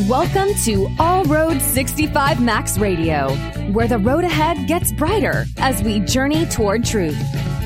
Welcome 0.00 0.52
to 0.64 0.94
All 0.98 1.24
Road 1.24 1.62
65 1.62 2.42
Max 2.42 2.76
Radio, 2.76 3.30
where 3.72 3.88
the 3.88 3.96
road 3.96 4.24
ahead 4.24 4.66
gets 4.68 4.92
brighter 4.92 5.46
as 5.56 5.82
we 5.82 6.00
journey 6.00 6.44
toward 6.44 6.84
truth, 6.84 7.16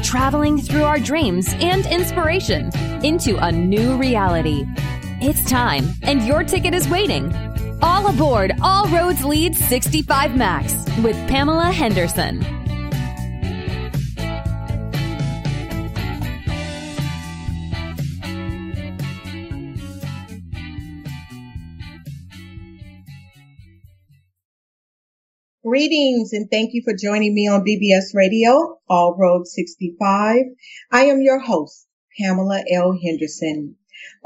traveling 0.05 0.61
through 0.61 0.85
our 0.85 1.01
dreams 1.01 1.53
and 1.55 1.85
inspiration 1.87 2.71
into 3.05 3.37
a 3.45 3.51
new 3.51 3.97
reality. 3.97 4.65
It's 5.21 5.43
time, 5.51 5.89
and 6.03 6.25
your 6.25 6.45
ticket 6.45 6.73
is 6.73 6.89
waiting. 6.89 7.35
All 7.83 8.07
aboard 8.07 8.53
All 8.63 8.87
Roads 8.91 9.25
Lead 9.25 9.57
65 9.57 10.37
Max 10.37 10.73
with 11.03 11.17
Pamela 11.29 11.73
Henderson. 11.73 12.60
Greetings 25.71 26.33
and 26.33 26.51
thank 26.51 26.75
you 26.75 26.83
for 26.83 26.97
joining 26.97 27.33
me 27.33 27.47
on 27.47 27.65
BBS 27.65 28.13
Radio, 28.13 28.81
All 28.89 29.17
Road 29.17 29.47
65. 29.47 30.47
I 30.91 31.05
am 31.05 31.23
your 31.23 31.39
host, 31.39 31.87
Pamela 32.19 32.65
L. 32.73 32.99
Henderson, 33.01 33.77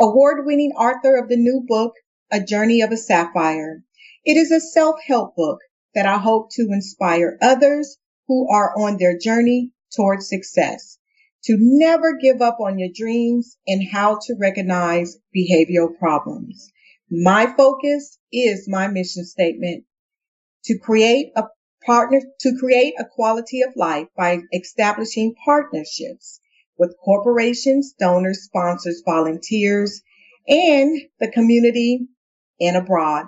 award-winning 0.00 0.70
author 0.70 1.18
of 1.18 1.28
the 1.28 1.36
new 1.36 1.62
book, 1.68 1.96
A 2.32 2.42
Journey 2.42 2.80
of 2.80 2.92
a 2.92 2.96
Sapphire. 2.96 3.82
It 4.24 4.38
is 4.38 4.50
a 4.50 4.58
self-help 4.58 5.36
book 5.36 5.58
that 5.94 6.06
I 6.06 6.16
hope 6.16 6.48
to 6.52 6.62
inspire 6.70 7.36
others 7.42 7.98
who 8.26 8.50
are 8.50 8.72
on 8.78 8.96
their 8.96 9.18
journey 9.18 9.72
towards 9.94 10.30
success 10.30 10.97
to 11.42 11.58
never 11.60 12.16
give 12.16 12.41
up 12.41 12.56
on 12.58 12.78
your 12.78 12.88
dreams 12.91 13.58
and 13.66 13.86
how 13.86 14.19
to 14.22 14.34
recognize 14.41 15.19
behavioral 15.36 15.94
problems. 15.98 16.72
My 17.10 17.52
focus 17.54 18.19
is 18.32 18.66
my 18.66 18.88
mission 18.88 19.26
statement 19.26 19.84
to 20.64 20.78
create 20.78 21.32
a 21.36 21.44
partner, 21.84 22.20
to 22.40 22.56
create 22.58 22.94
a 22.98 23.04
quality 23.04 23.60
of 23.62 23.76
life 23.76 24.08
by 24.16 24.38
establishing 24.52 25.34
partnerships 25.44 26.40
with 26.78 26.96
corporations, 27.04 27.94
donors, 27.98 28.44
sponsors, 28.44 29.02
volunteers, 29.04 30.02
and 30.48 30.98
the 31.20 31.30
community 31.30 32.08
and 32.60 32.76
abroad. 32.76 33.26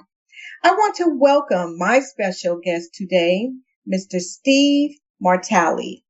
I 0.62 0.72
want 0.72 0.96
to 0.96 1.16
welcome 1.18 1.78
my 1.78 2.00
special 2.00 2.58
guest 2.62 2.94
today, 2.94 3.50
Mr. 3.86 4.20
Steve 4.20 4.98
Martelli, 5.20 6.04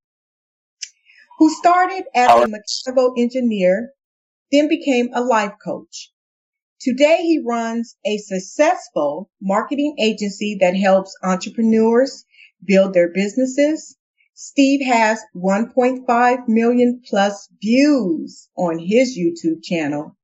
who 1.38 1.50
started 1.50 2.04
as 2.14 2.30
a 2.30 2.48
mechanical 2.48 3.14
engineer, 3.18 3.92
then 4.50 4.68
became 4.68 5.10
a 5.12 5.20
life 5.20 5.54
coach. 5.62 6.12
Today 6.86 7.16
he 7.22 7.42
runs 7.44 7.96
a 8.06 8.16
successful 8.18 9.28
marketing 9.42 9.96
agency 9.98 10.58
that 10.60 10.76
helps 10.76 11.18
entrepreneurs 11.20 12.24
build 12.64 12.94
their 12.94 13.12
businesses. 13.12 13.98
Steve 14.34 14.86
has 14.86 15.20
1.5 15.34 16.46
million 16.46 17.02
plus 17.04 17.48
views 17.60 18.48
on 18.56 18.78
his 18.78 19.18
YouTube 19.18 19.64
channel 19.64 20.16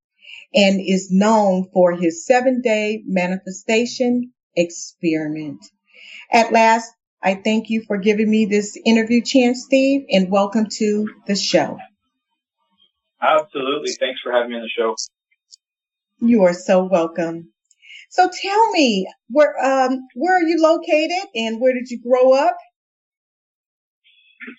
and 0.55 0.81
is 0.81 1.11
known 1.11 1.69
for 1.73 1.97
his 1.97 2.25
seven 2.25 2.61
day 2.61 3.03
manifestation 3.09 4.31
experiment. 4.55 5.69
At 6.31 6.53
last, 6.53 6.93
I 7.21 7.35
thank 7.35 7.71
you 7.71 7.83
for 7.89 7.99
giving 7.99 8.31
me 8.31 8.45
this 8.45 8.79
interview 8.87 9.21
chance, 9.21 9.65
Steve, 9.65 10.03
and 10.09 10.31
welcome 10.31 10.69
to 10.79 11.09
the 11.27 11.35
show. 11.35 11.77
Absolutely. 13.21 13.95
Thanks 13.99 14.21
for 14.23 14.31
having 14.31 14.51
me 14.51 14.57
on 14.59 14.63
the 14.63 14.69
show. 14.69 14.95
You 16.25 16.45
are 16.45 16.55
so 16.55 16.85
welcome. 16.85 17.51
So 18.09 18.31
tell 18.41 18.71
me, 18.71 19.13
where 19.29 19.59
um, 19.59 20.07
where 20.15 20.37
are 20.37 20.43
you 20.43 20.63
located, 20.63 21.27
and 21.35 21.61
where 21.61 21.75
did 21.75 21.91
you 21.91 22.01
grow 22.01 22.33
up? 22.33 22.57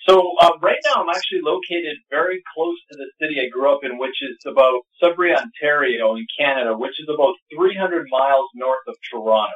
So 0.05 0.21
uh, 0.41 0.51
right 0.61 0.79
now, 0.85 1.03
I'm 1.03 1.09
actually 1.09 1.39
located 1.41 1.95
very 2.09 2.43
close 2.53 2.75
to 2.91 2.97
the 2.97 3.05
city 3.21 3.39
I 3.39 3.47
grew 3.47 3.73
up 3.73 3.79
in, 3.83 3.97
which 3.97 4.21
is 4.21 4.37
about 4.45 4.81
Sudbury, 5.01 5.33
Ontario, 5.33 6.15
in 6.17 6.25
Canada, 6.37 6.75
which 6.77 6.99
is 6.99 7.07
about 7.07 7.35
300 7.55 8.07
miles 8.11 8.49
north 8.55 8.83
of 8.89 8.95
Toronto. 9.09 9.53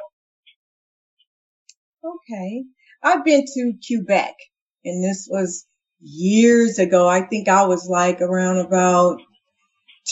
Okay, 2.02 2.64
I've 3.02 3.22
been 3.22 3.44
to 3.44 3.74
Quebec, 3.86 4.34
and 4.82 5.04
this 5.04 5.28
was 5.30 5.66
years 6.00 6.78
ago. 6.78 7.06
I 7.06 7.20
think 7.20 7.48
I 7.48 7.66
was 7.66 7.86
like 7.86 8.22
around 8.22 8.64
about 8.64 9.20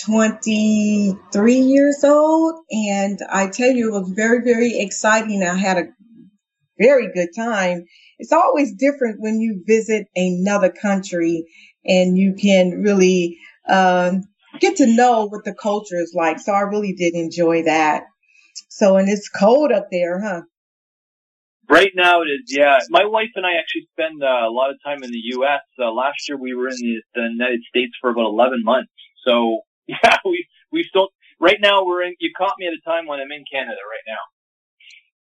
23 0.05 1.55
years 1.55 2.05
old. 2.05 2.55
And 2.71 3.19
I 3.31 3.49
tell 3.49 3.71
you, 3.71 3.89
it 3.89 4.01
was 4.01 4.13
very, 4.15 4.43
very 4.43 4.79
exciting. 4.79 5.43
I 5.43 5.57
had 5.57 5.79
a 5.79 5.85
very 6.79 7.13
good 7.13 7.29
time. 7.35 7.85
It's 8.19 8.33
always 8.33 8.75
different 8.75 9.21
when 9.21 9.41
you 9.41 9.63
visit 9.67 10.07
another 10.15 10.71
country 10.71 11.45
and 11.85 12.17
you 12.17 12.35
can 12.35 12.83
really, 12.83 13.39
um, 13.69 14.23
get 14.61 14.77
to 14.77 14.87
know 14.87 15.27
what 15.27 15.45
the 15.45 15.55
culture 15.55 16.01
is 16.01 16.15
like. 16.15 16.41
So 16.41 16.53
I 16.53 16.61
really 16.61 16.95
did 16.95 17.15
enjoy 17.15 17.65
that. 17.65 18.05
So, 18.69 18.97
and 18.97 19.09
it's 19.09 19.29
cold 19.29 19.73
up 19.73 19.89
there, 19.91 20.21
huh? 20.21 20.43
Right 21.69 21.91
now 21.95 22.23
it 22.23 22.27
is, 22.27 22.47
yeah. 22.47 22.79
My 22.91 23.05
wife 23.07 23.31
and 23.35 23.45
I 23.45 23.59
actually 23.59 23.89
spend 23.93 24.23
uh, 24.23 24.49
a 24.49 24.53
lot 24.53 24.71
of 24.71 24.77
time 24.85 25.03
in 25.03 25.11
the 25.11 25.21
U.S. 25.35 25.63
Uh, 25.79 25.93
last 25.93 26.29
year 26.29 26.39
we 26.39 26.55
were 26.55 26.69
in 26.69 26.77
the, 26.79 27.03
the 27.15 27.29
United 27.33 27.61
States 27.69 27.93
for 28.01 28.11
about 28.11 28.27
11 28.27 28.63
months. 28.63 28.93
So 29.27 29.63
Yeah, 30.05 30.17
we 30.25 30.47
we 30.73 30.85
still 30.89 31.09
right 31.41 31.59
now 31.61 31.85
we're 31.85 32.03
in. 32.05 32.15
You 32.21 32.31
caught 32.37 32.55
me 32.59 32.67
at 32.67 32.73
a 32.73 32.91
time 32.91 33.07
when 33.07 33.21
I'm 33.21 33.33
in 33.33 33.45
Canada 33.51 33.79
right 33.91 34.05
now. 34.07 34.19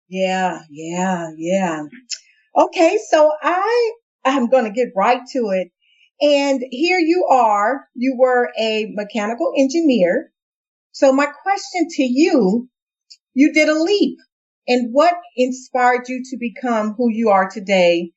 Yeah, 0.10 0.60
yeah, 0.70 1.30
yeah. 1.38 1.84
Okay, 2.58 3.00
so 3.10 3.32
I 3.42 3.92
I'm 4.26 4.50
going 4.50 4.66
to 4.66 4.72
get 4.72 4.90
right 4.96 5.22
to 5.34 5.40
it. 5.52 5.72
And 6.22 6.62
here 6.72 7.00
you 7.00 7.28
are. 7.30 7.86
You 7.96 8.16
were 8.20 8.52
a 8.60 8.88
mechanical 8.94 9.54
engineer. 9.58 10.32
So 10.92 11.14
my 11.14 11.28
question 11.28 11.88
to 11.90 12.04
you, 12.04 12.70
you 13.34 13.54
did 13.54 13.70
a 13.70 13.80
leap. 13.82 14.18
And 14.68 14.94
what 14.94 15.16
inspired 15.38 16.08
you 16.10 16.24
to 16.32 16.38
become 16.40 16.94
who 16.98 17.12
you 17.12 17.30
are 17.30 17.50
today 17.50 18.12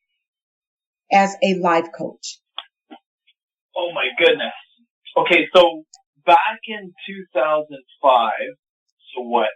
as 1.13 1.37
a 1.43 1.55
life 1.57 1.89
coach? 1.97 2.41
Oh 3.77 3.93
my 3.95 4.09
goodness. 4.19 4.53
Okay, 5.17 5.47
so 5.55 5.85
back 6.27 6.61
in 6.67 6.93
2005, 7.07 8.33
so 9.15 9.23
what? 9.23 9.49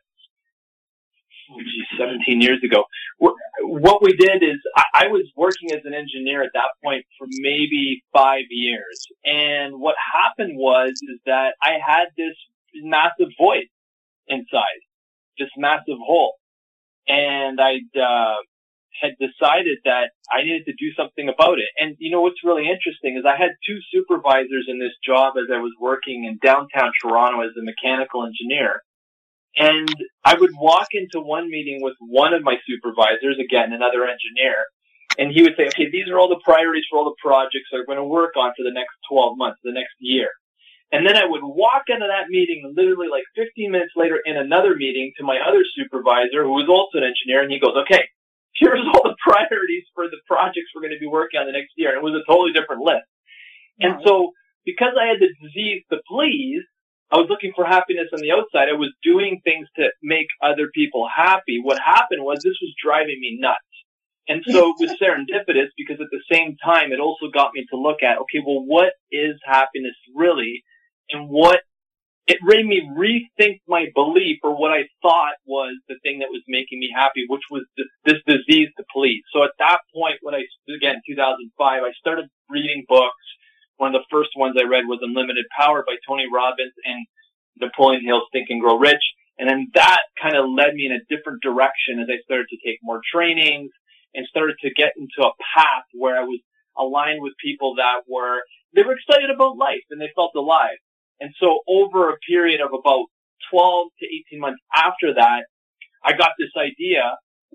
Geez, 1.56 1.98
17 1.98 2.42
years 2.42 2.58
ago. 2.62 2.84
What 3.18 4.02
we 4.02 4.12
did 4.14 4.42
is 4.42 4.58
I 4.94 5.06
was 5.06 5.24
working 5.34 5.72
as 5.72 5.80
an 5.84 5.94
engineer 5.94 6.42
at 6.42 6.50
that 6.52 6.70
point 6.84 7.04
for 7.16 7.26
maybe 7.30 8.02
five 8.12 8.44
years. 8.50 9.06
And 9.24 9.80
what 9.80 9.96
happened 10.12 10.58
was, 10.58 10.90
is 10.90 11.18
that 11.24 11.54
I 11.62 11.78
had 11.84 12.06
this 12.16 12.36
massive 12.74 13.28
void 13.38 13.64
inside, 14.26 14.80
this 15.38 15.48
massive 15.56 15.96
hole. 16.04 16.34
And 17.08 17.58
I'd, 17.58 17.98
uh, 17.98 18.36
had 19.00 19.14
decided 19.18 19.78
that 19.84 20.10
I 20.30 20.42
needed 20.42 20.66
to 20.66 20.76
do 20.78 20.92
something 20.96 21.28
about 21.28 21.58
it. 21.58 21.70
And 21.78 21.96
you 21.98 22.10
know 22.10 22.22
what's 22.22 22.44
really 22.44 22.68
interesting 22.68 23.16
is 23.16 23.24
I 23.24 23.36
had 23.36 23.54
two 23.66 23.78
supervisors 23.92 24.66
in 24.68 24.78
this 24.78 24.94
job 25.04 25.34
as 25.38 25.48
I 25.52 25.58
was 25.58 25.72
working 25.80 26.24
in 26.24 26.38
downtown 26.42 26.92
Toronto 27.02 27.42
as 27.42 27.54
a 27.56 27.64
mechanical 27.64 28.26
engineer. 28.26 28.82
And 29.56 29.90
I 30.24 30.34
would 30.34 30.52
walk 30.54 30.88
into 30.92 31.20
one 31.20 31.50
meeting 31.50 31.80
with 31.82 31.94
one 32.00 32.34
of 32.34 32.42
my 32.42 32.56
supervisors, 32.66 33.38
again, 33.42 33.72
another 33.72 34.04
engineer, 34.04 34.66
and 35.18 35.32
he 35.32 35.42
would 35.42 35.56
say, 35.56 35.66
okay, 35.66 35.90
these 35.90 36.06
are 36.08 36.18
all 36.18 36.28
the 36.28 36.40
priorities 36.44 36.84
for 36.88 36.98
all 36.98 37.10
the 37.10 37.18
projects 37.18 37.66
we're 37.72 37.84
going 37.86 37.98
to 37.98 38.04
work 38.04 38.36
on 38.36 38.52
for 38.56 38.62
the 38.62 38.70
next 38.70 38.94
12 39.10 39.34
months, 39.36 39.58
the 39.64 39.72
next 39.72 39.98
year. 39.98 40.30
And 40.92 41.04
then 41.04 41.16
I 41.16 41.26
would 41.26 41.42
walk 41.42 41.90
into 41.90 42.06
that 42.08 42.30
meeting 42.30 42.72
literally 42.74 43.08
like 43.10 43.24
15 43.36 43.70
minutes 43.70 43.92
later 43.96 44.20
in 44.24 44.36
another 44.36 44.74
meeting 44.76 45.12
to 45.18 45.24
my 45.24 45.36
other 45.42 45.64
supervisor 45.76 46.44
who 46.46 46.54
was 46.56 46.68
also 46.70 47.02
an 47.02 47.04
engineer 47.04 47.42
and 47.42 47.52
he 47.52 47.60
goes, 47.60 47.76
okay, 47.84 48.08
here's 48.58 48.84
all 48.94 49.02
the 49.02 49.16
priorities 49.22 49.84
for 49.94 50.06
the 50.10 50.18
projects 50.26 50.74
we're 50.74 50.82
going 50.82 50.94
to 50.94 51.00
be 51.00 51.06
working 51.06 51.40
on 51.40 51.46
the 51.46 51.52
next 51.52 51.72
year. 51.76 51.90
And 51.90 51.98
it 51.98 52.04
was 52.04 52.14
a 52.14 52.26
totally 52.30 52.52
different 52.52 52.82
list. 52.82 53.06
And 53.80 54.02
so 54.04 54.32
because 54.66 54.94
I 55.00 55.06
had 55.06 55.20
the 55.20 55.30
disease 55.40 55.82
to 55.90 55.98
please, 56.10 56.62
I 57.10 57.16
was 57.16 57.28
looking 57.30 57.52
for 57.56 57.64
happiness 57.64 58.08
on 58.12 58.20
the 58.20 58.32
outside. 58.32 58.68
I 58.68 58.76
was 58.76 58.92
doing 59.02 59.40
things 59.44 59.66
to 59.76 59.88
make 60.02 60.26
other 60.42 60.68
people 60.74 61.08
happy. 61.08 61.58
What 61.62 61.78
happened 61.78 62.22
was 62.22 62.38
this 62.38 62.58
was 62.60 62.74
driving 62.82 63.18
me 63.20 63.38
nuts. 63.40 63.64
And 64.28 64.42
so 64.46 64.74
it 64.74 64.76
was 64.78 64.98
serendipitous 65.02 65.72
because 65.78 66.00
at 66.00 66.12
the 66.12 66.20
same 66.30 66.56
time, 66.62 66.92
it 66.92 67.00
also 67.00 67.32
got 67.32 67.52
me 67.54 67.64
to 67.72 67.80
look 67.80 68.02
at, 68.02 68.18
okay, 68.18 68.44
well, 68.44 68.60
what 68.60 68.92
is 69.10 69.40
happiness 69.44 69.96
really? 70.14 70.62
And 71.10 71.30
what 71.30 71.60
it 72.28 72.38
made 72.44 72.66
me 72.66 72.84
rethink 72.92 73.60
my 73.66 73.86
belief 73.94 74.38
or 74.44 74.52
what 74.52 74.70
I 74.70 74.84
thought 75.00 75.40
was 75.46 75.80
the 75.88 75.96
thing 76.02 76.18
that 76.18 76.28
was 76.28 76.42
making 76.46 76.78
me 76.78 76.92
happy, 76.94 77.24
which 77.26 77.48
was 77.50 77.64
this, 77.74 77.88
this 78.04 78.20
disease 78.28 78.68
to 78.76 78.84
please. 78.92 79.22
So 79.32 79.44
at 79.44 79.56
that 79.58 79.80
point, 79.96 80.20
when 80.20 80.34
I, 80.34 80.44
again, 80.68 81.00
2005, 81.08 81.48
I 81.58 81.90
started 81.98 82.28
reading 82.50 82.84
books. 82.86 83.24
One 83.78 83.94
of 83.94 84.02
the 84.02 84.12
first 84.12 84.30
ones 84.36 84.56
I 84.60 84.68
read 84.68 84.84
was 84.84 85.00
Unlimited 85.00 85.46
Power 85.56 85.82
by 85.86 85.96
Tony 86.06 86.26
Robbins 86.30 86.76
and 86.84 87.06
Napoleon 87.56 88.04
Hill's 88.04 88.28
Think 88.30 88.48
and 88.50 88.60
Grow 88.60 88.76
Rich. 88.76 89.02
And 89.38 89.48
then 89.48 89.72
that 89.74 90.02
kind 90.20 90.36
of 90.36 90.50
led 90.52 90.74
me 90.74 90.84
in 90.84 90.92
a 90.92 91.06
different 91.08 91.40
direction 91.40 91.96
as 91.96 92.12
I 92.12 92.20
started 92.28 92.48
to 92.50 92.60
take 92.60 92.76
more 92.82 93.00
trainings 93.10 93.70
and 94.14 94.26
started 94.28 94.56
to 94.60 94.74
get 94.74 94.92
into 95.00 95.24
a 95.24 95.32
path 95.56 95.88
where 95.94 96.20
I 96.20 96.24
was 96.28 96.40
aligned 96.76 97.22
with 97.22 97.32
people 97.42 97.76
that 97.76 98.04
were, 98.06 98.42
they 98.76 98.82
were 98.82 98.96
excited 99.00 99.30
about 99.30 99.56
life 99.56 99.86
and 99.88 99.98
they 99.98 100.12
felt 100.14 100.32
alive. 100.36 100.76
And 101.20 101.34
so 101.40 101.60
over 101.68 102.10
a 102.10 102.16
period 102.28 102.60
of 102.60 102.70
about 102.72 103.06
12 103.50 103.88
to 104.00 104.06
18 104.32 104.40
months 104.40 104.60
after 104.74 105.14
that, 105.14 105.44
I 106.04 106.12
got 106.16 106.30
this 106.38 106.54
idea, 106.56 107.02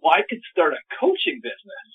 well, 0.01 0.13
I 0.13 0.21
could 0.27 0.41
start 0.51 0.73
a 0.73 0.81
coaching 0.99 1.39
business, 1.41 1.87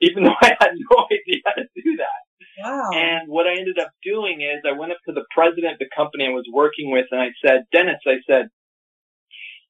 even 0.00 0.24
though 0.26 0.38
I 0.40 0.56
had 0.58 0.74
no 0.74 1.06
idea 1.06 1.42
how 1.46 1.54
to 1.54 1.68
do 1.74 1.96
that. 1.98 2.22
Wow. 2.58 2.90
And 2.92 3.28
what 3.28 3.46
I 3.46 3.52
ended 3.52 3.78
up 3.78 3.90
doing 4.02 4.42
is 4.42 4.62
I 4.66 4.76
went 4.76 4.92
up 4.92 4.98
to 5.06 5.12
the 5.12 5.24
president 5.34 5.74
of 5.74 5.78
the 5.78 5.88
company 5.94 6.26
I 6.26 6.34
was 6.34 6.46
working 6.52 6.90
with 6.90 7.06
and 7.10 7.20
I 7.20 7.30
said, 7.44 7.64
Dennis, 7.72 8.00
I 8.06 8.18
said, 8.28 8.48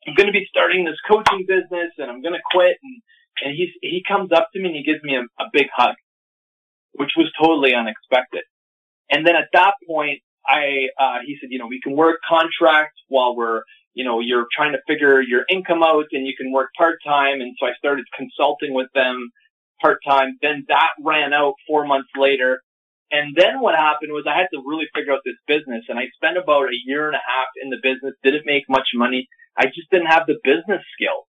I'm 0.07 0.15
going 0.15 0.27
to 0.27 0.33
be 0.33 0.47
starting 0.49 0.85
this 0.85 0.99
coaching 1.09 1.47
business 1.47 1.93
and 1.99 2.11
I'm 2.11 2.23
going 2.23 2.35
to 2.35 2.43
quit. 2.51 2.77
And, 2.83 3.03
and 3.45 3.55
he's, 3.55 3.71
he 3.81 4.03
comes 4.07 4.33
up 4.33 4.49
to 4.53 4.61
me 4.61 4.69
and 4.69 4.77
he 4.77 4.83
gives 4.83 5.03
me 5.05 5.15
a, 5.15 5.23
a 5.41 5.47
big 5.53 5.67
hug, 5.75 5.95
which 6.93 7.13
was 7.17 7.31
totally 7.41 7.75
unexpected. 7.75 8.43
And 9.11 9.27
then 9.27 9.37
at 9.37 9.49
that 9.53 9.75
point, 9.87 10.21
I, 10.47 10.89
uh, 10.99 11.19
he 11.27 11.37
said, 11.41 11.49
you 11.51 11.59
know, 11.59 11.67
we 11.67 11.81
can 11.81 11.97
work 11.97 12.21
contract 12.29 12.95
while 13.09 13.37
we're, 13.37 13.63
you 13.95 14.05
know, 14.05 14.21
you're 14.21 14.47
trying 14.55 14.73
to 14.73 14.79
figure 14.87 15.21
your 15.21 15.45
income 15.49 15.83
out 15.83 16.07
and 16.13 16.27
you 16.27 16.35
can 16.37 16.53
work 16.53 16.71
part 16.77 16.99
time. 17.07 17.41
And 17.41 17.55
so 17.61 17.67
I 17.67 17.73
started 17.79 18.05
consulting 18.17 18.75
with 18.75 18.89
them 18.95 19.31
part 19.81 19.99
time. 20.07 20.39
Then 20.43 20.65
that 20.69 20.91
ran 21.03 21.33
out 21.33 21.55
four 21.67 21.87
months 21.87 22.09
later. 22.17 22.61
And 23.11 23.37
then 23.37 23.61
what 23.61 23.75
happened 23.75 24.13
was 24.13 24.25
I 24.27 24.37
had 24.37 24.49
to 24.55 24.63
really 24.65 24.87
figure 24.95 25.13
out 25.13 25.21
this 25.25 25.37
business 25.47 25.85
and 25.89 25.99
I 25.99 26.05
spent 26.17 26.39
about 26.39 26.73
a 26.73 26.79
year 26.87 27.07
and 27.07 27.15
a 27.15 27.21
half 27.21 27.49
in 27.63 27.69
the 27.69 27.77
business, 27.83 28.15
didn't 28.25 28.47
make 28.47 28.65
much 28.69 28.89
money. 28.95 29.29
I 29.57 29.67
just 29.67 29.91
didn't 29.91 30.07
have 30.07 30.27
the 30.27 30.41
business 30.43 30.81
skills. 30.97 31.27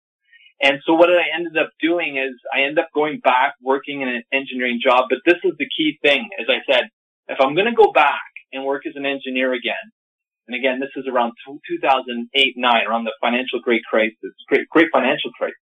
And 0.61 0.81
so 0.85 0.95
what 0.95 1.09
I 1.09 1.23
ended 1.33 1.57
up 1.57 1.71
doing 1.81 2.17
is 2.17 2.35
I 2.53 2.63
ended 2.63 2.81
up 2.81 2.89
going 2.93 3.21
back 3.23 3.55
working 3.63 4.03
in 4.03 4.09
an 4.09 4.25
engineering 4.33 4.81
job. 4.83 5.05
But 5.09 5.21
this 5.25 5.39
is 5.45 5.53
the 5.57 5.69
key 5.77 5.99
thing. 6.03 6.29
As 6.41 6.47
I 6.49 6.59
said, 6.71 6.91
if 7.29 7.39
I'm 7.41 7.55
going 7.55 7.71
to 7.71 7.77
go 7.77 7.93
back 7.93 8.19
and 8.53 8.65
work 8.65 8.83
as 8.87 8.95
an 8.97 9.07
engineer 9.07 9.53
again, 9.53 9.93
and 10.49 10.57
again, 10.57 10.81
this 10.81 10.91
is 10.97 11.05
around 11.07 11.33
2008, 11.47 12.55
nine, 12.57 12.87
around 12.89 13.05
the 13.05 13.13
financial 13.21 13.61
great 13.61 13.83
crisis, 13.85 14.33
great, 14.49 14.69
great 14.71 14.89
financial 14.93 15.31
crisis. 15.37 15.61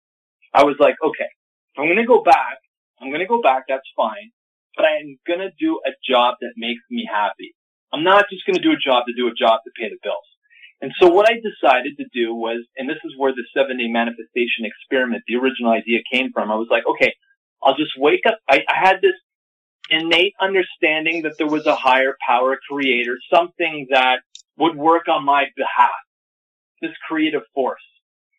I 0.53 0.63
was 0.63 0.75
like, 0.79 0.95
okay, 1.03 1.29
I'm 1.77 1.85
going 1.85 1.97
to 1.97 2.05
go 2.05 2.21
back, 2.21 2.61
I'm 3.01 3.09
going 3.09 3.21
to 3.21 3.27
go 3.27 3.41
back. 3.41 3.63
That's 3.67 3.87
fine. 3.95 4.31
But 4.75 4.85
I'm 4.85 5.17
going 5.27 5.39
to 5.39 5.51
do 5.59 5.79
a 5.85 5.91
job 6.07 6.35
that 6.41 6.53
makes 6.57 6.81
me 6.91 7.07
happy. 7.09 7.55
I'm 7.93 8.03
not 8.03 8.25
just 8.29 8.45
going 8.45 8.55
to 8.55 8.61
do 8.61 8.71
a 8.71 8.79
job 8.79 9.05
to 9.07 9.13
do 9.15 9.27
a 9.27 9.33
job 9.33 9.61
to 9.63 9.71
pay 9.79 9.89
the 9.89 9.97
bills. 10.03 10.27
And 10.81 10.91
so 10.99 11.07
what 11.07 11.29
I 11.29 11.39
decided 11.39 11.95
to 11.97 12.05
do 12.13 12.35
was, 12.35 12.59
and 12.75 12.89
this 12.89 12.99
is 13.05 13.13
where 13.17 13.31
the 13.31 13.47
seven 13.55 13.77
day 13.77 13.87
manifestation 13.87 14.67
experiment, 14.67 15.23
the 15.27 15.37
original 15.37 15.71
idea 15.71 15.99
came 16.11 16.31
from. 16.33 16.51
I 16.51 16.55
was 16.55 16.67
like, 16.69 16.83
okay, 16.85 17.13
I'll 17.63 17.77
just 17.77 17.95
wake 17.97 18.27
up. 18.27 18.37
I, 18.49 18.61
I 18.67 18.75
had 18.75 18.97
this 19.01 19.15
innate 19.89 20.33
understanding 20.41 21.23
that 21.23 21.37
there 21.37 21.47
was 21.47 21.65
a 21.65 21.75
higher 21.75 22.15
power 22.27 22.57
creator, 22.69 23.17
something 23.33 23.87
that 23.91 24.19
would 24.57 24.75
work 24.75 25.07
on 25.07 25.25
my 25.25 25.45
behalf, 25.55 25.91
this 26.81 26.91
creative 27.07 27.43
force. 27.53 27.81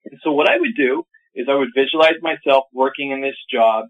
And 0.05 0.21
so 0.23 0.33
what 0.33 0.49
I 0.49 0.59
would 0.59 0.75
do 0.77 1.05
is 1.35 1.47
I 1.51 1.55
would 1.55 1.71
visualize 1.75 2.17
myself 2.23 2.65
working 2.73 3.11
in 3.11 3.21
this 3.21 3.37
job, 3.53 3.87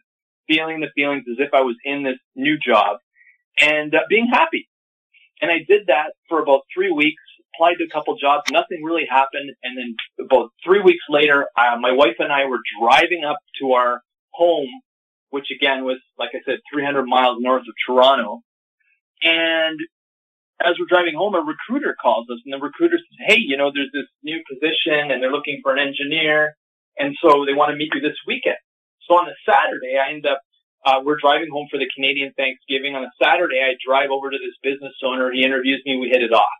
feeling 0.49 0.81
the 0.81 0.88
feelings 0.94 1.25
as 1.31 1.38
if 1.38 1.55
I 1.55 1.61
was 1.61 1.76
in 1.85 2.03
this 2.03 2.19
new 2.35 2.58
job 2.58 2.99
and 3.61 3.94
uh, 3.94 4.00
being 4.09 4.29
happy. 4.31 4.69
And 5.41 5.50
I 5.50 5.59
did 5.69 5.87
that 5.88 6.12
for 6.29 6.43
about 6.43 6.62
three 6.75 6.91
weeks, 6.91 7.23
applied 7.55 7.75
to 7.79 7.85
a 7.85 7.88
couple 7.88 8.17
jobs, 8.17 8.50
nothing 8.50 8.82
really 8.82 9.06
happened. 9.09 9.50
And 9.62 9.76
then 9.76 9.97
about 10.26 10.50
three 10.64 10.81
weeks 10.81 11.05
later, 11.09 11.47
uh, 11.56 11.76
my 11.81 11.93
wife 11.93 12.17
and 12.19 12.32
I 12.32 12.47
were 12.47 12.61
driving 12.81 13.25
up 13.25 13.38
to 13.61 13.73
our 13.73 14.00
home, 14.31 14.69
which 15.31 15.46
again 15.55 15.84
was, 15.84 15.99
like 16.19 16.31
I 16.34 16.40
said, 16.46 16.61
300 16.73 17.05
miles 17.05 17.38
north 17.40 17.62
of 17.62 17.75
Toronto. 17.87 18.40
And 19.23 19.78
as 20.64 20.75
we're 20.78 20.88
driving 20.88 21.14
home, 21.17 21.34
a 21.34 21.40
recruiter 21.40 21.96
calls 22.00 22.26
us 22.31 22.38
and 22.44 22.55
the 22.55 22.58
recruiter 22.64 22.96
says, 22.96 23.19
Hey, 23.28 23.38
you 23.40 23.56
know, 23.56 23.70
there's 23.75 23.93
this 23.93 24.08
new 24.23 24.40
position 24.49 25.11
and 25.12 25.23
they're 25.23 25.32
looking 25.32 25.61
for 25.62 25.73
an 25.75 25.81
engineer. 25.81 26.56
And 26.99 27.14
so 27.23 27.44
they 27.44 27.52
want 27.52 27.70
to 27.73 27.76
meet 27.76 27.93
you 27.94 28.00
this 28.00 28.17
weekend. 28.26 28.56
So 29.08 29.17
on 29.17 29.28
a 29.28 29.37
Saturday, 29.44 29.99
I 30.00 30.12
end 30.12 30.26
up, 30.26 30.40
uh, 30.84 31.00
we're 31.05 31.19
driving 31.20 31.49
home 31.52 31.69
for 31.70 31.78
the 31.78 31.88
Canadian 31.94 32.32
Thanksgiving. 32.37 32.94
On 32.96 33.05
a 33.05 33.12
Saturday, 33.23 33.61
I 33.61 33.76
drive 33.84 34.11
over 34.11 34.31
to 34.31 34.38
this 34.38 34.56
business 34.62 34.94
owner. 35.05 35.31
He 35.32 35.44
interviews 35.44 35.82
me. 35.84 35.99
We 36.00 36.08
hit 36.08 36.23
it 36.23 36.32
off. 36.32 36.56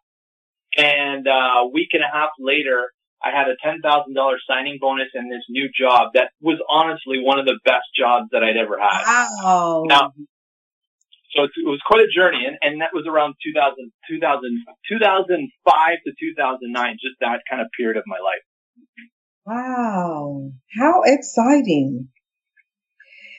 And 0.77 1.27
uh, 1.27 1.65
a 1.65 1.69
week 1.69 1.91
and 1.93 2.03
a 2.03 2.11
half 2.13 2.31
later, 2.39 2.93
I 3.27 3.37
had 3.37 3.49
a 3.49 3.57
$10,000 3.67 3.83
signing 4.49 4.79
bonus 4.81 5.09
and 5.15 5.31
this 5.31 5.43
new 5.49 5.69
job 5.75 6.11
that 6.15 6.31
was 6.41 6.59
honestly 6.71 7.19
one 7.23 7.39
of 7.39 7.47
the 7.47 7.59
best 7.65 7.91
jobs 7.99 8.27
that 8.33 8.43
I'd 8.43 8.57
ever 8.57 8.79
had. 8.79 9.03
Wow. 9.43 9.85
Now, 9.87 10.13
so 11.35 11.45
it, 11.45 11.51
it 11.57 11.67
was 11.67 11.81
quite 11.85 12.01
a 12.01 12.09
journey, 12.15 12.47
and, 12.47 12.57
and 12.63 12.81
that 12.81 12.91
was 12.95 13.07
around 13.09 13.35
2000, 13.45 13.93
2000, 14.09 14.65
2005 14.89 15.99
to 16.07 16.13
2009, 16.19 16.93
just 16.95 17.17
that 17.21 17.41
kind 17.51 17.61
of 17.61 17.69
period 17.77 17.97
of 17.97 18.05
my 18.07 18.19
life. 18.23 18.45
Wow. 19.45 20.51
How 20.79 21.03
exciting. 21.05 22.09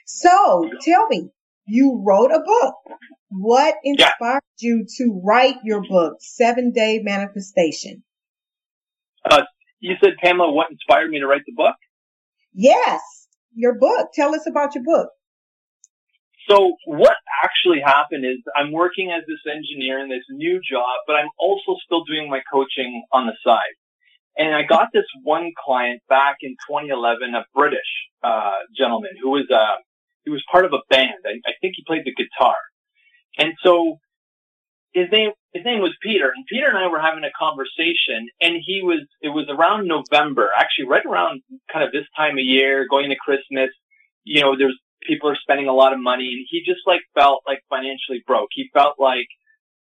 So 0.06 0.69
tell 0.81 1.07
me, 1.07 1.30
you 1.68 2.01
wrote 2.06 2.31
a 2.31 2.39
book. 2.39 2.75
What 3.30 3.75
inspired 3.84 4.42
yeah. 4.60 4.69
you 4.69 4.86
to 4.98 5.22
write 5.24 5.57
your 5.63 5.81
book, 5.81 6.18
Seven 6.22 6.72
Day 6.72 7.01
Manifestation? 7.04 8.04
Uh, 9.30 9.44
you 9.79 9.95
said, 10.03 10.13
Pamela, 10.21 10.51
what 10.51 10.71
inspired 10.71 11.09
me 11.09 11.19
to 11.19 11.27
write 11.27 11.44
the 11.45 11.53
book? 11.53 11.75
Yes, 12.53 13.01
your 13.53 13.75
book. 13.77 14.09
Tell 14.13 14.33
us 14.33 14.47
about 14.47 14.75
your 14.75 14.83
book. 14.83 15.09
So 16.50 16.74
what 16.85 17.15
actually 17.44 17.81
happened 17.81 18.25
is 18.25 18.38
I'm 18.56 18.71
working 18.71 19.12
as 19.12 19.24
this 19.27 19.44
engineer 19.45 20.00
in 20.00 20.09
this 20.09 20.24
new 20.29 20.62
job, 20.63 21.03
but 21.06 21.18
I'm 21.18 21.29
also 21.38 21.75
still 21.85 22.03
doing 22.06 22.29
my 22.29 22.39
coaching 22.51 23.03
on 23.12 23.27
the 23.27 23.33
side. 23.45 23.75
And 24.38 24.56
I 24.56 24.63
got 24.63 24.89
this 24.94 25.06
one 25.24 25.51
client 25.65 26.01
back 26.07 26.38
in 26.41 26.51
2011, 26.69 27.35
a 27.35 27.44
British 27.53 27.79
uh, 28.24 28.63
gentleman 28.77 29.12
who 29.21 29.31
was 29.31 29.47
uh, 29.51 29.81
he 30.24 30.29
was 30.29 30.44
part 30.51 30.65
of 30.65 30.74
a 30.74 30.81
band. 30.89 31.25
I, 31.25 31.39
I 31.50 31.53
think 31.59 31.74
he 31.75 31.83
played 31.85 32.06
the 32.06 32.13
guitar. 32.13 32.55
And 33.38 33.53
so 33.63 33.98
his 34.98 35.12
name 35.12 35.32
his 35.54 35.63
name 35.63 35.82
was 35.82 35.96
Peter, 36.01 36.32
and 36.36 36.46
Peter 36.46 36.68
and 36.68 36.77
I 36.77 36.88
were 36.88 37.00
having 37.00 37.24
a 37.24 37.38
conversation, 37.38 38.30
and 38.42 38.56
he 38.66 38.82
was 38.82 39.06
it 39.22 39.30
was 39.30 39.46
around 39.50 39.88
November, 39.88 40.50
actually 40.58 40.88
right 40.88 41.06
around 41.06 41.42
kind 41.72 41.86
of 41.86 41.92
this 41.92 42.10
time 42.16 42.34
of 42.34 42.44
year, 42.44 42.88
going 42.89 43.10
to 43.10 43.16
Christmas. 43.16 43.70
You 44.24 44.42
know, 44.42 44.58
there's 44.58 44.77
people 45.04 45.30
are 45.30 45.38
spending 45.39 45.68
a 45.68 45.74
lot 45.74 45.94
of 45.94 46.00
money, 46.00 46.34
and 46.34 46.46
he 46.50 46.63
just 46.66 46.82
like 46.88 47.01
felt 47.13 47.44
like 47.46 47.60
financially 47.70 48.24
broke. 48.25 48.50
He 48.54 48.70
felt 48.74 48.96
like 49.00 49.27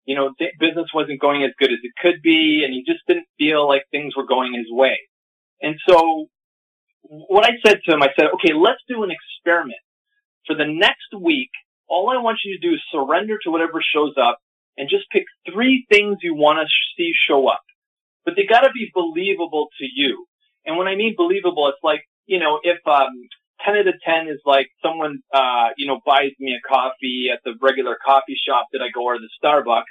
you 0.04 0.14
know 0.14 0.34
business 0.60 0.88
wasn't 0.92 1.20
going 1.20 1.42
as 1.42 1.52
good 1.58 1.72
as 1.72 1.78
it 1.82 1.92
could 2.00 2.20
be, 2.22 2.62
and 2.64 2.72
he 2.74 2.84
just 2.86 3.00
didn't 3.08 3.26
feel 3.38 3.66
like 3.66 3.84
things 3.90 4.14
were 4.14 4.26
going 4.26 4.52
his 4.54 4.68
way. 4.68 4.98
And 5.62 5.76
so, 5.88 6.26
what 7.02 7.46
I 7.46 7.52
said 7.64 7.80
to 7.84 7.94
him, 7.94 8.02
I 8.02 8.10
said, 8.14 8.26
okay, 8.34 8.52
let's 8.52 8.82
do 8.88 9.02
an 9.02 9.10
experiment 9.10 9.80
for 10.46 10.54
the 10.54 10.66
next 10.66 11.16
week 11.18 11.50
all 11.88 12.10
I 12.10 12.20
want 12.20 12.38
you 12.44 12.52
to 12.54 12.60
do 12.60 12.74
is 12.74 12.80
surrender 12.92 13.38
to 13.42 13.50
whatever 13.50 13.82
shows 13.82 14.12
up 14.20 14.38
and 14.78 14.88
just 14.88 15.10
pick 15.10 15.24
three 15.52 15.84
things 15.90 16.18
you 16.22 16.34
want 16.34 16.58
to 16.62 16.66
see 16.96 17.10
show 17.28 17.48
up. 17.48 17.60
But 18.24 18.34
they 18.36 18.46
got 18.46 18.60
to 18.60 18.70
be 18.72 18.90
believable 18.94 19.68
to 19.78 19.86
you. 19.92 20.26
And 20.64 20.78
when 20.78 20.86
I 20.86 20.94
mean 20.94 21.14
believable, 21.16 21.66
it's 21.68 21.82
like, 21.82 22.02
you 22.26 22.38
know, 22.38 22.60
if 22.62 22.78
um, 22.86 23.10
10 23.66 23.76
out 23.76 23.88
of 23.88 23.94
10 24.04 24.28
is 24.28 24.40
like 24.46 24.68
someone, 24.82 25.18
uh, 25.34 25.74
you 25.76 25.86
know, 25.86 26.00
buys 26.06 26.30
me 26.38 26.54
a 26.54 26.62
coffee 26.66 27.28
at 27.32 27.40
the 27.44 27.54
regular 27.60 27.96
coffee 28.04 28.38
shop 28.46 28.68
that 28.72 28.82
I 28.82 28.90
go 28.94 29.04
or 29.04 29.18
the 29.18 29.28
Starbucks, 29.42 29.82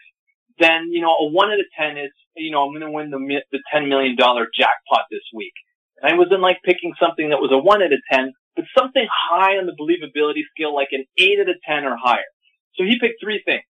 then, 0.60 0.90
you 0.90 1.02
know, 1.02 1.14
a 1.20 1.28
1 1.30 1.52
out 1.52 1.60
of 1.60 1.66
10 1.78 1.98
is, 1.98 2.12
you 2.36 2.52
know, 2.52 2.64
I'm 2.64 2.72
going 2.72 2.82
to 2.82 2.92
win 2.92 3.12
the, 3.12 3.42
the 3.52 3.60
$10 3.74 3.90
million 3.90 4.16
jackpot 4.18 5.06
this 5.12 5.26
week. 5.34 5.54
And 6.02 6.14
I 6.14 6.18
wasn't 6.18 6.42
like 6.42 6.58
picking 6.64 6.94
something 7.00 7.30
that 7.30 7.42
was 7.42 7.52
a 7.52 7.58
1 7.58 7.84
out 7.84 7.92
of 7.92 8.00
10, 8.12 8.32
but 8.56 8.66
something 8.78 9.08
high 9.12 9.58
on 9.58 9.66
the 9.66 9.76
believability 9.76 10.42
scale, 10.54 10.74
like 10.74 10.90
an 10.92 11.06
8 11.18 11.40
out 11.42 11.50
of 11.50 11.56
10 11.68 11.86
or 11.86 11.98
higher. 12.02 12.30
So 12.76 12.84
he 12.86 13.00
picked 13.00 13.22
three 13.22 13.42
things. 13.44 13.66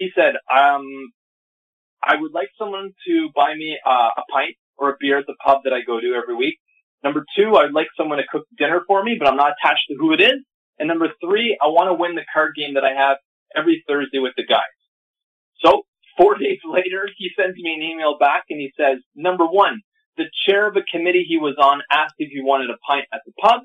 He 0.00 0.08
said, 0.16 0.34
um, 0.50 1.12
I 2.02 2.16
would 2.18 2.32
like 2.32 2.48
someone 2.58 2.92
to 3.06 3.28
buy 3.36 3.54
me 3.54 3.78
uh, 3.86 4.08
a 4.16 4.22
pint 4.32 4.56
or 4.78 4.90
a 4.90 4.96
beer 4.98 5.18
at 5.18 5.26
the 5.26 5.36
pub 5.44 5.60
that 5.64 5.74
I 5.74 5.82
go 5.86 6.00
to 6.00 6.14
every 6.14 6.34
week. 6.34 6.56
Number 7.04 7.22
two, 7.36 7.54
I'd 7.56 7.72
like 7.72 7.88
someone 7.98 8.16
to 8.16 8.24
cook 8.32 8.46
dinner 8.58 8.80
for 8.86 9.04
me, 9.04 9.16
but 9.18 9.28
I'm 9.28 9.36
not 9.36 9.52
attached 9.60 9.84
to 9.88 9.96
who 10.00 10.14
it 10.14 10.22
is. 10.22 10.40
And 10.78 10.88
number 10.88 11.08
three, 11.22 11.58
I 11.62 11.66
want 11.66 11.88
to 11.88 11.94
win 11.94 12.14
the 12.14 12.24
card 12.32 12.54
game 12.56 12.74
that 12.74 12.84
I 12.84 12.94
have 12.96 13.18
every 13.54 13.84
Thursday 13.86 14.20
with 14.20 14.32
the 14.38 14.46
guys. 14.46 14.72
So 15.62 15.82
four 16.16 16.34
days 16.38 16.60
later, 16.64 17.06
he 17.18 17.28
sends 17.38 17.56
me 17.56 17.74
an 17.74 17.82
email 17.82 18.16
back 18.18 18.44
and 18.48 18.58
he 18.58 18.72
says, 18.80 18.98
number 19.14 19.44
one, 19.44 19.80
the 20.16 20.24
chair 20.48 20.66
of 20.66 20.76
a 20.76 20.82
committee 20.90 21.26
he 21.28 21.36
was 21.36 21.56
on 21.60 21.82
asked 21.92 22.14
if 22.18 22.30
he 22.32 22.40
wanted 22.40 22.70
a 22.70 22.80
pint 22.88 23.04
at 23.12 23.20
the 23.26 23.32
pub 23.40 23.60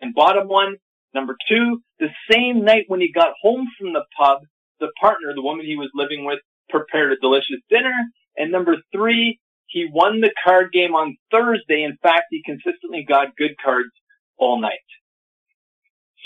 and 0.00 0.14
bottom 0.14 0.46
one. 0.46 0.76
Number 1.12 1.36
two, 1.48 1.82
the 1.98 2.08
same 2.30 2.64
night 2.64 2.84
when 2.86 3.00
he 3.00 3.10
got 3.12 3.34
home 3.42 3.66
from 3.76 3.92
the 3.92 4.04
pub, 4.16 4.38
the 4.80 4.90
partner, 5.00 5.32
the 5.34 5.42
woman 5.42 5.66
he 5.66 5.76
was 5.76 5.90
living 5.94 6.24
with, 6.24 6.40
prepared 6.68 7.12
a 7.12 7.16
delicious 7.16 7.60
dinner. 7.68 7.94
And 8.36 8.50
number 8.50 8.76
three, 8.92 9.38
He 9.70 9.88
won 9.90 10.20
the 10.20 10.32
card 10.44 10.72
game 10.72 10.94
on 10.94 11.16
Thursday. 11.30 11.84
In 11.84 11.96
fact, 12.02 12.24
he 12.30 12.42
consistently 12.44 13.04
got 13.08 13.36
good 13.36 13.54
cards 13.64 13.90
all 14.36 14.60
night. 14.60 14.78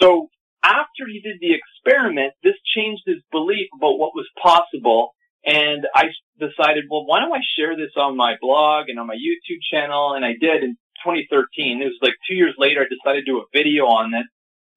So 0.00 0.28
after 0.62 1.06
he 1.06 1.20
did 1.20 1.37
the 1.40 1.54
experiment, 1.54 2.32
this 2.42 2.54
changed 2.75 3.02
his 3.06 3.18
belief 3.30 3.68
about 3.76 3.99
what 3.99 4.14
was 4.14 4.26
possible. 4.42 5.11
And 5.44 5.87
I 5.94 6.04
decided, 6.40 6.84
well, 6.90 7.04
why 7.04 7.20
don't 7.20 7.34
I 7.34 7.42
share 7.56 7.76
this 7.76 7.92
on 7.96 8.16
my 8.16 8.37
blog 8.40 8.88
and 8.88 8.99
on 8.99 9.06
my 9.06 9.14
YouTube 9.14 9.61
channel? 9.70 10.14
And 10.14 10.25
I 10.25 10.32
did 10.40 10.64
in 10.64 10.76
2013. 11.04 11.82
It 11.82 11.84
was 11.84 11.99
like 12.00 12.14
two 12.26 12.34
years 12.34 12.54
later, 12.56 12.80
I 12.80 12.88
decided 12.88 13.26
to 13.26 13.30
do 13.30 13.38
a 13.38 13.44
video 13.52 13.84
on 13.84 14.14
it. 14.14 14.25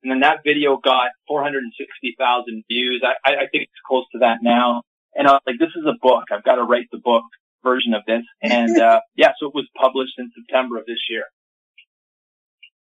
And 0.04 0.12
then 0.12 0.20
that 0.22 0.40
video 0.46 0.78
got 0.78 1.10
460,000 1.28 2.64
views. 2.70 3.04
I, 3.04 3.32
I 3.32 3.48
think 3.52 3.64
it's 3.64 3.82
close 3.88 4.06
to 4.14 4.20
that 4.20 4.38
now. 4.42 4.84
And 5.16 5.28
I 5.28 5.34
was 5.34 5.42
like, 5.48 5.60
this 5.60 5.76
is 5.76 5.86
a 5.88 5.98
book. 6.02 6.26
I've 6.32 6.44
got 6.44 6.56
to 6.56 6.64
write 6.64 6.88
the 6.92 7.00
book 7.00 7.24
version 7.64 7.94
of 7.94 8.04
this. 8.06 8.24
And, 8.42 8.78
uh, 8.82 9.02
yeah, 9.16 9.32
so 9.40 9.48
it 9.48 9.56
was 9.56 9.68
published 9.76 10.14
in 10.18 10.32
September 10.36 10.78
of 10.78 10.86
this 10.86 11.00
year. 11.10 11.26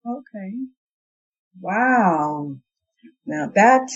Okay. 0.05 0.51
Wow. 1.61 2.57
Now 3.25 3.49
that, 3.55 3.89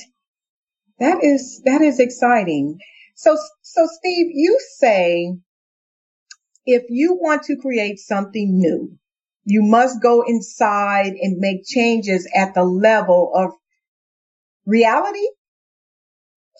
that 1.00 1.24
is, 1.24 1.62
that 1.66 1.82
is 1.82 2.00
exciting. 2.00 2.80
So, 3.16 3.38
so 3.62 3.88
Steve, 4.00 4.28
you 4.34 4.58
say 4.78 5.34
if 6.66 6.84
you 6.90 7.18
want 7.20 7.44
to 7.44 7.58
create 7.58 8.00
something 8.00 8.58
new, 8.58 8.98
you 9.50 9.64
must 9.64 10.00
go 10.00 10.24
inside 10.28 11.14
and 11.20 11.40
make 11.40 11.66
changes 11.66 12.30
at 12.36 12.54
the 12.54 12.64
level 12.64 13.32
of 13.34 13.50
reality. 14.68 15.26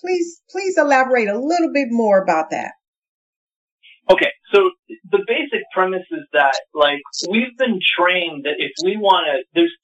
Please, 0.02 0.42
please 0.50 0.76
elaborate 0.76 1.28
a 1.28 1.38
little 1.38 1.72
bit 1.72 1.90
more 1.92 2.20
about 2.20 2.50
that. 2.50 2.72
Okay, 4.10 4.32
so 4.52 4.72
the 5.12 5.20
basic 5.28 5.62
premise 5.72 6.08
is 6.10 6.26
that, 6.34 6.58
like, 6.74 6.98
we've 7.30 7.56
been 7.60 7.78
trained 7.78 8.46
that 8.46 8.58
if 8.58 8.72
we 8.84 8.98
want 8.98 9.28
to, 9.30 9.46
there's, 9.54 9.76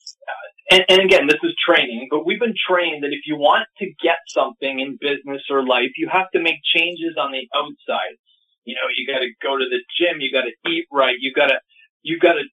and, 0.72 0.84
and 0.90 1.02
again, 1.06 1.28
this 1.28 1.38
is 1.44 1.54
training, 1.62 2.08
but 2.10 2.26
we've 2.26 2.40
been 2.40 2.58
trained 2.58 3.04
that 3.04 3.14
if 3.14 3.22
you 3.28 3.36
want 3.36 3.68
to 3.78 3.86
get 4.02 4.18
something 4.30 4.80
in 4.80 4.98
business 5.00 5.44
or 5.52 5.64
life, 5.64 5.94
you 5.96 6.10
have 6.12 6.32
to 6.34 6.42
make 6.42 6.58
changes 6.74 7.14
on 7.22 7.34
the 7.34 7.46
outside. 7.54 8.18
You 8.64 8.74
know, 8.74 8.90
you 8.98 9.06
got 9.06 9.20
to 9.20 9.30
go 9.44 9.60
to 9.60 9.66
the 9.70 9.86
gym, 9.94 10.22
you 10.22 10.32
got 10.34 10.50
to 10.50 10.72
eat 10.72 10.88
right, 10.92 11.18
you 11.20 11.32
got 11.32 11.54
to, 11.54 11.60
you 12.02 12.18
got 12.18 12.34
to 12.34 12.46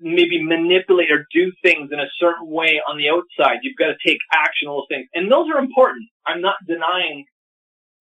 maybe 0.00 0.42
manipulate 0.42 1.10
or 1.10 1.26
do 1.32 1.52
things 1.62 1.90
in 1.92 1.98
a 1.98 2.08
certain 2.18 2.48
way 2.48 2.80
on 2.88 2.98
the 2.98 3.08
outside. 3.08 3.58
You've 3.62 3.76
got 3.76 3.88
to 3.88 3.96
take 4.06 4.18
action 4.32 4.68
on 4.68 4.76
those 4.76 4.86
things. 4.88 5.08
And 5.14 5.30
those 5.30 5.46
are 5.54 5.58
important. 5.58 6.08
I'm 6.26 6.40
not 6.40 6.56
denying 6.66 7.24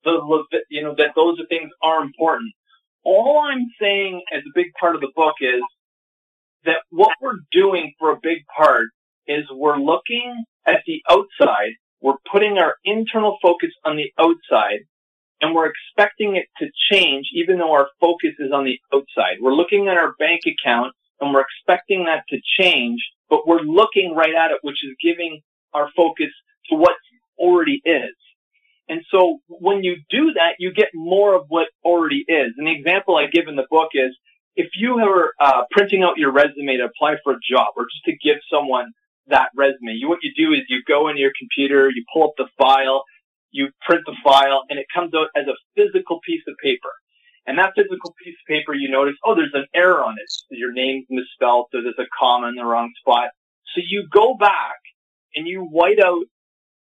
the, 0.03 0.43
you 0.69 0.83
know, 0.83 0.95
that 0.97 1.11
those 1.15 1.39
are 1.39 1.45
things 1.47 1.71
are 1.81 2.01
important. 2.01 2.53
All 3.03 3.39
I'm 3.39 3.67
saying 3.81 4.21
as 4.33 4.41
a 4.41 4.51
big 4.53 4.67
part 4.79 4.95
of 4.95 5.01
the 5.01 5.11
book 5.15 5.35
is 5.41 5.61
that 6.65 6.77
what 6.89 7.13
we're 7.21 7.39
doing 7.51 7.93
for 7.99 8.11
a 8.11 8.19
big 8.21 8.39
part 8.55 8.87
is 9.27 9.45
we're 9.51 9.77
looking 9.77 10.43
at 10.65 10.81
the 10.85 11.01
outside. 11.09 11.71
We're 12.01 12.17
putting 12.31 12.57
our 12.57 12.75
internal 12.83 13.37
focus 13.41 13.71
on 13.83 13.97
the 13.97 14.11
outside 14.19 14.81
and 15.41 15.53
we're 15.53 15.69
expecting 15.69 16.35
it 16.35 16.45
to 16.59 16.67
change 16.91 17.27
even 17.33 17.57
though 17.57 17.71
our 17.71 17.87
focus 17.99 18.33
is 18.39 18.51
on 18.51 18.65
the 18.65 18.77
outside. 18.93 19.37
We're 19.41 19.53
looking 19.53 19.87
at 19.87 19.97
our 19.97 20.13
bank 20.19 20.41
account 20.45 20.93
and 21.19 21.33
we're 21.33 21.41
expecting 21.41 22.05
that 22.05 22.23
to 22.29 22.37
change, 22.59 22.99
but 23.29 23.47
we're 23.47 23.61
looking 23.61 24.13
right 24.15 24.35
at 24.35 24.51
it, 24.51 24.59
which 24.61 24.83
is 24.83 24.91
giving 25.01 25.41
our 25.73 25.89
focus 25.95 26.29
to 26.69 26.75
what 26.75 26.95
already 27.37 27.81
is. 27.85 28.15
And 28.89 29.01
so 29.11 29.39
when 29.47 29.83
you 29.83 29.97
do 30.09 30.33
that, 30.33 30.55
you 30.59 30.73
get 30.73 30.89
more 30.93 31.35
of 31.35 31.45
what 31.49 31.67
already 31.83 32.23
is. 32.27 32.53
And 32.57 32.67
the 32.67 32.71
example 32.71 33.17
I 33.17 33.27
give 33.27 33.47
in 33.47 33.55
the 33.55 33.67
book 33.69 33.89
is 33.93 34.15
if 34.55 34.69
you 34.75 34.97
are 34.99 35.31
uh, 35.39 35.63
printing 35.71 36.03
out 36.03 36.17
your 36.17 36.31
resume 36.31 36.77
to 36.77 36.85
apply 36.85 37.15
for 37.23 37.33
a 37.33 37.39
job 37.49 37.73
or 37.75 37.83
just 37.83 38.05
to 38.05 38.17
give 38.23 38.37
someone 38.51 38.91
that 39.27 39.49
resume, 39.55 39.93
you, 39.93 40.07
what 40.07 40.19
you 40.23 40.31
do 40.35 40.53
is 40.53 40.61
you 40.69 40.81
go 40.87 41.09
into 41.09 41.21
your 41.21 41.33
computer, 41.37 41.89
you 41.89 42.03
pull 42.13 42.23
up 42.23 42.33
the 42.37 42.47
file, 42.57 43.03
you 43.51 43.69
print 43.85 44.03
the 44.05 44.15
file, 44.23 44.63
and 44.69 44.79
it 44.79 44.85
comes 44.93 45.13
out 45.13 45.27
as 45.35 45.45
a 45.47 45.55
physical 45.75 46.19
piece 46.25 46.41
of 46.47 46.55
paper. 46.63 46.89
And 47.47 47.57
that 47.59 47.71
physical 47.75 48.13
piece 48.21 48.35
of 48.35 48.45
paper, 48.47 48.73
you 48.73 48.91
notice, 48.91 49.15
oh, 49.25 49.33
there's 49.33 49.55
an 49.55 49.65
error 49.73 50.03
on 50.03 50.15
it. 50.19 50.29
Your 50.51 50.73
name's 50.73 51.05
misspelled, 51.09 51.67
or 51.73 51.81
there's 51.81 51.95
a 51.97 52.11
comma 52.19 52.49
in 52.49 52.55
the 52.55 52.65
wrong 52.65 52.91
spot. 52.99 53.29
So 53.73 53.81
you 53.87 54.05
go 54.11 54.35
back 54.37 54.79
and 55.33 55.47
you 55.47 55.61
white 55.61 55.99
out 56.03 56.25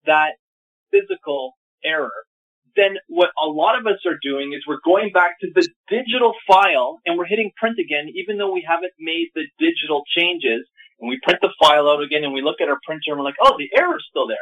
that 0.05 0.37
physical 0.93 1.52
error. 1.83 2.12
Then 2.76 2.97
what 3.09 3.31
a 3.43 3.49
lot 3.49 3.79
of 3.79 3.87
us 3.87 4.05
are 4.07 4.19
doing 4.23 4.52
is 4.52 4.62
we're 4.69 4.85
going 4.85 5.11
back 5.12 5.40
to 5.40 5.49
the 5.55 5.67
digital 5.88 6.35
file 6.47 7.00
and 7.07 7.19
we're 7.19 7.26
hitting 7.26 7.50
print 7.57 7.79
again, 7.81 8.12
even 8.14 8.37
though 8.37 8.52
we 8.52 8.64
haven't 8.67 8.93
made 9.00 9.29
the 9.35 9.45
digital 9.59 10.02
changes. 10.17 10.69
And 11.00 11.09
we 11.09 11.19
print 11.23 11.40
the 11.40 11.49
file 11.59 11.88
out 11.88 12.02
again 12.02 12.23
and 12.25 12.35
we 12.35 12.43
look 12.43 12.61
at 12.61 12.69
our 12.69 12.79
printer 12.85 13.09
and 13.09 13.19
we're 13.19 13.25
like, 13.25 13.40
oh, 13.40 13.57
the 13.57 13.71
error's 13.76 14.07
still 14.11 14.29
there. 14.29 14.37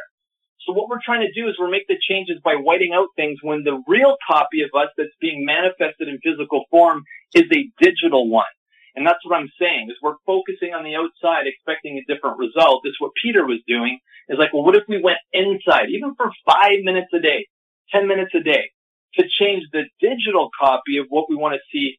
So 0.69 0.73
what 0.73 0.87
we're 0.87 1.01
trying 1.03 1.25
to 1.25 1.33
do 1.33 1.49
is 1.49 1.55
we're 1.57 1.71
make 1.71 1.87
the 1.87 1.97
changes 1.97 2.37
by 2.45 2.53
whiting 2.53 2.93
out 2.93 3.07
things 3.15 3.39
when 3.41 3.63
the 3.63 3.81
real 3.87 4.17
copy 4.29 4.61
of 4.61 4.69
us 4.77 4.89
that's 4.95 5.09
being 5.19 5.43
manifested 5.43 6.07
in 6.07 6.19
physical 6.21 6.65
form 6.69 7.01
is 7.33 7.45
a 7.51 7.71
digital 7.81 8.29
one. 8.29 8.53
And 8.95 9.01
that's 9.01 9.17
what 9.25 9.35
I'm 9.35 9.49
saying 9.59 9.87
is 9.89 9.97
we're 9.99 10.21
focusing 10.27 10.75
on 10.75 10.83
the 10.83 10.93
outside, 10.93 11.47
expecting 11.47 11.97
a 11.97 12.05
different 12.05 12.37
result. 12.37 12.85
It's 12.85 13.01
what 13.01 13.13
Peter 13.19 13.47
was 13.47 13.57
doing 13.67 13.97
is 14.29 14.37
like, 14.37 14.53
well, 14.53 14.61
what 14.61 14.75
if 14.75 14.83
we 14.87 15.01
went 15.01 15.17
inside, 15.33 15.89
even 15.89 16.13
for 16.13 16.29
five 16.45 16.83
minutes 16.83 17.09
a 17.15 17.19
day, 17.19 17.47
10 17.91 18.07
minutes 18.07 18.35
a 18.35 18.43
day 18.43 18.69
to 19.15 19.23
change 19.27 19.63
the 19.73 19.85
digital 19.99 20.49
copy 20.53 20.97
of 20.97 21.07
what 21.09 21.31
we 21.31 21.35
want 21.35 21.55
to 21.55 21.61
see 21.73 21.97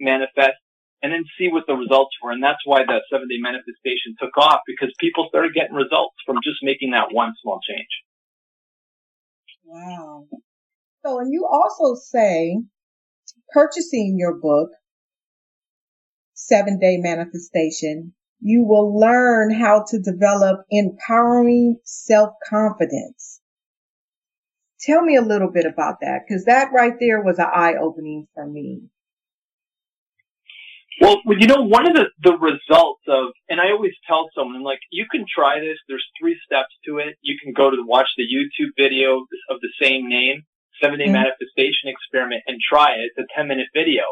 manifest 0.00 0.56
and 1.02 1.12
then 1.12 1.24
see 1.38 1.48
what 1.48 1.64
the 1.66 1.74
results 1.74 2.14
were. 2.22 2.30
And 2.30 2.42
that's 2.42 2.64
why 2.64 2.84
the 2.84 3.00
seven 3.10 3.28
day 3.28 3.38
manifestation 3.40 4.16
took 4.20 4.36
off 4.36 4.60
because 4.66 4.92
people 5.00 5.26
started 5.28 5.54
getting 5.54 5.74
results 5.74 6.16
from 6.26 6.36
just 6.44 6.58
making 6.62 6.90
that 6.92 7.12
one 7.12 7.32
small 7.42 7.60
change. 7.66 7.88
Wow. 9.64 10.26
So, 11.04 11.18
and 11.20 11.32
you 11.32 11.48
also 11.50 11.98
say 11.98 12.58
purchasing 13.52 14.16
your 14.18 14.34
book, 14.34 14.70
seven 16.34 16.78
day 16.78 16.96
manifestation, 16.98 18.14
you 18.40 18.64
will 18.64 18.98
learn 18.98 19.52
how 19.52 19.84
to 19.88 19.98
develop 19.98 20.60
empowering 20.70 21.78
self 21.84 22.30
confidence. 22.48 23.40
Tell 24.80 25.02
me 25.02 25.16
a 25.16 25.22
little 25.22 25.50
bit 25.50 25.66
about 25.66 26.00
that 26.00 26.20
because 26.26 26.44
that 26.46 26.72
right 26.72 26.94
there 26.98 27.22
was 27.22 27.38
an 27.38 27.48
eye 27.52 27.74
opening 27.80 28.28
for 28.34 28.46
me. 28.46 28.82
Well, 31.00 31.16
you 31.26 31.46
know, 31.46 31.62
one 31.62 31.86
of 31.86 31.94
the, 31.94 32.10
the 32.22 32.36
results 32.36 33.00
of, 33.08 33.30
and 33.48 33.58
I 33.58 33.70
always 33.70 33.94
tell 34.06 34.28
someone, 34.36 34.62
like, 34.62 34.80
you 34.90 35.06
can 35.10 35.24
try 35.34 35.58
this. 35.58 35.78
There's 35.88 36.04
three 36.20 36.38
steps 36.44 36.68
to 36.84 36.98
it. 36.98 37.16
You 37.22 37.36
can 37.42 37.54
go 37.54 37.70
to 37.70 37.82
watch 37.86 38.08
the 38.18 38.24
YouTube 38.24 38.72
video 38.76 39.24
of 39.48 39.60
the 39.62 39.70
same 39.80 40.10
name, 40.10 40.42
seven 40.82 40.98
day 40.98 41.06
mm-hmm. 41.06 41.14
manifestation 41.14 41.88
experiment 41.88 42.42
and 42.46 42.58
try 42.60 42.96
it. 42.96 43.12
It's 43.16 43.30
a 43.30 43.34
10 43.34 43.48
minute 43.48 43.68
video. 43.74 44.02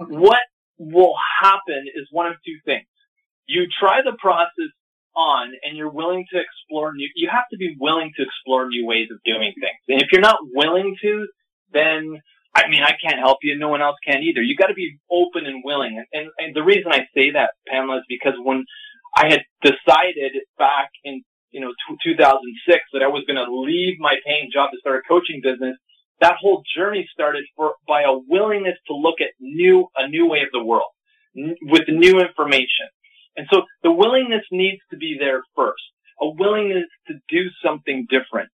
Okay. 0.00 0.16
What 0.16 0.42
will 0.78 1.14
happen 1.40 1.86
is 1.94 2.08
one 2.10 2.26
of 2.26 2.34
two 2.44 2.58
things. 2.64 2.86
You 3.46 3.66
try 3.78 4.02
the 4.02 4.16
process 4.18 4.72
on 5.14 5.52
and 5.62 5.76
you're 5.76 5.90
willing 5.90 6.24
to 6.32 6.40
explore 6.40 6.92
new, 6.92 7.08
you 7.14 7.28
have 7.30 7.44
to 7.52 7.56
be 7.56 7.76
willing 7.78 8.10
to 8.16 8.22
explore 8.22 8.68
new 8.68 8.86
ways 8.86 9.08
of 9.12 9.18
doing 9.24 9.52
things. 9.60 9.80
And 9.88 10.02
if 10.02 10.08
you're 10.12 10.20
not 10.20 10.38
willing 10.54 10.96
to, 11.02 11.26
then 11.72 12.20
I 12.54 12.68
mean, 12.68 12.82
I 12.82 12.92
can't 13.02 13.18
help 13.18 13.38
you. 13.42 13.58
No 13.58 13.68
one 13.68 13.80
else 13.82 13.96
can 14.04 14.22
either. 14.22 14.42
You 14.42 14.56
got 14.56 14.66
to 14.66 14.74
be 14.74 14.98
open 15.10 15.46
and 15.46 15.62
willing. 15.64 16.02
And, 16.12 16.28
and, 16.38 16.54
the 16.54 16.62
reason 16.62 16.90
I 16.90 17.06
say 17.14 17.30
that, 17.32 17.50
Pamela, 17.68 17.98
is 17.98 18.04
because 18.08 18.34
when 18.42 18.64
I 19.16 19.28
had 19.30 19.42
decided 19.62 20.32
back 20.58 20.90
in, 21.04 21.22
you 21.52 21.60
know, 21.60 21.72
t- 21.88 21.96
2006 22.04 22.80
that 22.92 23.02
I 23.02 23.08
was 23.08 23.24
going 23.26 23.36
to 23.36 23.52
leave 23.54 23.98
my 24.00 24.16
paying 24.26 24.50
job 24.52 24.70
to 24.72 24.78
start 24.80 24.96
a 25.04 25.08
coaching 25.08 25.40
business, 25.42 25.76
that 26.20 26.36
whole 26.40 26.62
journey 26.76 27.08
started 27.12 27.44
for, 27.56 27.74
by 27.86 28.02
a 28.02 28.12
willingness 28.28 28.76
to 28.88 28.94
look 28.94 29.20
at 29.20 29.30
new, 29.40 29.86
a 29.96 30.08
new 30.08 30.28
way 30.28 30.40
of 30.42 30.48
the 30.52 30.62
world 30.62 30.90
n- 31.36 31.56
with 31.62 31.88
new 31.88 32.20
information. 32.20 32.88
And 33.36 33.46
so 33.52 33.62
the 33.82 33.92
willingness 33.92 34.44
needs 34.50 34.80
to 34.90 34.96
be 34.96 35.16
there 35.18 35.42
first, 35.56 35.82
a 36.20 36.28
willingness 36.28 36.88
to 37.06 37.14
do 37.28 37.48
something 37.64 38.06
different. 38.10 38.50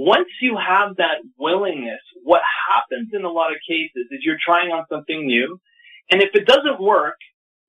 Once 0.00 0.30
you 0.40 0.56
have 0.56 0.96
that 0.96 1.20
willingness, 1.38 2.00
what 2.24 2.40
happens 2.72 3.10
in 3.12 3.22
a 3.22 3.28
lot 3.28 3.52
of 3.52 3.58
cases 3.68 4.08
is 4.10 4.20
you're 4.22 4.40
trying 4.42 4.70
on 4.70 4.86
something 4.88 5.26
new. 5.26 5.60
And 6.10 6.22
if 6.22 6.30
it 6.32 6.46
doesn't 6.46 6.80
work, 6.80 7.16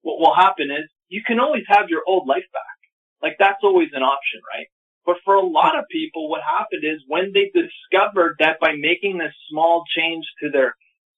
what 0.01 0.17
will 0.17 0.33
happen 0.33 0.71
is 0.71 0.89
you 1.09 1.23
can 1.27 1.41
always 1.41 1.63
have 1.67 1.89
your 1.89 2.03
old 2.07 2.29
life 2.29 2.47
back. 2.53 2.77
Like 3.21 3.35
that's 3.37 3.59
always 3.63 3.89
an 3.91 4.01
option, 4.01 4.39
right? 4.55 4.67
But 5.05 5.17
for 5.25 5.35
a 5.35 5.45
lot 5.45 5.77
of 5.77 5.83
people, 5.91 6.29
what 6.29 6.39
happened 6.41 6.83
is 6.85 7.03
when 7.05 7.33
they 7.33 7.51
discovered 7.51 8.37
that 8.39 8.61
by 8.61 8.75
making 8.79 9.17
this 9.17 9.33
small 9.49 9.83
change 9.93 10.23
to 10.41 10.49
their, 10.49 10.73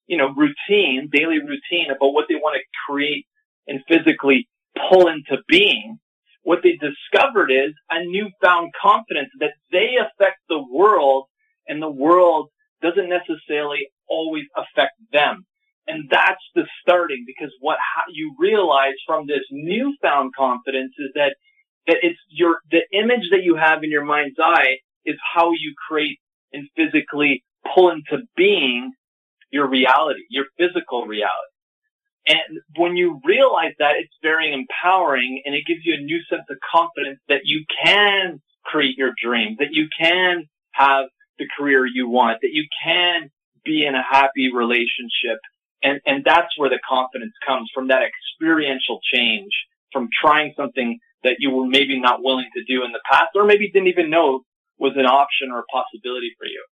you 0.07 0.17
know, 0.17 0.33
routine, 0.33 1.09
daily 1.13 1.37
routine 1.37 1.91
about 1.95 2.13
what 2.13 2.25
they 2.27 2.41
want 2.41 2.57
to 2.57 2.63
create 2.87 3.27
and 3.67 3.81
physically 3.87 4.49
pull 4.89 5.07
into 5.09 5.37
being, 5.47 5.99
what 6.43 6.59
they 6.63 6.73
discovered 6.73 7.51
is 7.51 7.73
a 7.89 8.03
newfound 8.05 8.71
confidence 8.81 9.29
that 9.39 9.53
they 9.71 9.95
affect 9.99 10.39
the 10.49 10.63
world 10.71 11.25
and 11.67 11.81
the 11.81 11.89
world 11.89 12.49
doesn't 12.81 13.09
necessarily 13.09 13.87
always 14.09 14.45
affect 14.55 14.93
them. 15.11 15.45
And 15.87 16.09
that's 16.09 16.43
the 16.55 16.63
starting 16.81 17.23
because 17.25 17.53
what 17.59 17.77
you 18.11 18.35
realize 18.39 18.93
from 19.05 19.27
this 19.27 19.43
newfound 19.51 20.33
confidence 20.37 20.93
is 20.97 21.11
that, 21.15 21.35
that 21.87 21.97
it's 22.03 22.19
your, 22.29 22.57
the 22.71 22.83
image 22.93 23.29
that 23.31 23.43
you 23.43 23.55
have 23.55 23.83
in 23.83 23.91
your 23.91 24.05
mind's 24.05 24.37
eye 24.39 24.77
is 25.05 25.15
how 25.35 25.51
you 25.51 25.73
create 25.87 26.19
and 26.53 26.67
physically 26.75 27.43
pull 27.73 27.89
into 27.89 28.23
being 28.37 28.93
your 29.51 29.69
reality, 29.69 30.21
your 30.29 30.45
physical 30.57 31.05
reality. 31.05 31.52
And 32.27 32.59
when 32.77 32.95
you 32.95 33.19
realize 33.25 33.73
that, 33.79 33.95
it's 33.97 34.13
very 34.21 34.53
empowering 34.53 35.41
and 35.45 35.55
it 35.55 35.65
gives 35.67 35.81
you 35.83 35.95
a 35.95 36.01
new 36.01 36.21
sense 36.29 36.43
of 36.49 36.57
confidence 36.71 37.19
that 37.27 37.41
you 37.43 37.65
can 37.83 38.41
create 38.63 38.97
your 38.97 39.11
dream, 39.21 39.57
that 39.59 39.71
you 39.71 39.87
can 39.99 40.45
have 40.71 41.07
the 41.37 41.45
career 41.57 41.85
you 41.85 42.07
want, 42.07 42.39
that 42.41 42.53
you 42.53 42.65
can 42.83 43.29
be 43.65 43.85
in 43.85 43.95
a 43.95 44.03
happy 44.03 44.53
relationship. 44.53 45.39
And, 45.83 45.99
and 46.05 46.23
that's 46.23 46.57
where 46.57 46.69
the 46.69 46.79
confidence 46.87 47.33
comes 47.45 47.69
from 47.73 47.89
that 47.89 48.03
experiential 48.03 48.99
change 49.13 49.51
from 49.91 50.07
trying 50.21 50.53
something 50.55 50.99
that 51.23 51.37
you 51.39 51.51
were 51.51 51.67
maybe 51.67 51.99
not 51.99 52.23
willing 52.23 52.49
to 52.55 52.63
do 52.63 52.83
in 52.85 52.91
the 52.91 53.01
past 53.09 53.29
or 53.35 53.45
maybe 53.45 53.69
didn't 53.69 53.87
even 53.89 54.09
know 54.09 54.41
was 54.77 54.93
an 54.95 55.05
option 55.05 55.51
or 55.51 55.59
a 55.59 55.63
possibility 55.71 56.33
for 56.37 56.45
you. 56.45 56.63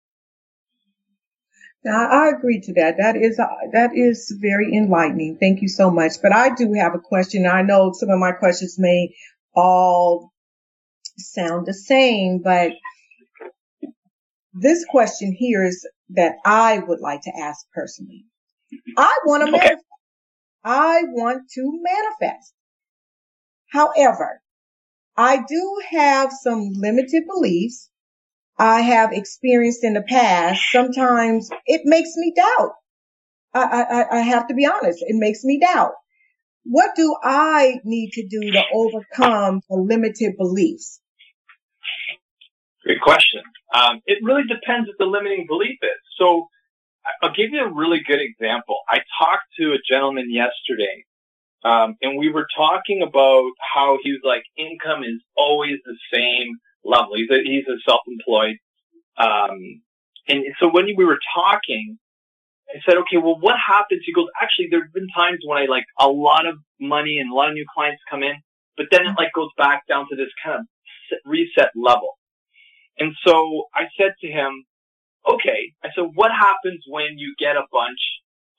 I 1.90 2.30
agree 2.30 2.62
to 2.62 2.74
that. 2.74 2.98
That 2.98 3.16
is 3.16 3.40
uh, 3.40 3.48
that 3.74 3.92
is 3.96 4.32
very 4.40 4.76
enlightening. 4.76 5.38
Thank 5.40 5.62
you 5.62 5.68
so 5.68 5.90
much. 5.90 6.14
But 6.22 6.34
I 6.34 6.54
do 6.54 6.74
have 6.74 6.94
a 6.94 7.00
question. 7.00 7.48
I 7.48 7.64
know 7.64 7.92
some 7.94 8.10
of 8.10 8.20
my 8.20 8.34
questions 8.34 8.78
may 8.78 9.16
all 9.56 10.32
sound 11.18 11.66
the 11.66 11.74
same, 11.74 12.42
but 12.44 12.74
this 14.54 14.86
question 14.86 15.36
here 15.38 15.64
is 15.64 15.88
that 16.10 16.36
I 16.46 16.80
would 16.80 17.00
like 17.00 17.22
to 17.22 17.32
ask 17.40 17.66
personally. 17.74 18.26
I 18.98 19.18
want 19.26 19.44
to 19.44 19.50
okay. 19.50 19.58
manifest. 19.58 19.86
I 20.64 21.02
want 21.08 21.50
to 21.56 21.82
manifest. 21.82 22.54
However, 23.72 24.42
I 25.18 25.38
do 25.38 25.82
have 25.90 26.32
some 26.32 26.72
limited 26.76 27.24
beliefs 27.28 27.90
I 28.58 28.82
have 28.82 29.12
experienced 29.12 29.84
in 29.84 29.94
the 29.94 30.04
past. 30.04 30.62
Sometimes 30.72 31.50
it 31.66 31.82
makes 31.86 32.12
me 32.16 32.34
doubt. 32.36 32.72
I, 33.54 33.62
I, 33.62 34.18
I 34.18 34.22
have 34.22 34.48
to 34.48 34.54
be 34.54 34.66
honest. 34.66 35.00
It 35.02 35.16
makes 35.18 35.44
me 35.44 35.60
doubt. 35.60 35.94
What 36.64 36.92
do 36.96 37.16
I 37.24 37.80
need 37.84 38.12
to 38.14 38.28
do 38.28 38.52
to 38.52 38.64
overcome 38.74 39.62
the 39.70 39.78
limited 39.78 40.38
beliefs? 40.38 41.02
Great 42.84 43.02
question. 43.02 43.42
Um, 43.74 44.02
it 44.06 44.20
really 44.24 44.44
depends 44.44 44.88
what 44.88 44.98
the 45.00 45.06
limiting 45.06 45.46
belief 45.48 45.78
is. 45.82 46.00
So 46.18 46.48
I'll 47.22 47.34
give 47.34 47.50
you 47.52 47.64
a 47.64 47.74
really 47.74 48.02
good 48.06 48.20
example. 48.22 48.78
I 48.90 49.00
talked 49.20 49.46
to 49.60 49.74
a 49.74 49.78
gentleman 49.90 50.32
yesterday, 50.32 51.06
um, 51.64 51.96
and 52.02 52.18
we 52.18 52.32
were 52.32 52.48
talking 52.56 53.02
about 53.02 53.52
how 53.74 53.98
he 54.04 54.12
was 54.12 54.22
like, 54.24 54.44
income 54.58 55.04
is 55.04 55.22
always 55.36 55.78
the 55.86 55.98
same 56.14 56.58
level. 56.84 57.16
He's 57.16 57.30
a, 57.30 57.42
he's 57.44 57.68
a 57.68 57.78
self-employed. 57.88 58.58
Um, 59.18 59.82
and 60.28 60.46
so 60.60 60.70
when 60.70 60.86
we 60.96 61.06
were 61.06 61.20
talking, 61.36 61.98
I 62.70 62.80
said, 62.86 62.98
okay, 63.00 63.18
well, 63.18 63.38
what 63.40 63.56
happens? 63.60 64.02
He 64.06 64.14
goes, 64.14 64.28
actually, 64.42 64.68
there 64.72 64.82
have 64.82 64.94
been 64.94 65.10
times 65.16 65.40
when 65.46 65.62
I 65.62 65.66
like 65.66 65.86
a 66.00 66.08
lot 66.08 66.46
of 66.46 66.56
money 66.80 67.18
and 67.20 67.32
a 67.32 67.36
lot 67.36 67.50
of 67.50 67.54
new 67.54 67.66
clients 67.74 68.02
come 68.10 68.24
in, 68.24 68.36
but 68.78 68.88
then 68.92 69.02
it 69.02 69.16
like 69.18 69.34
goes 69.36 69.50
back 69.58 69.84
down 69.88 70.08
to 70.10 70.16
this 70.16 70.32
kind 70.44 70.62
of 70.62 70.66
reset 71.26 71.72
level. 71.76 72.18
And 72.98 73.14
so 73.26 73.66
I 73.76 73.86
said 73.98 74.14
to 74.22 74.28
him, 74.28 74.64
okay, 75.28 75.74
I 75.84 75.90
said, 75.96 76.06
what 76.16 76.32
happens 76.32 76.84
when 76.88 77.18
you 77.18 77.36
get 77.38 77.58
a 77.58 77.68
bunch 77.72 78.00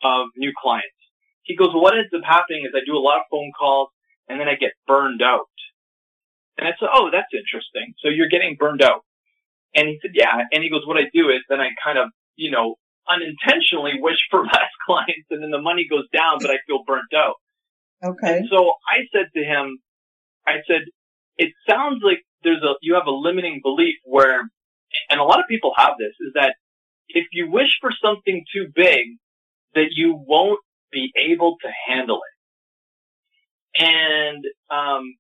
of 0.03 0.27
new 0.37 0.53
clients? 0.61 0.89
He 1.45 1.57
goes, 1.57 1.69
well, 1.73 1.83
what 1.83 1.97
ends 1.97 2.13
up 2.15 2.23
happening 2.25 2.65
is 2.67 2.73
I 2.75 2.85
do 2.85 2.97
a 2.97 3.01
lot 3.01 3.19
of 3.19 3.25
phone 3.31 3.51
calls 3.59 3.89
and 4.29 4.39
then 4.39 4.49
I 4.49 4.55
get 4.55 4.73
burned 4.87 5.23
out. 5.23 5.49
And 6.59 6.69
I 6.69 6.73
said, 6.79 6.89
oh, 6.93 7.11
that's 7.11 7.33
interesting. 7.33 7.95
So 8.03 8.09
you're 8.09 8.29
getting 8.29 8.57
burned 8.59 8.83
out. 8.83 9.05
And 9.75 9.89
he 9.89 9.99
said, 10.03 10.13
yeah. 10.15 10.45
And 10.53 10.63
he 10.63 10.71
goes, 10.71 10.87
what 10.87 10.99
I 10.99 11.09
do 11.13 11.31
is 11.31 11.41
then 11.49 11.61
I 11.61 11.71
kind 11.83 11.99
of, 11.99 12.11
you 12.37 12.51
know, 12.51 12.77
unintentionally 13.09 13.95
wish 14.01 14.19
for 14.31 14.45
less 14.45 14.71
clients 14.87 15.27
and 15.31 15.43
then 15.43 15.51
the 15.51 15.61
money 15.61 15.87
goes 15.89 16.05
down, 16.13 16.39
but 16.41 16.51
I 16.51 16.59
feel 16.67 16.85
burnt 16.87 17.13
out. 17.17 17.37
Okay. 18.05 18.39
And 18.39 18.49
so 18.51 18.75
I 18.89 19.07
said 19.13 19.31
to 19.35 19.43
him, 19.43 19.79
I 20.47 20.57
said, 20.67 20.83
it 21.39 21.53
sounds 21.69 22.03
like 22.05 22.23
there's 22.43 22.63
a, 22.63 22.75
you 22.83 22.95
have 22.95 23.07
a 23.07 23.13
limiting 23.13 23.61
belief 23.63 23.95
where, 24.05 24.41
and 25.09 25.21
a 25.21 25.25
lot 25.25 25.41
of 25.41 25.47
people 25.49 25.73
have 25.77 25.95
this, 25.99 26.13
is 26.21 26.33
that 26.35 26.55
if 27.09 27.27
you 27.33 27.51
wish 27.51 27.79
for 27.81 27.91
something 28.03 28.45
too 28.53 28.67
big, 28.75 29.07
that 29.75 29.89
you 29.93 30.15
won't 30.27 30.61
be 30.91 31.13
able 31.17 31.57
to 31.63 31.69
handle 31.89 32.21
it. 33.77 33.83
And, 33.83 34.45
um, 34.71 35.15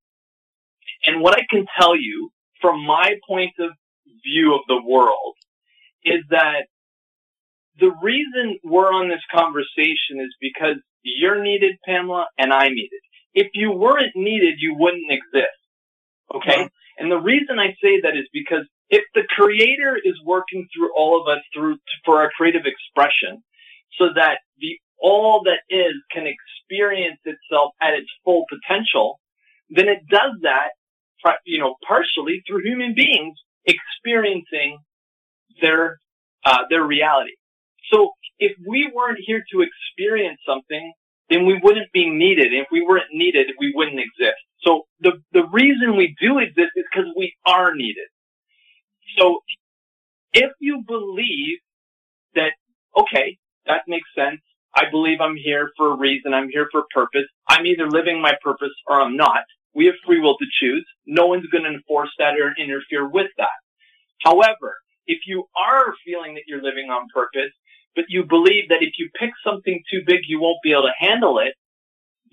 and 1.05 1.21
what 1.21 1.37
I 1.37 1.45
can 1.51 1.67
tell 1.81 1.97
you 1.97 2.31
from 2.61 2.85
my 2.85 3.15
point 3.29 3.53
of 3.59 3.71
view 4.25 4.55
of 4.55 4.61
the 4.69 4.81
world 4.87 5.35
is 6.05 6.23
that 6.31 6.67
the 7.81 7.93
reason 8.03 8.59
we're 8.65 8.93
on 8.93 9.09
this 9.09 9.23
conversation 9.35 10.21
is 10.21 10.35
because 10.41 10.77
you're 11.03 11.43
needed, 11.43 11.77
Pamela, 11.85 12.27
and 12.38 12.53
I'm 12.53 12.75
needed. 12.75 13.01
If 13.35 13.49
you 13.55 13.73
weren't 13.73 14.15
needed, 14.15 14.55
you 14.59 14.77
wouldn't 14.79 15.11
exist. 15.11 15.59
Okay? 16.35 16.69
And 16.99 17.11
the 17.11 17.19
reason 17.19 17.59
I 17.59 17.69
say 17.83 18.01
that 18.03 18.15
is 18.15 18.29
because 18.33 18.67
if 18.91 19.03
the 19.15 19.23
creator 19.29 19.99
is 20.03 20.15
working 20.25 20.69
through 20.75 20.91
all 20.95 21.21
of 21.21 21.27
us 21.27 21.43
through 21.55 21.79
for 22.05 22.21
our 22.21 22.31
creative 22.37 22.62
expression 22.67 23.43
so 23.99 24.09
that 24.15 24.38
the 24.59 24.79
all 25.01 25.43
that 25.45 25.61
is 25.69 25.95
can 26.12 26.27
experience 26.27 27.19
itself 27.25 27.73
at 27.81 27.95
its 27.95 28.09
full 28.25 28.45
potential, 28.49 29.19
then 29.71 29.88
it 29.88 30.07
does 30.09 30.33
that 30.43 30.69
you 31.45 31.59
know, 31.59 31.77
partially 31.87 32.43
through 32.47 32.63
human 32.65 32.95
beings 32.95 33.39
experiencing 33.67 34.79
their, 35.61 35.99
uh, 36.45 36.59
their 36.71 36.85
reality. 36.85 37.33
So 37.93 38.11
if 38.39 38.53
we 38.67 38.91
weren't 38.95 39.19
here 39.25 39.43
to 39.53 39.63
experience 39.63 40.41
something, 40.47 40.93
then 41.31 41.47
we 41.47 41.61
wouldn't 41.63 41.93
be 41.93 42.11
needed. 42.11 42.53
If 42.53 42.69
we 42.71 42.85
weren't 42.85 43.13
needed, 43.13 43.49
we 43.59 43.73
wouldn't 43.75 44.01
exist. 44.01 44.41
So 44.63 44.83
the, 45.01 45.13
the 45.33 45.45
reason 45.53 45.97
we 45.97 46.15
do 46.21 46.39
exist 46.39 46.71
is 46.77 46.85
because 46.93 47.11
we 47.17 47.35
are 47.47 47.75
needed. 47.75 48.09
So 49.19 49.41
if 50.33 50.51
you 50.61 50.83
believe 50.87 51.59
that, 52.35 52.53
okay, 52.97 53.39
that 53.67 53.83
makes 53.87 54.09
sense. 54.17 54.41
I 54.75 54.85
believe 54.91 55.21
I'm 55.21 55.37
here 55.37 55.71
for 55.77 55.93
a 55.93 55.97
reason. 55.97 56.33
I'm 56.33 56.49
here 56.49 56.69
for 56.73 56.81
a 56.81 56.87
purpose. 56.95 57.27
I'm 57.49 57.67
either 57.67 57.89
living 57.89 58.23
my 58.23 58.33
purpose 58.43 58.73
or 58.87 59.01
I'm 59.01 59.17
not. 59.17 59.45
We 59.75 59.87
have 59.87 59.95
free 60.07 60.21
will 60.21 60.37
to 60.37 60.47
choose. 60.61 60.87
No 61.07 61.27
one's 61.27 61.47
going 61.47 61.65
to 61.65 61.71
enforce 61.71 62.11
that 62.19 62.35
or 62.35 62.55
interfere 62.59 63.09
with 63.09 63.29
that. 63.39 63.49
However, 64.23 64.77
if 65.07 65.21
you 65.27 65.45
are 65.57 65.95
feeling 66.05 66.35
that 66.35 66.45
you're 66.47 66.63
living 66.63 66.91
on 66.91 67.09
purpose, 67.15 67.53
but 67.95 68.05
you 68.09 68.25
believe 68.25 68.69
that 68.69 68.83
if 68.83 68.95
you 68.99 69.11
pick 69.19 69.31
something 69.45 69.83
too 69.91 70.01
big, 70.07 70.21
you 70.27 70.41
won't 70.41 70.59
be 70.63 70.73
able 70.73 70.83
to 70.83 71.07
handle 71.07 71.39
it, 71.39 71.55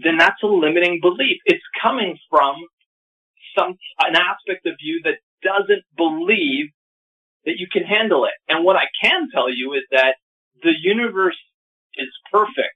then 0.04 0.17
that's 0.17 0.41
a 0.43 0.47
limiting 0.47 0.99
belief. 1.02 1.38
It's 1.45 1.63
coming 1.82 2.17
from 2.30 2.56
some, 3.58 3.75
an 3.99 4.15
aspect 4.15 4.65
of 4.65 4.75
you 4.80 5.02
that 5.04 5.15
doesn't 5.43 5.84
believe 5.97 6.67
that 7.45 7.58
you 7.58 7.67
can 7.71 7.84
handle 7.84 8.25
it. 8.25 8.34
And 8.47 8.63
what 8.63 8.75
I 8.75 8.86
can 9.02 9.30
tell 9.34 9.49
you 9.49 9.73
is 9.73 9.84
that 9.91 10.15
the 10.62 10.73
universe 10.82 11.38
is 11.95 12.10
perfect. 12.32 12.75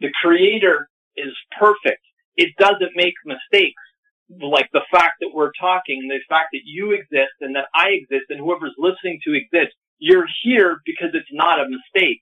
The 0.00 0.10
creator 0.22 0.88
is 1.16 1.32
perfect. 1.58 2.02
It 2.36 2.50
doesn't 2.58 2.96
make 2.96 3.14
mistakes 3.24 3.82
like 4.30 4.68
the 4.72 4.84
fact 4.90 5.14
that 5.20 5.30
we're 5.32 5.52
talking, 5.60 6.08
the 6.08 6.18
fact 6.28 6.48
that 6.52 6.62
you 6.64 6.92
exist 6.92 7.34
and 7.40 7.54
that 7.56 7.66
I 7.74 7.90
exist 7.90 8.26
and 8.30 8.40
whoever's 8.40 8.74
listening 8.78 9.20
to 9.24 9.34
exist, 9.34 9.74
you're 9.98 10.26
here 10.42 10.78
because 10.84 11.10
it's 11.14 11.28
not 11.32 11.60
a 11.60 11.68
mistake. 11.68 12.20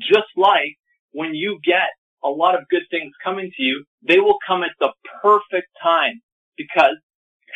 Just 0.00 0.30
like 0.36 0.76
when 1.12 1.34
you 1.34 1.58
get 1.64 1.90
a 2.24 2.28
lot 2.28 2.54
of 2.54 2.68
good 2.68 2.84
things 2.90 3.12
coming 3.24 3.50
to 3.56 3.62
you, 3.62 3.84
they 4.06 4.20
will 4.20 4.38
come 4.46 4.62
at 4.62 4.72
the 4.78 4.92
perfect 5.22 5.68
time 5.82 6.20
because 6.56 6.96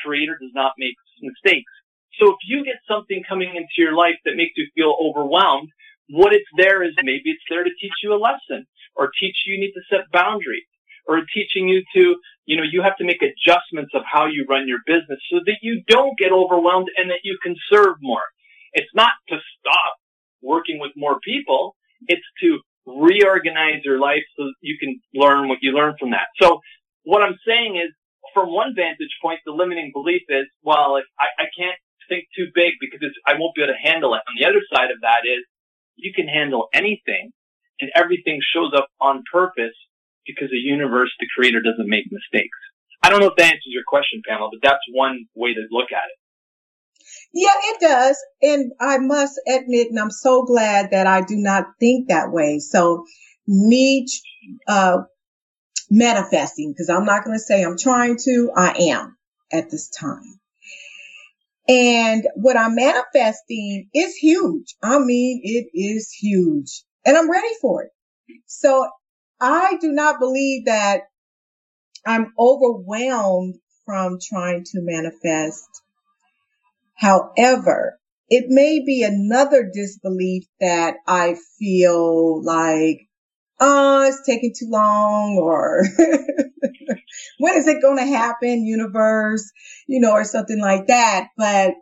creator 0.02 0.36
does 0.40 0.50
not 0.54 0.72
make 0.78 0.94
mistakes. 1.22 1.70
So 2.20 2.30
if 2.30 2.36
you 2.46 2.64
get 2.64 2.76
something 2.88 3.22
coming 3.28 3.50
into 3.54 3.78
your 3.78 3.94
life 3.94 4.16
that 4.24 4.36
makes 4.36 4.52
you 4.56 4.68
feel 4.74 4.94
overwhelmed, 5.00 5.68
what 6.10 6.32
it's 6.32 6.48
there 6.56 6.82
is 6.82 6.92
maybe 7.02 7.30
it's 7.30 7.42
there 7.48 7.64
to 7.64 7.70
teach 7.80 7.92
you 8.02 8.14
a 8.14 8.20
lesson 8.20 8.66
or 8.94 9.10
teach 9.20 9.36
you 9.46 9.54
you 9.54 9.60
need 9.60 9.72
to 9.72 9.82
set 9.90 10.10
boundaries 10.12 10.66
or 11.06 11.22
teaching 11.34 11.68
you 11.68 11.82
to, 11.94 12.16
you 12.46 12.56
know, 12.56 12.62
you 12.70 12.82
have 12.82 12.96
to 12.98 13.04
make 13.04 13.22
adjustments 13.22 13.92
of 13.94 14.02
how 14.10 14.26
you 14.26 14.46
run 14.48 14.68
your 14.68 14.80
business 14.86 15.18
so 15.30 15.40
that 15.46 15.58
you 15.62 15.82
don't 15.88 16.18
get 16.18 16.32
overwhelmed 16.32 16.88
and 16.96 17.10
that 17.10 17.20
you 17.24 17.38
can 17.42 17.56
serve 17.70 17.96
more. 18.00 18.22
It's 18.72 18.90
not 18.94 19.12
to 19.28 19.36
stop 19.58 19.94
working 20.42 20.78
with 20.78 20.92
more 20.96 21.18
people. 21.20 21.74
It's 22.06 22.26
to 22.42 22.58
reorganize 22.86 23.80
your 23.84 23.98
life 23.98 24.22
so 24.36 24.50
you 24.60 24.76
can 24.78 25.00
learn 25.14 25.48
what 25.48 25.58
you 25.62 25.72
learn 25.72 25.94
from 25.98 26.10
that. 26.10 26.26
So 26.40 26.60
what 27.04 27.22
I'm 27.22 27.38
saying 27.46 27.76
is 27.76 27.92
from 28.34 28.52
one 28.52 28.74
vantage 28.76 29.16
point, 29.22 29.40
the 29.46 29.52
limiting 29.52 29.90
belief 29.94 30.22
is, 30.28 30.44
well, 30.62 30.96
if 30.96 31.04
I, 31.18 31.44
I 31.44 31.46
can't 31.56 31.78
think 32.08 32.26
too 32.36 32.48
big 32.54 32.74
because 32.80 33.00
I 33.26 33.34
won't 33.38 33.54
be 33.54 33.62
able 33.62 33.72
to 33.72 33.90
handle 33.90 34.14
it. 34.14 34.20
On 34.28 34.34
the 34.38 34.44
other 34.44 34.60
side 34.74 34.90
of 34.90 35.00
that 35.00 35.24
is 35.24 35.44
you 35.96 36.12
can 36.14 36.28
handle 36.28 36.68
anything 36.74 37.32
and 37.80 37.90
everything 37.94 38.40
shows 38.54 38.72
up 38.76 38.88
on 39.00 39.22
purpose 39.32 39.74
because 40.26 40.50
the 40.50 40.56
universe, 40.56 41.10
the 41.20 41.26
creator 41.36 41.60
doesn't 41.60 41.88
make 41.88 42.04
mistakes. 42.10 42.58
I 43.02 43.10
don't 43.10 43.20
know 43.20 43.28
if 43.28 43.36
that 43.36 43.44
answers 43.44 43.62
your 43.66 43.84
question, 43.86 44.22
Pamela, 44.26 44.48
but 44.50 44.66
that's 44.66 44.80
one 44.92 45.26
way 45.34 45.54
to 45.54 45.60
look 45.70 45.92
at 45.92 46.08
it. 46.08 46.18
Yeah, 47.32 47.52
it 47.54 47.80
does. 47.80 48.16
And 48.42 48.72
I 48.80 48.98
must 48.98 49.40
admit, 49.46 49.88
and 49.90 49.98
I'm 49.98 50.10
so 50.10 50.44
glad 50.44 50.92
that 50.92 51.06
I 51.06 51.20
do 51.20 51.36
not 51.36 51.64
think 51.78 52.08
that 52.08 52.32
way. 52.32 52.60
So 52.60 53.04
me, 53.46 54.06
uh, 54.66 54.98
manifesting, 55.90 56.72
because 56.72 56.88
I'm 56.88 57.04
not 57.04 57.24
going 57.24 57.36
to 57.36 57.42
say 57.42 57.62
I'm 57.62 57.76
trying 57.76 58.16
to, 58.24 58.50
I 58.56 58.74
am 58.92 59.16
at 59.52 59.70
this 59.70 59.90
time. 59.90 60.40
And 61.68 62.26
what 62.34 62.58
I'm 62.58 62.74
manifesting 62.74 63.88
is 63.94 64.14
huge. 64.16 64.74
I 64.82 64.98
mean, 64.98 65.40
it 65.42 65.68
is 65.74 66.10
huge 66.12 66.84
and 67.04 67.16
I'm 67.16 67.30
ready 67.30 67.48
for 67.60 67.84
it. 67.84 67.90
So 68.46 68.88
I 69.44 69.76
do 69.78 69.92
not 69.92 70.20
believe 70.20 70.64
that 70.64 71.02
I'm 72.06 72.32
overwhelmed 72.38 73.56
from 73.84 74.18
trying 74.18 74.64
to 74.64 74.80
manifest. 74.80 75.68
However, 76.94 78.00
it 78.30 78.46
may 78.48 78.82
be 78.82 79.02
another 79.02 79.70
disbelief 79.70 80.44
that 80.60 80.96
I 81.06 81.36
feel 81.58 82.42
like, 82.42 83.06
oh, 83.60 84.06
it's 84.08 84.24
taking 84.24 84.54
too 84.58 84.70
long 84.70 85.36
or 85.38 85.84
when 87.38 87.54
is 87.54 87.66
it 87.66 87.82
going 87.82 87.98
to 87.98 88.16
happen, 88.16 88.64
universe, 88.64 89.52
you 89.86 90.00
know, 90.00 90.12
or 90.12 90.24
something 90.24 90.58
like 90.58 90.86
that. 90.86 91.28
But 91.36 91.74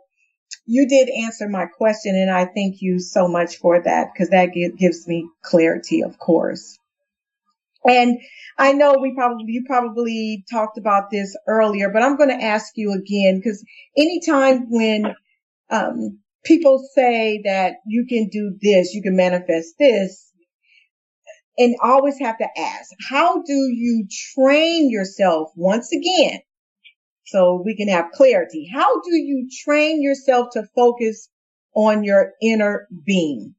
you 0.65 0.89
did 0.89 1.07
answer 1.07 1.47
my 1.47 1.67
question 1.67 2.17
and 2.17 2.29
I 2.29 2.43
thank 2.43 2.81
you 2.81 2.99
so 2.99 3.29
much 3.29 3.55
for 3.55 3.81
that 3.81 4.09
because 4.13 4.31
that 4.31 4.47
gives 4.77 5.07
me 5.07 5.29
clarity, 5.41 6.03
of 6.03 6.19
course. 6.19 6.77
And 7.85 8.17
I 8.57 8.73
know 8.73 8.95
we 9.01 9.13
probably, 9.13 9.45
you 9.47 9.63
probably 9.67 10.45
talked 10.51 10.77
about 10.77 11.11
this 11.11 11.35
earlier, 11.47 11.89
but 11.89 12.03
I'm 12.03 12.17
going 12.17 12.29
to 12.29 12.45
ask 12.45 12.73
you 12.75 12.93
again 12.93 13.39
because 13.39 13.63
anytime 13.97 14.67
when, 14.69 15.13
um, 15.69 16.19
people 16.45 16.85
say 16.93 17.41
that 17.45 17.75
you 17.87 18.05
can 18.07 18.29
do 18.29 18.57
this, 18.61 18.93
you 18.93 19.01
can 19.01 19.15
manifest 19.15 19.75
this, 19.79 20.31
and 21.57 21.75
always 21.81 22.19
have 22.19 22.37
to 22.37 22.47
ask, 22.57 22.89
how 23.09 23.41
do 23.43 23.53
you 23.53 24.07
train 24.35 24.89
yourself 24.89 25.51
once 25.55 25.91
again? 25.93 26.39
So 27.25 27.61
we 27.63 27.75
can 27.75 27.87
have 27.87 28.11
clarity. 28.11 28.69
How 28.73 29.01
do 29.01 29.15
you 29.15 29.47
train 29.63 30.01
yourself 30.01 30.49
to 30.53 30.63
focus 30.75 31.29
on 31.75 32.03
your 32.03 32.33
inner 32.41 32.87
being? 33.05 33.55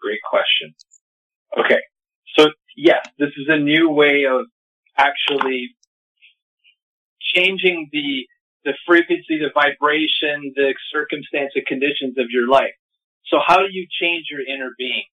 Great 0.00 0.20
question. 0.30 0.74
Okay. 1.58 1.80
So 2.38 2.46
yes, 2.76 3.06
this 3.18 3.30
is 3.36 3.46
a 3.48 3.58
new 3.58 3.90
way 3.90 4.24
of 4.30 4.46
actually 4.96 5.74
changing 7.34 7.88
the 7.92 8.26
the 8.64 8.74
frequency, 8.84 9.38
the 9.38 9.50
vibration, 9.54 10.52
the 10.56 10.74
circumstance, 10.92 11.52
the 11.54 11.62
conditions 11.62 12.18
of 12.18 12.26
your 12.30 12.48
life. 12.48 12.74
So 13.26 13.38
how 13.44 13.58
do 13.58 13.68
you 13.70 13.86
change 14.00 14.26
your 14.28 14.40
inner 14.40 14.70
being? 14.76 15.04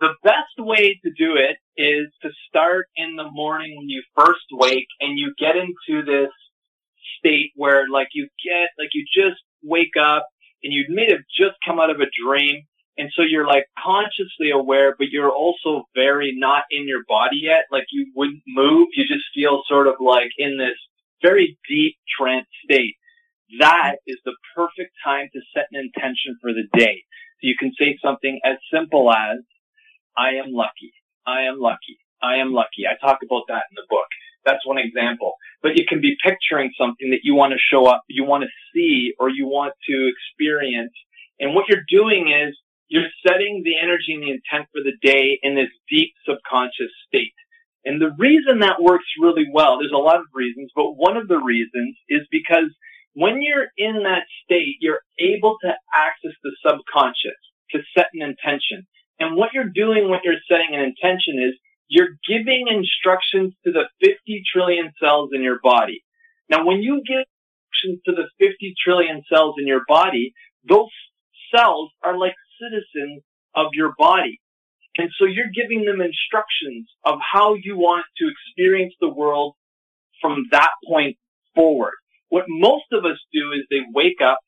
The 0.00 0.14
best 0.22 0.54
way 0.58 0.98
to 1.04 1.10
do 1.10 1.34
it 1.34 1.56
is 1.76 2.06
to 2.22 2.30
start 2.48 2.86
in 2.96 3.16
the 3.16 3.28
morning 3.30 3.76
when 3.76 3.88
you 3.88 4.02
first 4.16 4.46
wake 4.52 4.86
and 5.00 5.18
you 5.18 5.34
get 5.38 5.56
into 5.56 6.04
this 6.04 6.30
state 7.18 7.50
where 7.56 7.88
like 7.88 8.08
you 8.12 8.28
get, 8.44 8.70
like 8.78 8.90
you 8.94 9.04
just 9.12 9.42
wake 9.62 9.96
up 10.00 10.26
and 10.62 10.72
you 10.72 10.86
may 10.88 11.10
have 11.10 11.22
just 11.36 11.56
come 11.66 11.80
out 11.80 11.90
of 11.90 12.00
a 12.00 12.06
dream 12.24 12.62
and 12.98 13.10
so 13.14 13.22
you're 13.22 13.46
like 13.46 13.66
consciously 13.82 14.50
aware, 14.52 14.94
but 14.98 15.08
you're 15.10 15.30
also 15.30 15.84
very 15.94 16.34
not 16.36 16.64
in 16.70 16.86
your 16.86 17.02
body 17.08 17.40
yet. 17.42 17.64
Like 17.70 17.86
you 17.90 18.12
wouldn't 18.14 18.42
move. 18.46 18.88
You 18.94 19.04
just 19.06 19.24
feel 19.34 19.62
sort 19.68 19.86
of 19.86 19.94
like 20.00 20.30
in 20.38 20.58
this 20.58 20.76
very 21.22 21.58
deep 21.68 21.96
trance 22.18 22.46
state. 22.64 22.96
That 23.58 23.96
is 24.06 24.18
the 24.24 24.34
perfect 24.54 24.92
time 25.04 25.28
to 25.32 25.40
set 25.54 25.66
an 25.72 25.80
intention 25.80 26.36
for 26.40 26.52
the 26.52 26.68
day. 26.78 27.04
So 27.40 27.48
you 27.48 27.54
can 27.58 27.72
say 27.78 27.98
something 28.04 28.38
as 28.44 28.56
simple 28.72 29.10
as, 29.10 29.38
I 30.16 30.36
am 30.44 30.52
lucky. 30.52 30.92
I 31.26 31.42
am 31.42 31.58
lucky. 31.58 31.98
I 32.22 32.36
am 32.36 32.52
lucky. 32.52 32.86
I 32.86 32.96
talk 33.00 33.20
about 33.24 33.44
that 33.48 33.64
in 33.70 33.76
the 33.76 33.86
book. 33.88 34.06
That's 34.44 34.66
one 34.66 34.78
example. 34.78 35.34
But 35.62 35.76
you 35.76 35.84
can 35.88 36.00
be 36.00 36.16
picturing 36.22 36.70
something 36.78 37.10
that 37.10 37.20
you 37.22 37.34
want 37.34 37.52
to 37.52 37.58
show 37.58 37.86
up, 37.86 38.02
you 38.08 38.24
want 38.24 38.44
to 38.44 38.50
see, 38.74 39.14
or 39.18 39.28
you 39.28 39.46
want 39.46 39.74
to 39.88 40.10
experience. 40.12 40.92
And 41.38 41.54
what 41.54 41.66
you're 41.68 41.84
doing 41.88 42.28
is 42.28 42.56
you're 42.90 43.08
setting 43.24 43.62
the 43.64 43.78
energy 43.80 44.12
and 44.12 44.22
the 44.22 44.34
intent 44.34 44.68
for 44.72 44.82
the 44.82 44.98
day 45.00 45.38
in 45.42 45.54
this 45.54 45.70
deep 45.88 46.12
subconscious 46.28 46.90
state. 47.06 47.32
And 47.84 48.02
the 48.02 48.10
reason 48.18 48.58
that 48.60 48.82
works 48.82 49.06
really 49.18 49.46
well, 49.50 49.78
there's 49.78 49.94
a 49.94 49.96
lot 49.96 50.18
of 50.18 50.26
reasons, 50.34 50.70
but 50.74 50.98
one 50.98 51.16
of 51.16 51.28
the 51.28 51.38
reasons 51.38 51.96
is 52.08 52.26
because 52.30 52.68
when 53.14 53.40
you're 53.40 53.68
in 53.78 54.02
that 54.02 54.24
state, 54.44 54.76
you're 54.80 55.00
able 55.18 55.56
to 55.62 55.72
access 55.94 56.36
the 56.42 56.52
subconscious 56.66 57.38
to 57.70 57.78
set 57.96 58.08
an 58.12 58.22
intention. 58.22 58.86
And 59.20 59.36
what 59.36 59.54
you're 59.54 59.70
doing 59.72 60.10
when 60.10 60.20
you're 60.24 60.42
setting 60.50 60.74
an 60.74 60.80
intention 60.80 61.38
is 61.38 61.54
you're 61.88 62.18
giving 62.28 62.66
instructions 62.68 63.54
to 63.64 63.72
the 63.72 63.84
50 64.02 64.42
trillion 64.52 64.92
cells 65.00 65.30
in 65.32 65.42
your 65.42 65.60
body. 65.62 66.02
Now, 66.48 66.66
when 66.66 66.82
you 66.82 67.02
give 67.06 67.24
instructions 67.70 68.02
to 68.06 68.12
the 68.12 68.28
50 68.44 68.74
trillion 68.82 69.22
cells 69.32 69.54
in 69.58 69.66
your 69.66 69.82
body, 69.86 70.34
those 70.68 70.90
cells 71.54 71.90
are 72.02 72.18
like 72.18 72.34
citizens 72.60 73.22
of 73.54 73.68
your 73.72 73.94
body. 73.98 74.40
And 74.96 75.10
so 75.18 75.24
you're 75.24 75.50
giving 75.54 75.84
them 75.84 76.00
instructions 76.00 76.88
of 77.04 77.18
how 77.20 77.54
you 77.54 77.76
want 77.76 78.04
to 78.18 78.28
experience 78.28 78.94
the 79.00 79.08
world 79.08 79.54
from 80.20 80.46
that 80.50 80.70
point 80.86 81.16
forward. 81.54 81.94
What 82.28 82.44
most 82.48 82.84
of 82.92 83.04
us 83.04 83.18
do 83.32 83.52
is 83.52 83.62
they 83.70 83.80
wake 83.94 84.20
up, 84.22 84.38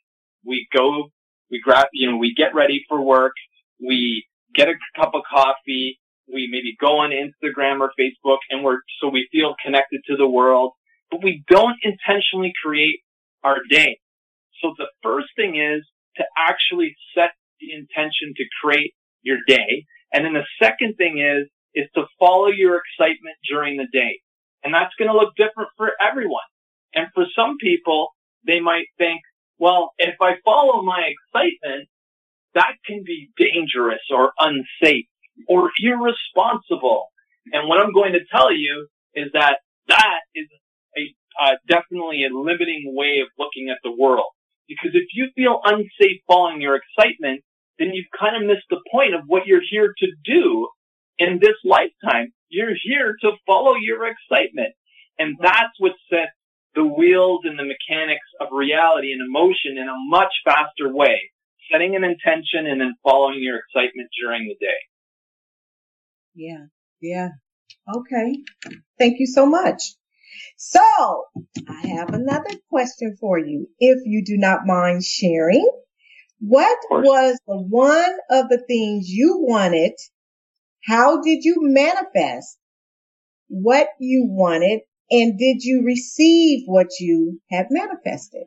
we 0.44 0.66
go, 0.72 1.10
we 1.50 1.60
grab, 1.62 1.86
you 1.92 2.10
know, 2.10 2.16
we 2.16 2.34
get 2.34 2.54
ready 2.54 2.84
for 2.88 3.00
work, 3.00 3.32
we 3.80 4.26
get 4.54 4.68
a 4.68 4.74
cup 4.96 5.12
of 5.14 5.22
coffee, 5.28 5.98
we 6.32 6.48
maybe 6.50 6.76
go 6.80 6.98
on 6.98 7.10
Instagram 7.10 7.80
or 7.80 7.90
Facebook 7.98 8.38
and 8.50 8.64
we're, 8.64 8.78
so 9.00 9.08
we 9.08 9.28
feel 9.32 9.54
connected 9.64 10.00
to 10.06 10.16
the 10.16 10.28
world, 10.28 10.72
but 11.10 11.22
we 11.22 11.44
don't 11.48 11.76
intentionally 11.82 12.52
create 12.62 13.00
our 13.42 13.58
day. 13.68 13.98
So 14.60 14.74
the 14.76 14.86
first 15.02 15.28
thing 15.36 15.56
is 15.56 15.84
to 16.16 16.24
actually 16.36 16.94
set 17.14 17.30
the 17.62 17.74
intention 17.74 18.34
to 18.36 18.44
create 18.60 18.92
your 19.22 19.38
day. 19.46 19.86
And 20.12 20.24
then 20.24 20.34
the 20.34 20.46
second 20.60 20.96
thing 20.96 21.18
is, 21.18 21.48
is 21.74 21.88
to 21.94 22.04
follow 22.18 22.48
your 22.48 22.80
excitement 22.82 23.36
during 23.48 23.78
the 23.78 23.86
day. 23.92 24.20
And 24.62 24.74
that's 24.74 24.92
going 24.98 25.10
to 25.10 25.16
look 25.16 25.34
different 25.36 25.70
for 25.76 25.92
everyone. 26.00 26.42
And 26.94 27.06
for 27.14 27.24
some 27.34 27.56
people, 27.58 28.08
they 28.46 28.60
might 28.60 28.86
think, 28.98 29.20
well, 29.58 29.92
if 29.98 30.16
I 30.20 30.34
follow 30.44 30.82
my 30.82 31.08
excitement, 31.08 31.88
that 32.54 32.74
can 32.86 33.02
be 33.04 33.30
dangerous 33.36 34.02
or 34.10 34.32
unsafe 34.38 35.06
or 35.48 35.70
irresponsible. 35.82 37.06
And 37.52 37.68
what 37.68 37.80
I'm 37.80 37.92
going 37.92 38.12
to 38.12 38.24
tell 38.30 38.52
you 38.52 38.88
is 39.14 39.30
that 39.32 39.58
that 39.88 40.20
is 40.34 40.46
a 40.96 41.14
uh, 41.40 41.56
definitely 41.66 42.24
a 42.24 42.36
limiting 42.36 42.92
way 42.94 43.20
of 43.20 43.28
looking 43.38 43.70
at 43.70 43.78
the 43.82 43.90
world. 43.90 44.26
Because 44.68 44.90
if 44.94 45.08
you 45.14 45.28
feel 45.34 45.60
unsafe 45.64 46.20
following 46.26 46.60
your 46.60 46.76
excitement, 46.76 47.42
then 47.78 47.90
you've 47.92 48.10
kind 48.18 48.36
of 48.36 48.46
missed 48.46 48.66
the 48.70 48.80
point 48.90 49.14
of 49.14 49.22
what 49.26 49.46
you're 49.46 49.64
here 49.68 49.92
to 49.98 50.06
do 50.24 50.68
in 51.18 51.38
this 51.40 51.56
lifetime. 51.64 52.32
You're 52.48 52.74
here 52.82 53.16
to 53.22 53.32
follow 53.46 53.74
your 53.74 54.06
excitement. 54.06 54.74
And 55.18 55.36
that's 55.40 55.74
what 55.78 55.92
sets 56.10 56.32
the 56.74 56.84
wheels 56.84 57.40
and 57.44 57.58
the 57.58 57.64
mechanics 57.64 58.26
of 58.40 58.48
reality 58.52 59.12
and 59.12 59.20
emotion 59.20 59.76
in 59.76 59.88
a 59.88 60.08
much 60.08 60.32
faster 60.44 60.92
way. 60.92 61.20
Setting 61.70 61.96
an 61.96 62.04
intention 62.04 62.66
and 62.66 62.80
then 62.80 62.94
following 63.02 63.42
your 63.42 63.58
excitement 63.58 64.08
during 64.20 64.48
the 64.48 64.56
day. 64.60 64.80
Yeah. 66.34 66.66
Yeah. 67.00 67.28
Okay. 67.94 68.38
Thank 68.98 69.20
you 69.20 69.26
so 69.26 69.46
much. 69.46 69.82
So 70.56 70.80
I 71.68 71.86
have 71.88 72.10
another 72.10 72.50
question 72.68 73.16
for 73.20 73.38
you. 73.38 73.68
If 73.78 73.98
you 74.04 74.24
do 74.24 74.36
not 74.36 74.60
mind 74.66 75.04
sharing, 75.04 75.68
what 76.42 76.76
was 76.90 77.38
the 77.46 77.56
one 77.56 78.18
of 78.28 78.48
the 78.48 78.58
things 78.58 79.08
you 79.08 79.38
wanted? 79.38 79.92
How 80.84 81.22
did 81.22 81.44
you 81.44 81.58
manifest 81.60 82.58
what 83.46 83.86
you 84.00 84.26
wanted? 84.28 84.80
And 85.08 85.38
did 85.38 85.62
you 85.62 85.84
receive 85.84 86.64
what 86.66 86.88
you 86.98 87.40
have 87.52 87.66
manifested? 87.70 88.46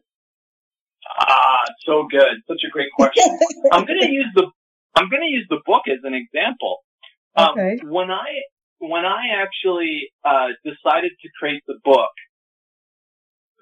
Ah, 1.21 1.63
so 1.86 2.05
good. 2.12 2.41
Such 2.47 2.63
a 2.67 2.69
great 2.69 2.91
question. 2.97 3.23
I'm 3.71 3.86
going 3.86 4.01
to 4.01 4.12
use 4.12 4.27
the, 4.36 4.47
I'm 4.95 5.10
going 5.10 5.21
to 5.21 5.31
use 5.31 5.45
the 5.49 5.62
book 5.65 5.84
as 5.88 5.99
an 6.03 6.13
example. 6.13 6.79
Um, 7.38 7.51
okay. 7.51 7.79
When 7.84 8.12
I, 8.12 8.25
when 8.79 9.05
I 9.05 9.41
actually, 9.41 10.10
uh, 10.25 10.47
decided 10.65 11.12
to 11.21 11.29
create 11.39 11.62
the 11.65 11.75
book, 11.86 12.10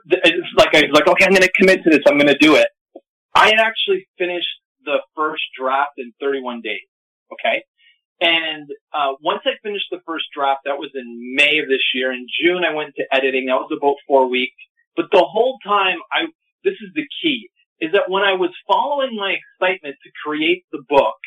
it's 0.08 0.48
like 0.58 0.74
I 0.74 0.88
was 0.88 0.92
like, 0.94 1.08
okay, 1.08 1.26
I'm 1.26 1.32
going 1.32 1.44
to 1.44 1.52
commit 1.52 1.84
to 1.84 1.90
this. 1.92 2.00
I'm 2.08 2.18
going 2.18 2.28
to 2.28 2.38
do 2.38 2.56
it. 2.56 2.68
I 3.36 3.48
had 3.50 3.60
actually 3.60 4.08
finished 4.18 4.48
the 4.86 4.98
first 5.16 5.44
draft 5.60 5.94
in 5.98 6.14
31 6.20 6.62
days. 6.62 6.88
Okay. 7.32 7.64
And 8.22 8.70
uh, 8.94 9.14
once 9.22 9.42
I 9.46 9.52
finished 9.64 9.88
the 9.92 10.02
first 10.06 10.26
draft, 10.36 10.62
that 10.66 10.78
was 10.78 10.92
in 10.94 11.36
May 11.36 11.60
of 11.60 11.68
this 11.68 11.84
year. 11.94 12.14
In 12.14 12.28
June, 12.42 12.64
I 12.64 12.74
went 12.74 12.96
to 12.96 13.04
editing. 13.12 13.48
That 13.48 13.56
was 13.56 13.74
about 13.76 13.96
four 14.08 14.30
weeks. 14.30 14.56
But 14.96 15.08
the 15.12 15.26
whole 15.26 15.58
time, 15.66 15.98
I 16.12 16.26
this 16.64 16.76
is 16.80 16.94
the 16.96 17.08
key 17.22 17.50
is 17.82 17.92
that 17.92 18.10
when 18.10 18.24
I 18.24 18.34
was 18.34 18.52
following 18.66 19.16
my 19.16 19.36
excitement 19.36 19.96
to 20.04 20.12
create 20.24 20.64
the 20.72 20.84
book, 20.88 21.18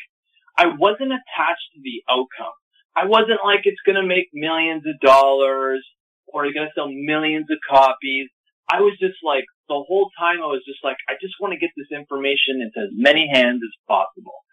I 0.57 0.67
wasn't 0.67 1.11
attached 1.13 1.69
to 1.75 1.81
the 1.83 2.01
outcome. 2.09 2.55
I 2.95 3.05
wasn't 3.05 3.45
like 3.45 3.61
it's 3.65 3.81
going 3.85 4.01
to 4.01 4.07
make 4.07 4.29
millions 4.33 4.83
of 4.87 4.99
dollars 4.99 5.85
or 6.25 6.45
it's 6.45 6.55
going 6.55 6.65
to 6.65 6.73
sell 6.73 6.89
millions 6.89 7.45
of 7.51 7.59
copies. 7.69 8.29
I 8.69 8.81
was 8.81 8.97
just 8.99 9.17
like 9.23 9.45
the 9.69 9.75
whole 9.75 10.09
time 10.19 10.37
I 10.43 10.47
was 10.47 10.61
just 10.65 10.83
like 10.83 10.97
I 11.09 11.13
just 11.21 11.35
want 11.39 11.53
to 11.53 11.59
get 11.59 11.71
this 11.77 11.87
information 11.91 12.61
into 12.61 12.87
as 12.87 12.91
many 12.93 13.29
hands 13.31 13.61
as 13.63 13.73
possible. 13.87 14.43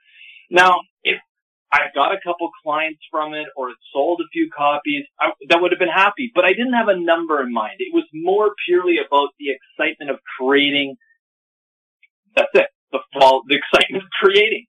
Now, 0.50 0.81
if 1.03 1.18
I 1.72 1.90
got 1.94 2.12
a 2.12 2.20
couple 2.22 2.50
clients 2.62 3.00
from 3.11 3.35
it 3.35 3.46
or 3.57 3.70
it 3.70 3.77
sold 3.92 4.20
a 4.20 4.29
few 4.33 4.48
copies, 4.57 5.05
I, 5.18 5.31
that 5.48 5.61
would 5.61 5.72
have 5.72 5.81
been 5.81 5.88
happy. 5.88 6.31
But 6.33 6.44
I 6.44 6.50
didn't 6.50 6.74
have 6.74 6.88
a 6.88 6.96
number 6.96 7.42
in 7.42 7.53
mind. 7.53 7.77
It 7.79 7.92
was 7.92 8.05
more 8.12 8.55
purely 8.66 8.98
about 8.98 9.31
the 9.40 9.46
excitement 9.50 10.11
of 10.11 10.18
creating. 10.38 10.96
That's 12.37 12.55
it. 12.55 12.68
The 12.92 13.00
fall, 13.12 13.42
the 13.48 13.57
excitement 13.57 14.05
of 14.05 14.11
creating. 14.22 14.66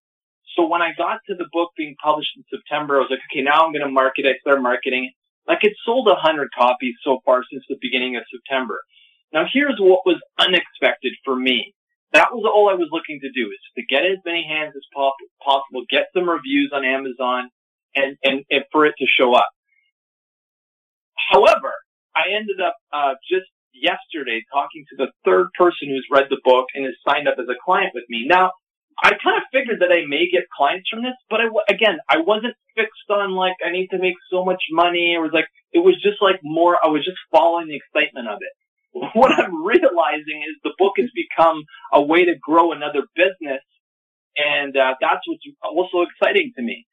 So 0.56 0.66
when 0.66 0.82
I 0.82 0.94
got 0.98 1.20
to 1.28 1.36
the 1.36 1.46
book 1.52 1.72
being 1.78 1.96
published 2.02 2.32
in 2.38 2.44
September, 2.50 2.96
I 2.96 3.00
was 3.02 3.10
like, 3.12 3.20
okay, 3.32 3.44
now 3.44 3.66
I'm 3.66 3.74
going 3.74 3.86
to 3.86 3.92
market 3.92 4.26
it. 4.26 4.38
I 4.38 4.40
started 4.40 4.62
marketing. 4.62 5.12
Like 5.48 5.64
it 5.64 5.74
sold 5.86 6.08
a 6.08 6.16
hundred 6.16 6.50
copies 6.58 6.96
so 7.04 7.20
far 7.26 7.44
since 7.52 7.64
the 7.70 7.78
beginning 7.80 8.16
of 8.16 8.24
September. 8.32 8.82
Now 9.34 9.46
here's 9.52 9.78
what 9.80 10.02
was 10.06 10.22
unexpected 10.40 11.14
for 11.24 11.36
me. 11.36 11.74
That 12.14 12.32
was 12.32 12.48
all 12.48 12.70
I 12.70 12.80
was 12.80 12.88
looking 12.92 13.20
to 13.20 13.32
do 13.36 13.52
is 13.52 13.60
to 13.76 13.84
get 13.84 14.06
as 14.06 14.24
many 14.26 14.48
hands 14.48 14.74
as 14.76 14.88
possible, 14.96 15.84
get 15.90 16.08
some 16.16 16.30
reviews 16.30 16.72
on 16.74 16.86
Amazon 16.86 17.50
and, 17.96 18.16
and, 18.24 18.46
and 18.50 18.64
for 18.72 18.86
it 18.86 18.96
to 19.00 19.06
show 19.06 19.36
up. 19.36 19.50
However, 21.32 21.74
I 22.16 22.32
ended 22.38 22.62
up, 22.64 22.76
uh, 22.94 23.16
just 23.30 23.52
yesterday 23.74 24.40
talking 24.54 24.86
to 24.90 24.96
the 24.96 25.12
third 25.26 25.48
person 25.60 25.90
who's 25.90 26.08
read 26.10 26.28
the 26.30 26.40
book 26.46 26.68
and 26.74 26.86
has 26.86 26.96
signed 27.04 27.28
up 27.28 27.36
as 27.38 27.52
a 27.52 27.60
client 27.66 27.92
with 27.94 28.06
me. 28.08 28.24
Now, 28.26 28.52
I 29.04 29.12
kind 29.20 29.36
of 29.36 29.44
figured 29.52 29.82
that 29.82 29.92
I 29.92 30.08
may 30.08 30.32
get 30.32 30.48
clients 30.56 30.88
from 30.88 31.04
this, 31.04 31.20
but 31.30 31.42
I, 31.42 31.48
again, 31.68 32.00
I 32.08 32.24
wasn't 32.24 32.56
fixed 32.76 33.10
on 33.10 33.36
like, 33.36 33.60
I 33.60 33.72
need 33.72 33.88
to 33.92 34.00
make 34.00 34.16
so 34.32 34.46
much 34.46 34.64
money. 34.72 35.14
It 35.14 35.20
was 35.20 35.32
like, 35.34 35.48
it 35.74 35.80
was 35.80 36.00
just 36.02 36.22
like 36.22 36.40
more, 36.44 36.78
I 36.82 36.88
was 36.88 37.04
just 37.04 37.18
following 37.30 37.68
the 37.68 37.76
excitement 37.76 38.30
of 38.30 38.40
it 38.40 38.54
what 39.14 39.32
I'm 39.34 39.64
realizing 39.64 40.40
is 40.48 40.56
the 40.64 40.74
book 40.78 40.94
has 40.98 41.10
become 41.14 41.64
a 41.94 42.02
way 42.02 42.26
to 42.26 42.36
grow 42.42 42.72
another 42.72 43.04
business. 43.16 43.62
And 44.38 44.76
uh, 44.78 44.96
that's 45.02 45.22
what's 45.28 45.44
also 45.64 46.08
exciting 46.08 46.54
to 46.58 46.64
me. 46.64 46.86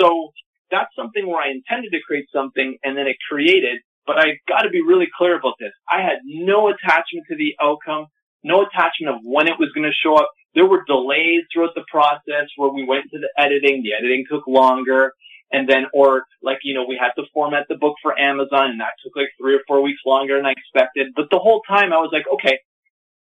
So 0.00 0.30
that's 0.70 0.88
something 0.96 1.26
where 1.28 1.42
I 1.42 1.50
intended 1.50 1.92
to 1.92 2.00
create 2.06 2.26
something 2.32 2.78
and 2.82 2.96
then 2.96 3.06
it 3.06 3.16
created, 3.28 3.80
but 4.06 4.18
I 4.18 4.38
got 4.48 4.62
to 4.62 4.70
be 4.70 4.80
really 4.80 5.08
clear 5.16 5.38
about 5.38 5.54
this. 5.60 5.72
I 5.90 6.00
had 6.00 6.18
no 6.24 6.68
attachment 6.68 7.26
to 7.28 7.36
the 7.36 7.54
outcome, 7.62 8.06
no 8.42 8.62
attachment 8.62 9.16
of 9.16 9.20
when 9.24 9.48
it 9.48 9.58
was 9.58 9.70
going 9.74 9.84
to 9.86 9.92
show 9.92 10.16
up. 10.16 10.30
There 10.54 10.66
were 10.66 10.82
delays 10.86 11.42
throughout 11.52 11.74
the 11.74 11.84
process 11.90 12.48
where 12.56 12.70
we 12.70 12.84
went 12.86 13.04
to 13.12 13.18
the 13.18 13.30
editing. 13.36 13.82
The 13.82 13.92
editing 13.92 14.24
took 14.30 14.46
longer. 14.46 15.12
And 15.52 15.68
then, 15.68 15.86
or 15.92 16.24
like, 16.42 16.58
you 16.62 16.74
know, 16.74 16.84
we 16.88 16.98
had 17.00 17.10
to 17.20 17.26
format 17.34 17.66
the 17.68 17.76
book 17.76 17.96
for 18.02 18.18
Amazon 18.18 18.70
and 18.70 18.80
that 18.80 18.94
took 19.02 19.16
like 19.16 19.30
three 19.40 19.54
or 19.54 19.60
four 19.66 19.82
weeks 19.82 20.00
longer 20.06 20.36
than 20.36 20.46
I 20.46 20.52
expected. 20.52 21.08
But 21.16 21.26
the 21.30 21.38
whole 21.38 21.60
time 21.68 21.92
I 21.92 21.98
was 21.98 22.10
like, 22.12 22.26
okay, 22.34 22.58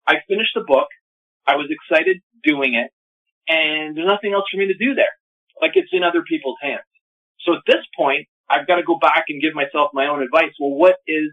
I 0.08 0.16
finished 0.28 0.54
the 0.56 0.66
book. 0.66 0.88
I 1.46 1.56
was 1.56 1.70
excited 1.70 2.22
doing 2.44 2.74
it 2.74 2.92
and 3.48 3.96
there's 3.96 4.08
nothing 4.08 4.34
else 4.34 4.46
for 4.52 4.58
me 4.58 4.68
to 4.68 4.74
do 4.74 4.96
there. 4.96 5.14
Like 5.62 5.72
it's 5.76 5.90
in 5.92 6.04
other 6.04 6.24
people's 6.28 6.58
hands. 6.62 6.86
So 7.42 7.54
at 7.54 7.62
this 7.68 7.84
point, 7.98 8.28
I've 8.50 8.68
got 8.68 8.76
to 8.78 8.84
go 8.84 8.98
back 9.00 9.26
and 9.30 9.42
give 9.42 9.54
myself 9.54 9.92
my 9.94 10.08
own 10.08 10.22
advice. 10.22 10.52
Well, 10.60 10.72
what 10.72 10.96
is, 11.08 11.30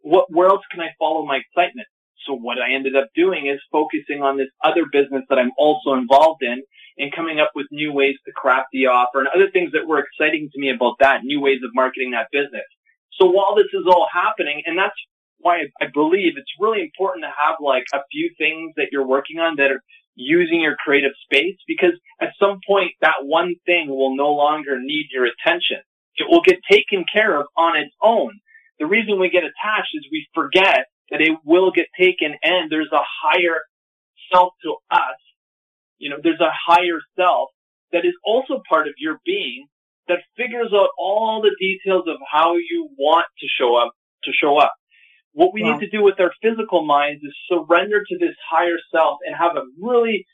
what, 0.00 0.26
where 0.30 0.48
else 0.48 0.62
can 0.70 0.80
I 0.80 0.88
follow 0.98 1.24
my 1.24 1.38
excitement? 1.38 1.88
So 2.26 2.34
what 2.34 2.58
I 2.58 2.74
ended 2.74 2.96
up 2.96 3.08
doing 3.14 3.46
is 3.46 3.60
focusing 3.72 4.22
on 4.22 4.36
this 4.36 4.48
other 4.64 4.84
business 4.90 5.24
that 5.28 5.38
I'm 5.38 5.52
also 5.58 5.94
involved 5.94 6.42
in 6.42 6.62
and 6.98 7.12
coming 7.12 7.40
up 7.40 7.52
with 7.54 7.66
new 7.70 7.92
ways 7.92 8.16
to 8.26 8.32
craft 8.32 8.68
the 8.72 8.86
offer 8.86 9.20
and 9.20 9.28
other 9.28 9.50
things 9.50 9.72
that 9.72 9.86
were 9.86 9.98
exciting 9.98 10.50
to 10.52 10.60
me 10.60 10.70
about 10.70 10.96
that, 11.00 11.24
new 11.24 11.40
ways 11.40 11.60
of 11.64 11.70
marketing 11.74 12.12
that 12.12 12.28
business. 12.32 12.66
So 13.20 13.26
while 13.26 13.54
this 13.54 13.72
is 13.72 13.86
all 13.86 14.06
happening, 14.12 14.62
and 14.66 14.76
that's 14.78 14.96
why 15.38 15.62
I 15.80 15.86
believe 15.92 16.34
it's 16.36 16.52
really 16.58 16.82
important 16.82 17.24
to 17.24 17.28
have 17.28 17.56
like 17.60 17.84
a 17.94 18.00
few 18.12 18.30
things 18.38 18.72
that 18.76 18.88
you're 18.92 19.06
working 19.06 19.38
on 19.38 19.56
that 19.56 19.70
are 19.70 19.82
using 20.14 20.60
your 20.60 20.76
creative 20.76 21.12
space 21.24 21.56
because 21.66 21.92
at 22.20 22.32
some 22.38 22.60
point 22.66 22.92
that 23.00 23.24
one 23.24 23.54
thing 23.64 23.88
will 23.88 24.16
no 24.16 24.32
longer 24.32 24.78
need 24.80 25.06
your 25.10 25.26
attention. 25.26 25.78
It 26.16 26.26
will 26.28 26.42
get 26.42 26.58
taken 26.70 27.04
care 27.10 27.40
of 27.40 27.46
on 27.56 27.76
its 27.76 27.94
own. 28.02 28.40
The 28.78 28.86
reason 28.86 29.18
we 29.18 29.30
get 29.30 29.44
attached 29.44 29.94
is 29.94 30.06
we 30.10 30.26
forget 30.34 30.86
that 31.10 31.20
it 31.20 31.38
will 31.44 31.70
get 31.70 31.86
taken 31.98 32.34
and 32.42 32.70
there's 32.70 32.92
a 32.92 33.02
higher 33.22 33.60
self 34.32 34.52
to 34.62 34.76
us 34.90 35.16
you 36.00 36.08
know, 36.08 36.16
there's 36.20 36.40
a 36.40 36.50
higher 36.66 36.98
self 37.16 37.50
that 37.92 38.04
is 38.04 38.14
also 38.24 38.62
part 38.68 38.88
of 38.88 38.94
your 38.96 39.20
being 39.24 39.66
that 40.08 40.18
figures 40.36 40.72
out 40.74 40.88
all 40.98 41.42
the 41.42 41.54
details 41.60 42.04
of 42.08 42.16
how 42.28 42.56
you 42.56 42.88
want 42.98 43.26
to 43.38 43.46
show 43.46 43.76
up, 43.76 43.92
to 44.24 44.32
show 44.32 44.56
up. 44.56 44.72
What 45.32 45.52
we 45.54 45.62
wow. 45.62 45.72
need 45.72 45.80
to 45.80 45.90
do 45.90 46.02
with 46.02 46.18
our 46.18 46.32
physical 46.42 46.84
minds 46.84 47.22
is 47.22 47.34
surrender 47.48 48.02
to 48.02 48.18
this 48.18 48.34
higher 48.50 48.78
self 48.92 49.18
and 49.24 49.36
have 49.36 49.56
a 49.56 49.62
really 49.80 50.24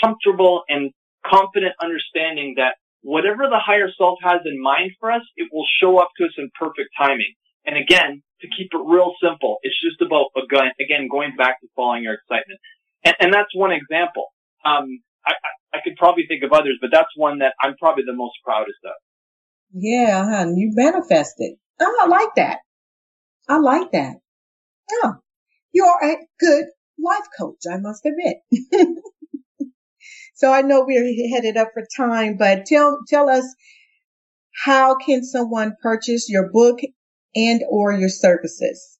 comfortable 0.00 0.62
and 0.68 0.92
confident 1.26 1.72
understanding 1.82 2.54
that 2.58 2.74
whatever 3.00 3.48
the 3.48 3.58
higher 3.58 3.88
self 3.96 4.18
has 4.22 4.42
in 4.44 4.62
mind 4.62 4.92
for 5.00 5.10
us, 5.10 5.22
it 5.36 5.48
will 5.52 5.66
show 5.80 5.98
up 5.98 6.10
to 6.18 6.26
us 6.26 6.32
in 6.36 6.50
perfect 6.58 6.90
timing. 6.96 7.32
And 7.66 7.76
again, 7.76 8.22
to 8.40 8.46
keep 8.56 8.70
it 8.72 8.82
real 8.84 9.12
simple, 9.22 9.58
it's 9.62 9.80
just 9.80 10.00
about, 10.00 10.26
again, 10.36 11.08
going 11.10 11.34
back 11.36 11.60
to 11.60 11.68
following 11.74 12.02
your 12.02 12.14
excitement. 12.14 12.60
And, 13.04 13.14
and 13.20 13.32
that's 13.32 13.54
one 13.54 13.72
example. 13.72 14.26
Um, 14.64 15.00
I, 15.26 15.32
I, 15.74 15.78
could 15.82 15.96
probably 15.96 16.24
think 16.28 16.42
of 16.42 16.52
others, 16.52 16.78
but 16.80 16.90
that's 16.92 17.08
one 17.16 17.38
that 17.38 17.54
I'm 17.60 17.76
probably 17.76 18.04
the 18.06 18.14
most 18.14 18.34
proudest 18.44 18.78
of. 18.84 18.92
Yeah, 19.72 20.44
you 20.46 20.70
manifested. 20.74 21.54
Oh, 21.80 22.00
I 22.02 22.06
like 22.06 22.34
that. 22.36 22.58
I 23.48 23.58
like 23.58 23.90
that. 23.92 24.16
Yeah. 25.02 25.12
You're 25.72 25.98
a 26.02 26.16
good 26.38 26.66
life 27.02 27.26
coach, 27.38 27.62
I 27.70 27.78
must 27.78 28.06
admit. 28.06 28.36
so 30.34 30.52
I 30.52 30.62
know 30.62 30.84
we're 30.86 31.34
headed 31.34 31.56
up 31.56 31.70
for 31.74 31.84
time, 31.96 32.36
but 32.38 32.66
tell, 32.66 32.98
tell 33.08 33.28
us 33.28 33.44
how 34.64 34.94
can 34.96 35.24
someone 35.24 35.74
purchase 35.82 36.28
your 36.28 36.50
book 36.52 36.78
and 37.34 37.62
or 37.68 37.92
your 37.92 38.08
services? 38.08 38.98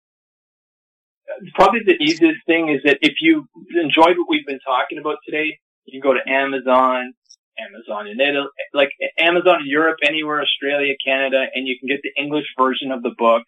Probably 1.55 1.81
the 1.85 1.97
easiest 2.01 2.45
thing 2.47 2.69
is 2.69 2.83
that 2.85 2.99
if 3.01 3.15
you 3.21 3.47
enjoyed 3.83 4.17
what 4.19 4.29
we've 4.29 4.47
been 4.47 4.61
talking 4.61 4.99
about 4.99 5.17
today, 5.25 5.59
you 5.85 6.01
can 6.01 6.01
go 6.01 6.15
to 6.15 6.31
Amazon, 6.31 7.13
Amazon 7.59 8.07
in 8.07 8.21
Italy, 8.21 8.49
like 8.73 8.91
Amazon 9.19 9.61
in 9.63 9.67
Europe, 9.67 9.99
anywhere, 10.03 10.43
Australia, 10.43 10.95
Canada, 11.05 11.45
and 11.55 11.67
you 11.67 11.79
can 11.79 11.89
get 11.89 12.01
the 12.03 12.13
English 12.21 12.47
version 12.59 12.91
of 12.91 13.03
the 13.03 13.15
book. 13.17 13.43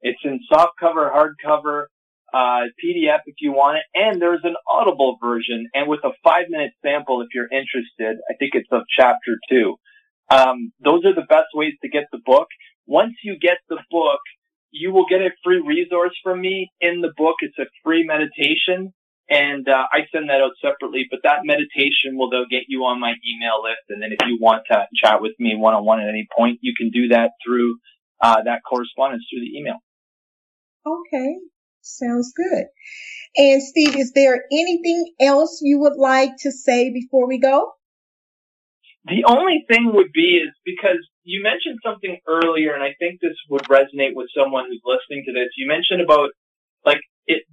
It's 0.00 0.20
in 0.24 0.40
soft 0.48 0.72
cover, 0.80 1.10
hardcover, 1.14 1.86
uh, 2.32 2.68
PDF 2.82 3.20
if 3.26 3.36
you 3.40 3.52
want 3.52 3.78
it, 3.78 3.84
and 3.94 4.20
there's 4.20 4.44
an 4.44 4.54
audible 4.68 5.18
version, 5.22 5.68
and 5.74 5.88
with 5.88 6.00
a 6.04 6.10
five 6.22 6.46
minute 6.48 6.72
sample 6.84 7.22
if 7.22 7.28
you're 7.34 7.48
interested. 7.50 8.18
I 8.30 8.34
think 8.34 8.52
it's 8.54 8.68
of 8.70 8.82
chapter 8.96 9.38
two. 9.48 9.76
Um, 10.30 10.72
those 10.84 11.04
are 11.04 11.14
the 11.14 11.26
best 11.28 11.48
ways 11.54 11.74
to 11.82 11.88
get 11.88 12.04
the 12.12 12.20
book. 12.24 12.48
Once 12.88 13.14
you 13.22 13.38
get 13.38 13.58
the 13.68 13.78
book, 13.90 14.20
you 14.72 14.92
will 14.92 15.06
get 15.08 15.20
a 15.20 15.30
free 15.44 15.62
resource 15.64 16.16
from 16.24 16.40
me 16.40 16.70
in 16.80 17.00
the 17.00 17.12
book. 17.16 17.36
It's 17.42 17.58
a 17.58 17.66
free 17.84 18.04
meditation 18.04 18.92
and 19.30 19.68
uh, 19.68 19.84
I 19.92 20.08
send 20.12 20.30
that 20.30 20.40
out 20.40 20.52
separately. 20.62 21.06
But 21.10 21.20
that 21.24 21.40
meditation 21.44 22.16
will 22.16 22.30
they'll 22.30 22.48
get 22.50 22.64
you 22.68 22.84
on 22.84 23.00
my 23.00 23.12
email 23.26 23.62
list, 23.62 23.84
and 23.90 24.02
then 24.02 24.12
if 24.12 24.26
you 24.26 24.38
want 24.40 24.62
to 24.70 24.86
chat 24.94 25.20
with 25.20 25.32
me 25.38 25.54
one 25.56 25.74
on 25.74 25.84
one 25.84 26.00
at 26.00 26.08
any 26.08 26.26
point, 26.36 26.58
you 26.62 26.74
can 26.76 26.90
do 26.90 27.08
that 27.08 27.32
through 27.44 27.76
uh, 28.22 28.42
that 28.44 28.60
correspondence 28.68 29.24
through 29.30 29.40
the 29.40 29.58
email. 29.58 29.76
Okay, 30.86 31.36
sounds 31.82 32.32
good. 32.34 32.66
And 33.36 33.62
Steve, 33.62 33.96
is 33.96 34.12
there 34.12 34.44
anything 34.50 35.12
else 35.20 35.60
you 35.62 35.80
would 35.80 35.96
like 35.96 36.32
to 36.40 36.50
say 36.50 36.90
before 36.90 37.28
we 37.28 37.38
go? 37.38 37.72
The 39.04 39.24
only 39.26 39.64
thing 39.68 39.92
would 39.94 40.12
be 40.12 40.42
is 40.42 40.50
because 40.64 40.98
you 41.24 41.42
mentioned 41.42 41.78
something 41.84 42.18
earlier, 42.26 42.74
and 42.74 42.82
I 42.82 42.94
think 42.98 43.20
this 43.20 43.36
would 43.48 43.62
resonate 43.64 44.14
with 44.14 44.28
someone 44.36 44.66
who's 44.66 44.82
listening 44.84 45.24
to 45.26 45.32
this. 45.32 45.48
You 45.56 45.68
mentioned 45.68 46.00
about 46.00 46.30
like 46.84 47.00
it 47.26 47.44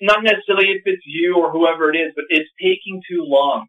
not 0.00 0.24
necessarily 0.24 0.70
if 0.70 0.82
it's 0.84 1.02
you 1.06 1.36
or 1.36 1.52
whoever 1.52 1.92
it 1.92 1.96
is, 1.96 2.12
but 2.16 2.24
it's 2.28 2.50
taking 2.60 3.02
too 3.08 3.24
long. 3.24 3.66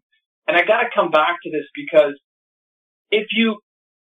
And 0.48 0.56
I 0.56 0.64
got 0.64 0.80
to 0.80 0.88
come 0.94 1.10
back 1.10 1.36
to 1.44 1.50
this 1.50 1.66
because 1.74 2.18
if 3.10 3.28
you 3.32 3.58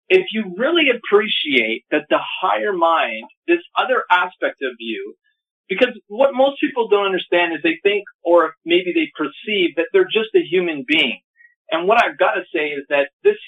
if 0.08 0.26
you 0.32 0.54
really 0.56 0.88
appreciate 0.90 1.84
that 1.90 2.04
the 2.10 2.18
higher 2.20 2.72
mind, 2.72 3.24
this 3.48 3.60
other 3.76 4.04
aspect 4.10 4.60
of 4.62 4.72
you, 4.78 5.14
because 5.68 5.98
what 6.08 6.34
most 6.34 6.60
people 6.60 6.88
don't 6.88 7.06
understand 7.06 7.54
is 7.54 7.60
they 7.62 7.78
think, 7.82 8.04
or 8.22 8.54
maybe 8.64 8.92
they 8.94 9.10
perceive 9.16 9.76
that 9.76 9.86
they're 9.92 10.04
just 10.04 10.34
a 10.34 10.42
human 10.42 10.84
being. 10.86 11.20
And 11.72 11.88
what 11.88 11.98
I've 12.04 12.18
got 12.18 12.34
to 12.34 12.42
say 12.54 12.68
is 12.68 12.84
that 12.90 13.08
this 13.24 13.38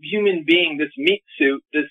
human 0.00 0.44
being, 0.46 0.78
this 0.78 0.90
meat 0.96 1.22
suit, 1.38 1.62
this, 1.72 1.84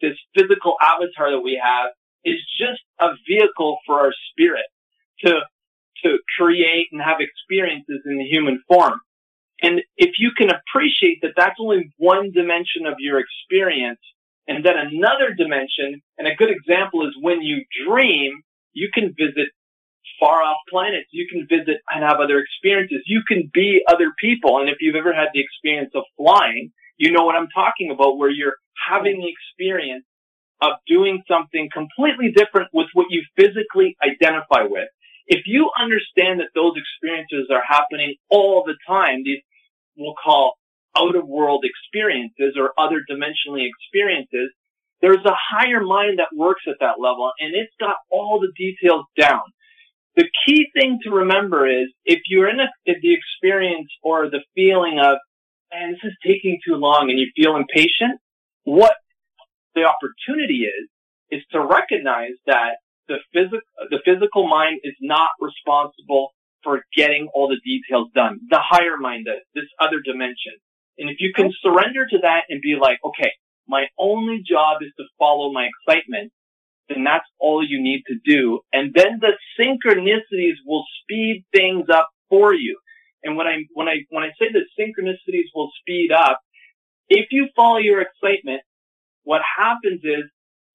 this 0.00 0.16
physical 0.34 0.74
avatar 0.82 1.30
that 1.30 1.40
we 1.40 1.60
have 1.62 1.90
is 2.24 2.40
just 2.58 2.80
a 2.98 3.10
vehicle 3.28 3.78
for 3.86 4.00
our 4.00 4.12
spirit 4.30 4.64
to, 5.24 5.40
to 6.04 6.18
create 6.36 6.88
and 6.90 7.00
have 7.00 7.18
experiences 7.20 8.00
in 8.06 8.18
the 8.18 8.24
human 8.24 8.62
form. 8.66 8.98
And 9.62 9.80
if 9.96 10.16
you 10.18 10.32
can 10.36 10.50
appreciate 10.50 11.20
that 11.22 11.32
that's 11.36 11.56
only 11.60 11.92
one 11.96 12.32
dimension 12.32 12.86
of 12.86 12.94
your 12.98 13.20
experience, 13.20 14.00
and 14.48 14.64
then 14.64 14.74
another 14.76 15.34
dimension, 15.36 16.02
and 16.18 16.28
a 16.28 16.34
good 16.34 16.50
example 16.50 17.06
is 17.06 17.14
when 17.20 17.42
you 17.42 17.64
dream, 17.86 18.42
you 18.72 18.88
can 18.92 19.14
visit 19.16 19.48
far 20.20 20.42
off 20.42 20.58
planets. 20.68 21.08
You 21.10 21.26
can 21.30 21.46
visit 21.48 21.80
and 21.90 22.04
have 22.04 22.20
other 22.20 22.38
experiences. 22.38 23.02
You 23.06 23.22
can 23.26 23.50
be 23.52 23.82
other 23.88 24.12
people. 24.18 24.58
And 24.58 24.68
if 24.68 24.76
you've 24.80 24.96
ever 24.96 25.14
had 25.14 25.28
the 25.34 25.40
experience 25.40 25.92
of 25.94 26.04
flying, 26.16 26.72
you 26.96 27.12
know 27.12 27.24
what 27.24 27.36
I'm 27.36 27.48
talking 27.54 27.90
about 27.90 28.16
where 28.16 28.30
you're 28.30 28.56
having 28.88 29.20
the 29.20 29.28
experience 29.28 30.04
of 30.62 30.72
doing 30.86 31.22
something 31.28 31.68
completely 31.72 32.32
different 32.34 32.68
with 32.72 32.86
what 32.94 33.06
you 33.10 33.22
physically 33.36 33.96
identify 34.02 34.62
with. 34.62 34.88
If 35.26 35.42
you 35.46 35.70
understand 35.78 36.40
that 36.40 36.54
those 36.54 36.74
experiences 36.76 37.48
are 37.50 37.62
happening 37.66 38.14
all 38.30 38.64
the 38.64 38.76
time, 38.86 39.22
these 39.24 39.42
we'll 39.96 40.14
call 40.22 40.54
out 40.96 41.16
of 41.16 41.26
world 41.26 41.64
experiences 41.64 42.56
or 42.56 42.72
other 42.78 43.02
dimensionally 43.10 43.66
experiences, 43.66 44.50
there's 45.02 45.24
a 45.24 45.36
higher 45.36 45.82
mind 45.82 46.18
that 46.18 46.28
works 46.34 46.62
at 46.68 46.76
that 46.80 47.00
level 47.00 47.30
and 47.38 47.54
it's 47.54 47.72
got 47.78 47.96
all 48.10 48.40
the 48.40 48.52
details 48.56 49.04
down. 49.18 49.42
The 50.16 50.28
key 50.46 50.68
thing 50.74 50.98
to 51.04 51.10
remember 51.10 51.68
is 51.68 51.92
if 52.04 52.20
you're 52.28 52.48
in, 52.48 52.58
a, 52.60 52.68
the 52.86 53.14
experience 53.14 53.88
or 54.02 54.30
the 54.30 54.40
feeling 54.54 54.98
of, 54.98 55.18
man, 55.72 55.92
this 55.92 56.00
is 56.04 56.16
taking 56.26 56.58
too 56.66 56.76
long 56.76 57.10
and 57.10 57.18
you 57.18 57.30
feel 57.36 57.56
impatient, 57.56 58.18
what 58.64 58.94
the 59.74 59.84
opportunity 59.84 60.64
is, 60.64 60.88
is 61.30 61.42
to 61.52 61.60
recognize 61.60 62.32
that 62.46 62.76
the 63.08 63.16
physical, 63.32 63.60
the 63.90 64.00
physical 64.04 64.48
mind 64.48 64.80
is 64.84 64.94
not 65.00 65.28
responsible 65.40 66.30
for 66.62 66.82
getting 66.96 67.28
all 67.34 67.48
the 67.48 67.60
details 67.64 68.08
done. 68.14 68.40
The 68.50 68.58
higher 68.60 68.96
mind 68.98 69.26
does, 69.26 69.42
this 69.54 69.68
other 69.80 70.00
dimension. 70.04 70.54
And 70.98 71.10
if 71.10 71.16
you 71.20 71.32
can 71.34 71.52
surrender 71.62 72.06
to 72.10 72.18
that 72.22 72.44
and 72.48 72.60
be 72.60 72.76
like, 72.80 72.98
okay, 73.04 73.30
my 73.68 73.86
only 73.98 74.42
job 74.48 74.78
is 74.80 74.90
to 74.96 75.04
follow 75.18 75.52
my 75.52 75.68
excitement, 75.68 76.32
then 76.88 77.04
that's 77.04 77.26
all 77.40 77.64
you 77.66 77.82
need 77.82 78.02
to 78.06 78.14
do. 78.24 78.60
And 78.72 78.92
then 78.94 79.20
the 79.20 79.32
synchronicities 79.60 80.54
will 80.64 80.84
speed 81.02 81.44
things 81.54 81.86
up 81.92 82.08
for 82.28 82.54
you. 82.54 82.78
And 83.22 83.36
when 83.36 83.46
I, 83.46 83.64
when 83.74 83.88
I, 83.88 83.96
when 84.10 84.24
I 84.24 84.28
say 84.38 84.46
that 84.52 84.64
synchronicities 84.78 85.46
will 85.54 85.70
speed 85.80 86.12
up, 86.12 86.40
if 87.08 87.26
you 87.30 87.48
follow 87.56 87.78
your 87.78 88.00
excitement, 88.00 88.62
what 89.24 89.42
happens 89.58 90.00
is 90.04 90.24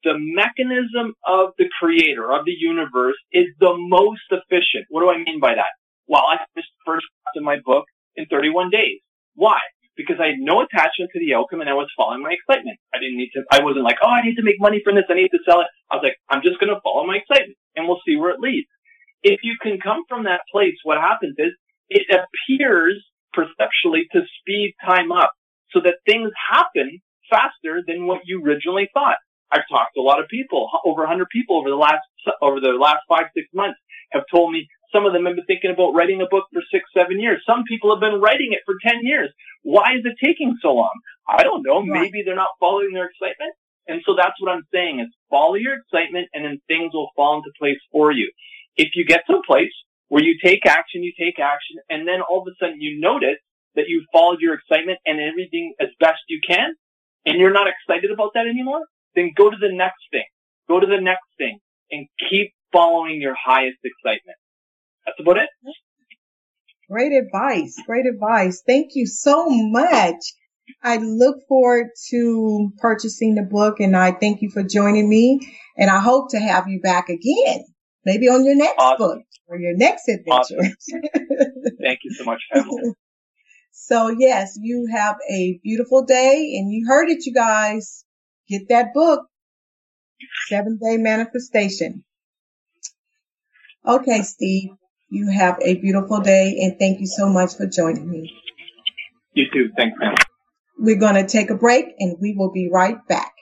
the 0.04 0.14
mechanism 0.18 1.14
of 1.26 1.52
the 1.58 1.70
creator 1.80 2.32
of 2.32 2.46
the 2.46 2.56
universe 2.58 3.16
is 3.32 3.46
the 3.60 3.74
most 3.78 4.22
efficient. 4.32 4.86
What 4.90 5.02
do 5.02 5.10
I 5.10 5.18
mean 5.18 5.40
by 5.40 5.56
that? 5.56 5.74
Well, 6.08 6.24
I 6.28 6.38
finished 6.54 6.72
the 6.86 6.92
first 6.92 7.06
draft 7.24 7.38
of 7.38 7.44
my 7.44 7.58
book 7.64 7.86
in 8.16 8.26
31 8.26 8.70
days. 8.72 9.00
Why? 9.36 9.60
Because 9.96 10.18
I 10.22 10.28
had 10.34 10.40
no 10.40 10.62
attachment 10.62 11.12
to 11.14 11.20
the 11.20 11.34
outcome 11.34 11.62
and 11.62 11.70
I 11.70 11.74
was 11.74 11.92
following 11.98 12.24
my 12.24 12.34
excitement. 12.34 12.80
I 12.94 13.00
didn't 13.00 13.18
need 13.18 13.32
to, 13.36 13.44
I 13.52 13.64
wasn't 13.64 13.84
like, 13.84 13.98
oh, 14.04 14.10
I 14.10 14.22
need 14.22 14.36
to 14.36 14.44
make 14.44 14.60
money 14.60 14.82
from 14.84 14.96
this. 14.96 15.06
I 15.10 15.16
need 15.16 15.30
to 15.36 15.44
sell 15.46 15.62
it. 15.62 15.68
I 15.92 15.96
was 15.96 16.04
like, 16.04 16.18
I'm 16.30 16.42
just 16.42 16.60
going 16.60 16.74
to 16.74 16.80
follow 16.82 17.06
my 17.06 17.18
excitement 17.18 17.58
and 17.76 17.88
we'll 17.88 18.02
see 18.06 18.16
where 18.16 18.32
it 18.32 18.40
leads. 18.40 18.68
If 19.24 19.42
you 19.44 19.56
can 19.62 19.80
come 19.80 20.04
from 20.08 20.24
that 20.26 20.42
place, 20.52 20.76
what 20.84 20.98
happens 20.98 21.36
is 21.38 21.52
it 21.90 22.08
appears 22.10 23.04
perceptually 23.34 24.08
to 24.14 24.22
speed 24.40 24.74
time 24.84 25.12
up 25.12 25.32
so 25.72 25.80
that 25.82 25.96
things 26.06 26.32
happen 26.50 27.00
faster 27.30 27.84
than 27.86 28.08
what 28.08 28.22
you 28.26 28.44
originally 28.44 28.90
thought. 28.94 29.18
I've 29.52 29.68
talked 29.70 29.96
to 29.96 30.02
a 30.02 30.08
lot 30.08 30.20
of 30.20 30.28
people, 30.30 30.70
over 30.86 31.02
100 31.02 31.28
people 31.32 31.58
over 31.60 31.70
the 31.70 31.76
last, 31.76 32.02
over 32.42 32.60
the 32.60 32.72
last 32.80 33.00
five, 33.08 33.26
six 33.36 33.48
months 33.54 33.78
have 34.12 34.24
told 34.34 34.52
me 34.52 34.68
some 34.92 35.06
of 35.06 35.14
them 35.14 35.26
have 35.26 35.36
been 35.36 35.46
thinking 35.46 35.72
about 35.72 35.94
writing 35.94 36.22
a 36.22 36.30
book 36.30 36.46
for 36.54 36.62
six, 36.72 36.86
seven 36.96 37.20
years. 37.20 37.42
Some 37.48 37.64
people 37.68 37.92
have 37.92 38.00
been 38.00 38.20
writing 38.20 38.52
it 38.52 38.60
for 38.66 38.76
10 38.84 39.02
years. 39.04 39.30
Why 39.64 39.96
is 39.96 40.04
it 40.06 40.16
taking 40.24 40.58
so 40.62 40.74
long? 40.74 40.94
I 41.28 41.44
don't 41.44 41.64
know. 41.64 41.82
Maybe 41.82 42.24
they're 42.26 42.36
not 42.36 42.60
following 42.60 42.92
their 42.94 43.06
excitement. 43.06 43.54
And 43.88 44.02
so 44.06 44.16
that's 44.16 44.40
what 44.40 44.52
I'm 44.52 44.64
saying 44.74 45.00
is 45.00 45.08
follow 45.30 45.56
your 45.56 45.76
excitement 45.76 46.28
and 46.34 46.46
then 46.46 46.62
things 46.68 46.94
will 46.94 47.10
fall 47.16 47.38
into 47.38 47.52
place 47.58 47.80
for 47.92 48.12
you. 48.12 48.32
If 48.78 48.90
you 48.96 49.06
get 49.06 49.24
to 49.28 49.38
a 49.38 49.44
place 49.46 49.74
where 50.10 50.24
you 50.24 50.38
take 50.44 50.66
action, 50.66 51.04
you 51.04 51.14
take 51.18 51.40
action, 51.40 51.78
and 51.90 52.08
then 52.08 52.22
all 52.22 52.42
of 52.42 52.48
a 52.48 52.56
sudden 52.60 52.82
you 52.82 53.00
notice 53.00 53.40
that 53.76 53.86
you 53.88 54.04
followed 54.12 54.40
your 54.40 54.56
excitement 54.56 55.00
and 55.06 55.20
everything 55.20 55.74
as 55.80 55.88
best 56.00 56.20
you 56.28 56.40
can, 56.46 56.76
and 57.26 57.40
you're 57.40 57.54
not 57.54 57.68
excited 57.68 58.12
about 58.12 58.32
that 58.34 58.48
anymore, 58.48 58.82
then 59.16 59.32
go 59.36 59.50
to 59.50 59.58
the 59.60 59.72
next 59.72 60.04
thing. 60.12 60.26
Go 60.68 60.80
to 60.80 60.88
the 60.88 61.00
next 61.02 61.28
thing 61.38 61.60
and 61.92 62.08
keep 62.30 62.54
following 62.72 63.22
your 63.22 63.36
highest 63.36 63.80
excitement. 63.84 64.38
That's 65.06 65.20
about 65.20 65.38
it. 65.38 65.50
Great 66.90 67.14
advice. 67.14 67.76
Great 67.86 68.06
advice. 68.06 68.64
Thank 68.68 68.92
you 68.96 69.08
so 69.08 69.46
much. 69.50 70.20
I 70.84 70.98
look 70.98 71.38
forward 71.48 71.88
to 72.10 72.72
purchasing 72.78 73.36
the 73.36 73.44
book 73.44 73.80
and 73.80 73.96
I 73.96 74.12
thank 74.12 74.42
you 74.42 74.50
for 74.50 74.64
joining 74.64 75.10
me 75.10 75.40
and 75.78 75.90
I 75.90 76.00
hope 76.00 76.32
to 76.32 76.40
have 76.40 76.68
you 76.68 76.82
back 76.82 77.10
again, 77.10 77.64
maybe 78.06 78.28
on 78.28 78.46
your 78.46 78.56
next 78.56 78.76
awesome. 78.78 79.08
book 79.08 79.22
or 79.48 79.58
your 79.58 79.76
next 79.76 80.08
adventure. 80.10 80.58
Awesome. 80.60 81.02
thank 81.82 82.00
you 82.04 82.14
so 82.14 82.26
much, 82.26 82.42
Pamela. 82.52 82.94
So 83.72 84.10
yes, 84.10 84.58
you 84.62 84.88
have 84.92 85.16
a 85.30 85.60
beautiful 85.64 86.04
day 86.04 86.56
and 86.58 86.72
you 86.72 86.86
heard 86.88 87.10
it, 87.10 87.26
you 87.26 87.34
guys. 87.34 88.04
Get 88.50 88.68
that 88.70 88.94
book, 88.94 89.22
Seven 90.48 90.78
Day 90.78 90.98
Manifestation. 90.98 92.04
Okay, 93.86 94.22
Steve. 94.24 94.72
You 95.14 95.30
have 95.30 95.60
a 95.62 95.76
beautiful 95.76 96.22
day 96.22 96.58
and 96.62 96.80
thank 96.80 97.02
you 97.02 97.06
so 97.06 97.28
much 97.28 97.58
for 97.58 97.68
joining 97.68 98.10
me. 98.10 98.34
You 99.34 99.46
too. 99.52 99.70
Thanks, 99.76 100.00
ma'am. 100.00 100.16
We're 100.80 101.00
going 101.00 101.16
to 101.16 101.28
take 101.28 101.50
a 101.50 101.56
break 101.56 101.88
and 102.00 102.16
we 102.22 102.34
will 102.34 102.50
be 102.50 102.70
right 102.72 102.96
back. 103.10 103.34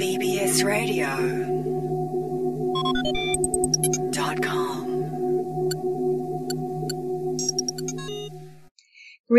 BBS 0.00 0.64
Radio. 0.64 1.53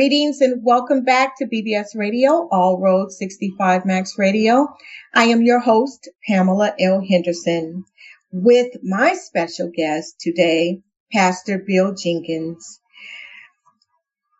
Greetings 0.05 0.39
and 0.39 0.63
welcome 0.63 1.03
back 1.03 1.35
to 1.39 1.47
BBS 1.47 1.95
Radio, 1.95 2.47
All 2.51 2.79
Road 2.79 3.11
65 3.11 3.87
Max 3.87 4.19
Radio. 4.19 4.67
I 5.15 5.23
am 5.23 5.41
your 5.41 5.59
host, 5.59 6.07
Pamela 6.27 6.75
L. 6.79 7.03
Henderson, 7.03 7.85
with 8.31 8.77
my 8.83 9.15
special 9.15 9.71
guest 9.75 10.19
today, 10.19 10.83
Pastor 11.11 11.57
Bill 11.57 11.95
Jenkins. 11.95 12.79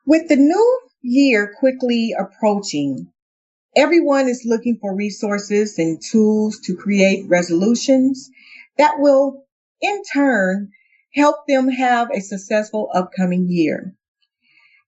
With 0.06 0.28
the 0.28 0.36
new 0.36 0.82
year 1.02 1.56
quickly 1.60 2.14
approaching, 2.16 3.12
everyone 3.76 4.28
is 4.30 4.46
looking 4.46 4.78
for 4.80 4.96
resources 4.96 5.80
and 5.80 6.00
tools 6.00 6.60
to 6.66 6.76
create 6.76 7.28
resolutions 7.28 8.30
that 8.78 9.00
will, 9.00 9.48
in 9.82 10.04
turn, 10.14 10.70
help 11.16 11.48
them 11.48 11.70
have 11.70 12.12
a 12.12 12.22
successful 12.22 12.88
upcoming 12.94 13.48
year. 13.50 13.96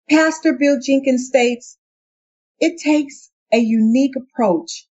Pastor 0.10 0.54
Bill 0.54 0.80
Jenkins 0.80 1.28
states, 1.28 1.78
it 2.62 2.80
takes 2.82 3.30
a 3.52 3.58
unique 3.58 4.16
approach 4.16 4.88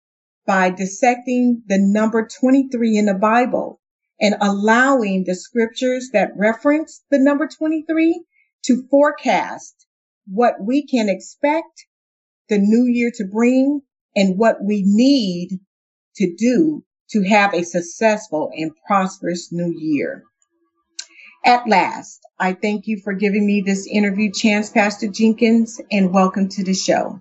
by 0.47 0.71
dissecting 0.71 1.63
the 1.67 1.79
number 1.79 2.29
23 2.41 2.97
in 2.97 3.07
the 3.07 3.15
Bible 3.15 3.81
and 4.21 4.37
allowing 4.41 5.25
the 5.25 5.35
scriptures 5.35 6.11
that 6.13 6.37
reference 6.37 7.03
the 7.11 7.19
number 7.19 7.49
23 7.49 8.25
to 8.65 8.87
forecast 8.89 9.87
what 10.27 10.55
we 10.63 10.87
can 10.87 11.09
expect 11.09 11.87
the 12.49 12.59
new 12.59 12.85
year 12.85 13.11
to 13.15 13.25
bring 13.25 13.81
and 14.15 14.39
what 14.39 14.63
we 14.63 14.85
need 14.87 15.59
to 16.17 16.35
do 16.37 16.85
to 17.11 17.23
have 17.23 17.53
a 17.53 17.65
successful 17.65 18.51
and 18.55 18.71
prosperous 18.87 19.51
new 19.51 19.75
year. 19.77 20.25
At 21.45 21.67
last, 21.67 22.21
I 22.39 22.53
thank 22.53 22.87
you 22.87 23.01
for 23.03 23.15
giving 23.15 23.47
me 23.47 23.63
this 23.63 23.87
interview 23.87 24.31
chance, 24.31 24.69
Pastor 24.69 25.09
Jenkins, 25.09 25.81
and 25.91 26.13
welcome 26.13 26.51
to 26.51 26.65
the 26.65 26.75
show. 26.75 27.21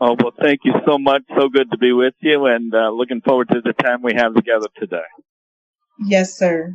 Oh, 0.00 0.16
well, 0.18 0.32
thank 0.40 0.60
you 0.64 0.74
so 0.84 0.98
much. 0.98 1.22
So 1.38 1.48
good 1.48 1.70
to 1.70 1.78
be 1.78 1.92
with 1.92 2.14
you 2.20 2.46
and 2.46 2.74
uh, 2.74 2.90
looking 2.90 3.20
forward 3.20 3.48
to 3.50 3.60
the 3.62 3.72
time 3.74 4.02
we 4.02 4.14
have 4.16 4.34
together 4.34 4.66
today. 4.76 5.06
Yes, 6.04 6.36
sir. 6.36 6.74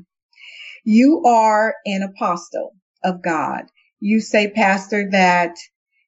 You 0.85 1.23
are 1.25 1.75
an 1.85 2.01
apostle 2.01 2.75
of 3.03 3.21
God. 3.21 3.65
You 3.99 4.21
say, 4.21 4.49
Pastor, 4.49 5.09
that 5.11 5.55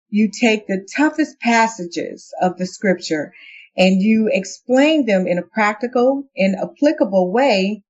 you 0.10 0.32
take 0.32 0.68
the 0.68 0.88
toughest 0.96 1.40
passages 1.42 2.34
of 2.42 2.58
the 2.58 2.66
scripture 2.66 3.34
and 3.76 4.02
you 4.02 4.30
explain 4.32 5.06
them 5.06 5.28
in 5.28 5.38
a 5.38 5.44
practical 5.44 6.24
and 6.38 6.56
applicable 6.56 7.32
way 7.32 7.84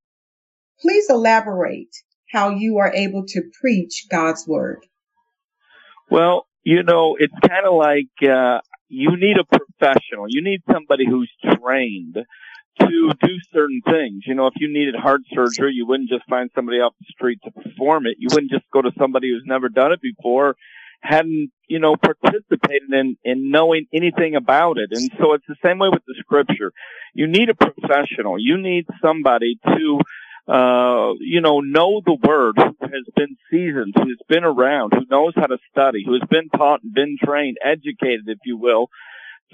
please 0.80 1.10
elaborate 1.10 1.96
how 2.34 2.50
you 2.50 2.80
are 2.80 2.92
able 2.94 3.24
to 3.28 3.42
preach 3.62 4.08
God's 4.10 4.46
word. 4.48 4.80
Well, 6.10 6.48
you 6.64 6.84
know, 6.84 7.16
it's 7.20 7.34
kind 7.48 7.66
of 7.66 7.76
like 7.76 8.12
uh, 8.30 8.60
you 8.90 9.12
need 9.16 9.38
a 9.38 9.46
professional. 9.46 10.26
You 10.28 10.44
need 10.44 10.62
somebody 10.72 11.06
who's 11.08 11.32
trained 11.42 12.18
to 12.80 13.14
do 13.22 13.36
certain 13.54 13.82
things. 13.86 14.24
You 14.26 14.34
know, 14.36 14.48
if 14.48 14.54
you 14.58 14.72
needed 14.72 14.96
heart 14.96 15.22
surgery, 15.34 15.74
you 15.74 15.86
wouldn't 15.86 16.10
just 16.10 16.28
find 16.28 16.50
somebody 16.56 16.78
off 16.78 16.94
the 17.00 17.06
street 17.10 17.40
to 17.44 17.52
perform 17.52 18.08
it. 18.08 18.16
You 18.18 18.30
wouldn't 18.32 18.52
just 18.52 18.66
go 18.74 18.82
to 18.82 18.92
somebody 18.98 19.30
who's 19.30 19.44
never 19.46 19.70
done 19.70 19.92
it 19.92 20.02
before, 20.02 20.56
hadn't, 21.02 21.52
you 21.68 21.80
know, 21.80 21.96
participated 21.96 22.92
in, 22.92 23.16
in 23.24 23.52
knowing 23.52 23.86
anything 23.94 24.36
about 24.36 24.78
it. 24.78 24.90
And 24.92 25.12
so 25.20 25.34
it's 25.34 25.46
the 25.48 25.56
same 25.64 25.78
way 25.78 25.90
with 25.92 26.04
the 26.08 26.16
scripture. 26.20 26.72
You 27.14 27.28
need 27.28 27.50
a 27.50 27.56
professional. 27.56 28.40
You 28.40 28.58
need 28.58 28.86
somebody 29.02 29.60
to, 29.66 30.00
uh, 30.48 31.14
you 31.20 31.42
know, 31.42 31.62
know 31.62 32.02
the 32.06 32.18
word, 32.22 32.56
who 32.58 32.76
has 32.82 33.06
been 33.16 33.38
seasoned, 33.50 33.94
who's 33.96 34.20
been 34.28 34.44
around, 34.44 34.94
who 34.94 35.06
knows 35.10 35.34
how 35.36 35.48
to 35.48 35.58
study, 35.72 36.04
who 36.06 36.14
has 36.14 36.28
been 36.30 36.50
taught 36.50 36.84
and 36.84 36.94
been 36.94 37.18
trained, 37.24 37.58
educated, 37.64 38.28
if 38.28 38.40
you 38.46 38.58
will, 38.58 38.88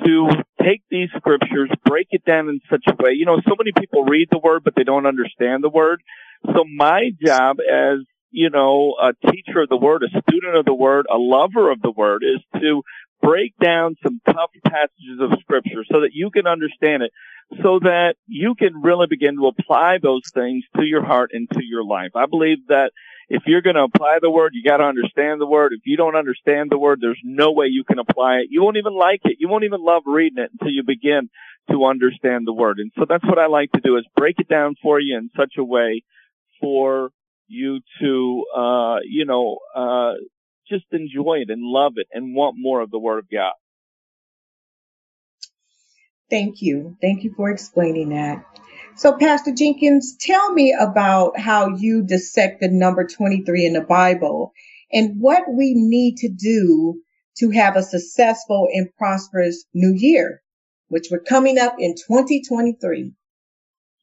to 0.03 0.29
take 0.63 0.81
these 0.89 1.09
scriptures, 1.17 1.69
break 1.85 2.07
it 2.11 2.25
down 2.25 2.49
in 2.49 2.59
such 2.69 2.85
a 2.87 2.95
way. 3.03 3.11
You 3.13 3.25
know, 3.25 3.39
so 3.47 3.55
many 3.57 3.71
people 3.77 4.03
read 4.03 4.29
the 4.31 4.39
word, 4.39 4.63
but 4.63 4.73
they 4.75 4.83
don't 4.83 5.05
understand 5.05 5.63
the 5.63 5.69
word. 5.69 6.01
So 6.45 6.63
my 6.63 7.11
job 7.23 7.57
as, 7.59 7.99
you 8.31 8.49
know, 8.49 8.95
a 9.01 9.13
teacher 9.31 9.61
of 9.61 9.69
the 9.69 9.77
word, 9.77 10.03
a 10.03 10.21
student 10.21 10.55
of 10.55 10.65
the 10.65 10.73
word, 10.73 11.05
a 11.11 11.17
lover 11.17 11.69
of 11.69 11.81
the 11.81 11.91
word 11.91 12.23
is 12.23 12.61
to 12.61 12.81
break 13.21 13.53
down 13.61 13.95
some 14.01 14.21
tough 14.25 14.51
passages 14.65 15.19
of 15.19 15.37
scripture 15.41 15.83
so 15.91 16.01
that 16.01 16.11
you 16.13 16.31
can 16.31 16.47
understand 16.47 17.03
it 17.03 17.11
so 17.63 17.79
that 17.79 18.15
you 18.27 18.53
can 18.55 18.81
really 18.81 19.07
begin 19.09 19.35
to 19.35 19.47
apply 19.47 19.97
those 20.01 20.21
things 20.33 20.63
to 20.75 20.83
your 20.83 21.03
heart 21.03 21.31
and 21.33 21.49
to 21.51 21.63
your 21.63 21.83
life. 21.83 22.11
I 22.15 22.25
believe 22.27 22.67
that 22.67 22.91
if 23.27 23.43
you're 23.47 23.61
going 23.61 23.75
to 23.75 23.83
apply 23.83 24.19
the 24.21 24.29
word, 24.29 24.53
you 24.53 24.67
got 24.67 24.77
to 24.77 24.83
understand 24.83 25.41
the 25.41 25.47
word. 25.47 25.73
If 25.73 25.81
you 25.85 25.97
don't 25.97 26.15
understand 26.15 26.69
the 26.69 26.77
word, 26.77 26.99
there's 27.01 27.19
no 27.23 27.51
way 27.51 27.67
you 27.67 27.83
can 27.83 27.99
apply 27.99 28.37
it. 28.37 28.47
You 28.49 28.63
won't 28.63 28.77
even 28.77 28.93
like 28.93 29.21
it. 29.23 29.37
You 29.39 29.49
won't 29.49 29.63
even 29.63 29.83
love 29.83 30.03
reading 30.05 30.43
it 30.43 30.51
until 30.51 30.71
you 30.71 30.83
begin 30.83 31.29
to 31.71 31.85
understand 31.85 32.45
the 32.45 32.53
word. 32.53 32.77
And 32.79 32.91
so 32.97 33.05
that's 33.07 33.25
what 33.25 33.39
I 33.39 33.47
like 33.47 33.71
to 33.71 33.81
do 33.81 33.97
is 33.97 34.05
break 34.15 34.35
it 34.39 34.47
down 34.47 34.75
for 34.81 34.99
you 34.99 35.17
in 35.17 35.29
such 35.37 35.53
a 35.57 35.63
way 35.63 36.03
for 36.61 37.11
you 37.47 37.79
to, 38.01 38.45
uh, 38.55 38.97
you 39.03 39.25
know, 39.25 39.57
uh, 39.75 40.13
just 40.67 40.85
enjoy 40.91 41.39
it 41.41 41.49
and 41.49 41.61
love 41.63 41.93
it 41.95 42.07
and 42.11 42.35
want 42.35 42.55
more 42.57 42.81
of 42.81 42.91
the 42.91 42.99
word 42.99 43.19
of 43.19 43.29
God. 43.29 43.53
Thank 46.29 46.61
you. 46.61 46.97
Thank 47.01 47.23
you 47.23 47.33
for 47.35 47.49
explaining 47.49 48.09
that. 48.09 48.45
So, 48.95 49.17
Pastor 49.17 49.53
Jenkins, 49.53 50.15
tell 50.19 50.51
me 50.51 50.75
about 50.77 51.39
how 51.39 51.69
you 51.69 52.03
dissect 52.03 52.61
the 52.61 52.69
number 52.69 53.07
23 53.07 53.65
in 53.65 53.73
the 53.73 53.81
Bible 53.81 54.53
and 54.91 55.19
what 55.21 55.43
we 55.47 55.73
need 55.73 56.17
to 56.17 56.29
do 56.29 57.01
to 57.37 57.49
have 57.51 57.75
a 57.75 57.83
successful 57.83 58.67
and 58.71 58.89
prosperous 58.97 59.65
new 59.73 59.93
year, 59.95 60.41
which 60.89 61.07
we're 61.09 61.19
coming 61.19 61.57
up 61.57 61.75
in 61.79 61.95
2023. 61.95 63.13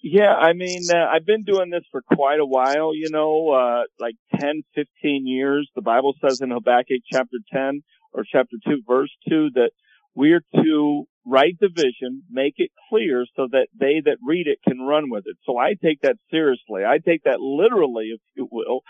Yeah, 0.03 0.33
I 0.33 0.53
mean, 0.53 0.83
uh, 0.91 1.07
I've 1.13 1.27
been 1.27 1.43
doing 1.43 1.71
this 1.71 1.85
for 1.91 2.01
quite 2.15 2.39
a 2.39 2.47
while, 2.47 2.95
you 2.95 3.11
know, 3.11 3.51
uh, 3.51 3.83
like 3.99 4.15
10, 4.41 4.63
15 4.75 5.27
years. 5.27 5.69
The 5.75 5.83
Bible 5.83 6.15
says 6.25 6.41
in 6.41 6.51
Habakkuk 6.51 7.03
chapter 7.11 7.39
10 7.53 7.83
or 8.13 8.25
chapter 8.31 8.57
2 8.67 8.83
verse 8.87 9.11
2 9.29 9.51
that 9.55 9.71
we're 10.15 10.43
to 10.55 11.07
write 11.27 11.57
the 11.61 11.69
vision, 11.69 12.23
make 12.31 12.55
it 12.57 12.71
clear 12.89 13.27
so 13.35 13.49
that 13.51 13.67
they 13.79 14.01
that 14.05 14.19
read 14.25 14.47
it 14.47 14.59
can 14.67 14.81
run 14.81 15.11
with 15.11 15.25
it. 15.27 15.37
So 15.45 15.59
I 15.59 15.75
take 15.83 16.01
that 16.03 16.17
seriously. 16.31 16.85
I 16.87 16.99
take 16.99 17.25
that 17.25 17.41
literally, 17.41 18.13
if 18.15 18.21
you 18.35 18.49
will. 18.51 18.81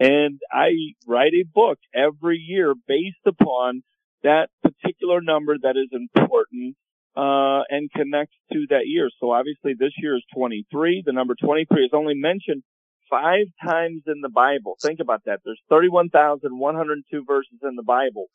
And 0.00 0.40
I 0.52 0.70
write 1.06 1.32
a 1.34 1.44
book 1.44 1.78
every 1.94 2.38
year 2.38 2.74
based 2.88 3.24
upon 3.26 3.82
that 4.24 4.50
particular 4.62 5.20
number 5.20 5.56
that 5.62 5.76
is 5.76 5.88
important 5.92 6.76
uh, 7.16 7.62
and 7.70 7.90
connects 7.92 8.36
to 8.52 8.66
that 8.70 8.86
year. 8.86 9.08
So 9.20 9.30
obviously 9.30 9.74
this 9.78 9.92
year 9.98 10.16
is 10.16 10.24
23. 10.36 11.04
The 11.06 11.12
number 11.12 11.36
23 11.40 11.84
is 11.84 11.90
only 11.92 12.14
mentioned 12.14 12.64
five 13.08 13.46
times 13.64 14.02
in 14.08 14.20
the 14.20 14.30
Bible. 14.30 14.76
Think 14.82 14.98
about 14.98 15.22
that. 15.26 15.40
There's 15.44 15.60
31,102 15.68 17.24
verses 17.24 17.58
in 17.62 17.76
the 17.76 17.84
Bible 17.84 18.26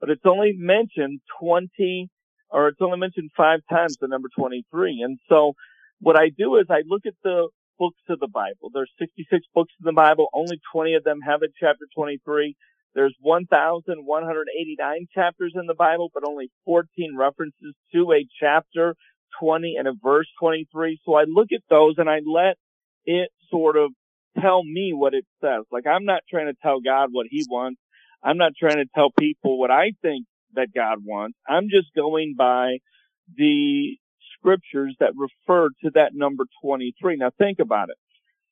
but 0.00 0.10
it's 0.10 0.24
only 0.24 0.52
mentioned 0.56 1.20
20 1.40 2.08
or 2.50 2.68
it's 2.68 2.80
only 2.80 2.98
mentioned 2.98 3.30
five 3.36 3.60
times 3.70 3.96
the 4.00 4.08
number 4.08 4.28
23. 4.36 5.02
And 5.02 5.18
so 5.28 5.54
what 6.00 6.16
I 6.16 6.30
do 6.36 6.56
is 6.56 6.66
I 6.70 6.82
look 6.86 7.02
at 7.06 7.14
the 7.22 7.48
books 7.78 8.00
of 8.08 8.18
the 8.20 8.28
Bible. 8.28 8.70
There's 8.72 8.90
66 8.98 9.46
books 9.54 9.72
in 9.80 9.84
the 9.84 9.92
Bible. 9.92 10.28
Only 10.32 10.60
20 10.72 10.94
of 10.94 11.04
them 11.04 11.20
have 11.26 11.42
a 11.42 11.48
chapter 11.60 11.86
23. 11.94 12.56
There's 12.94 13.14
1,189 13.20 15.06
chapters 15.14 15.52
in 15.54 15.66
the 15.66 15.74
Bible, 15.74 16.10
but 16.12 16.24
only 16.26 16.50
14 16.64 17.16
references 17.16 17.74
to 17.94 18.12
a 18.12 18.26
chapter 18.40 18.94
20 19.40 19.76
and 19.78 19.86
a 19.86 19.92
verse 20.02 20.26
23. 20.40 20.98
So 21.04 21.14
I 21.14 21.24
look 21.28 21.48
at 21.52 21.60
those 21.70 21.94
and 21.98 22.08
I 22.08 22.20
let 22.26 22.56
it 23.04 23.30
sort 23.50 23.76
of 23.76 23.92
tell 24.40 24.62
me 24.64 24.92
what 24.94 25.14
it 25.14 25.26
says. 25.40 25.64
Like 25.70 25.86
I'm 25.86 26.04
not 26.04 26.22
trying 26.30 26.46
to 26.46 26.56
tell 26.62 26.80
God 26.80 27.10
what 27.12 27.26
he 27.30 27.44
wants. 27.48 27.80
I'm 28.22 28.38
not 28.38 28.52
trying 28.58 28.78
to 28.78 28.86
tell 28.94 29.10
people 29.16 29.58
what 29.58 29.70
I 29.70 29.92
think 30.02 30.26
that 30.58 30.74
God 30.74 30.98
wants. 31.04 31.38
I'm 31.48 31.68
just 31.70 31.88
going 31.96 32.34
by 32.36 32.78
the 33.36 33.96
scriptures 34.38 34.96
that 35.00 35.12
refer 35.16 35.70
to 35.84 35.90
that 35.94 36.12
number 36.14 36.44
23. 36.62 37.16
Now 37.16 37.30
think 37.38 37.60
about 37.60 37.90
it. 37.90 37.96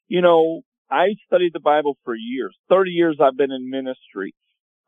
You 0.09 0.23
know, 0.23 0.63
I 0.91 1.17
studied 1.27 1.53
the 1.53 1.61
Bible 1.61 1.97
for 2.05 2.15
years. 2.15 2.57
30 2.71 2.91
years 2.91 3.19
I've 3.21 3.37
been 3.37 3.53
in 3.53 3.71
ministry. 3.71 4.35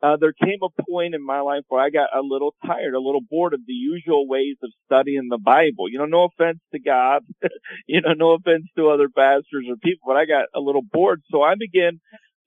Uh, 0.01 0.15
there 0.17 0.33
came 0.33 0.59
a 0.63 0.83
point 0.89 1.13
in 1.13 1.25
my 1.25 1.41
life 1.41 1.63
where 1.67 1.81
I 1.81 1.89
got 1.89 2.15
a 2.15 2.21
little 2.21 2.55
tired, 2.65 2.93
a 2.93 3.01
little 3.01 3.21
bored 3.29 3.53
of 3.53 3.59
the 3.67 3.73
usual 3.73 4.29
ways 4.29 4.55
of 4.63 4.71
studying 4.85 5.27
the 5.29 5.37
Bible. 5.37 5.89
You 5.89 5.97
know, 5.99 6.05
no 6.05 6.25
offense 6.25 6.59
to 6.71 6.79
God, 6.79 7.23
you 7.87 8.01
know, 8.01 8.13
no 8.13 8.31
offense 8.31 8.65
to 8.77 8.89
other 8.89 9.09
pastors 9.09 9.65
or 9.69 9.75
people, 9.75 10.03
but 10.07 10.15
I 10.17 10.25
got 10.25 10.45
a 10.55 10.61
little 10.61 10.83
bored. 10.83 11.21
So 11.31 11.41
I 11.41 11.55
began 11.59 11.99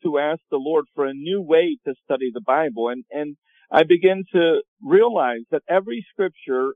to 0.05 0.19
ask 0.19 0.41
the 0.51 0.59
Lord 0.59 0.87
for 0.95 1.07
a 1.07 1.15
new 1.15 1.43
way 1.43 1.79
to 1.87 1.95
study 2.05 2.31
the 2.33 2.41
Bible. 2.41 2.89
And, 2.89 3.05
and 3.11 3.37
I 3.73 3.85
began 3.85 4.25
to 4.35 4.63
realize 4.83 5.43
that 5.51 5.63
every 5.69 6.05
scripture 6.13 6.75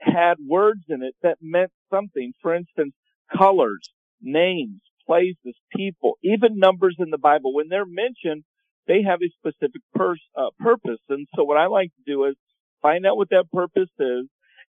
had 0.00 0.34
words 0.46 0.82
in 0.88 1.02
it 1.02 1.14
that 1.22 1.38
meant 1.42 1.72
something. 1.92 2.32
For 2.40 2.54
instance, 2.54 2.94
colors, 3.36 3.90
names, 4.22 4.80
places, 5.06 5.56
people, 5.74 6.18
even 6.22 6.58
numbers 6.58 6.96
in 6.98 7.10
the 7.10 7.18
Bible. 7.18 7.54
When 7.54 7.68
they're 7.68 7.86
mentioned, 7.86 8.44
they 8.86 9.02
have 9.02 9.20
a 9.22 9.30
specific 9.38 9.82
pers- 9.94 10.22
uh, 10.36 10.50
purpose. 10.60 11.00
And 11.08 11.26
so 11.34 11.44
what 11.44 11.58
I 11.58 11.66
like 11.66 11.90
to 11.96 12.12
do 12.12 12.24
is 12.26 12.36
find 12.82 13.06
out 13.06 13.16
what 13.16 13.30
that 13.30 13.50
purpose 13.52 13.90
is 13.98 14.26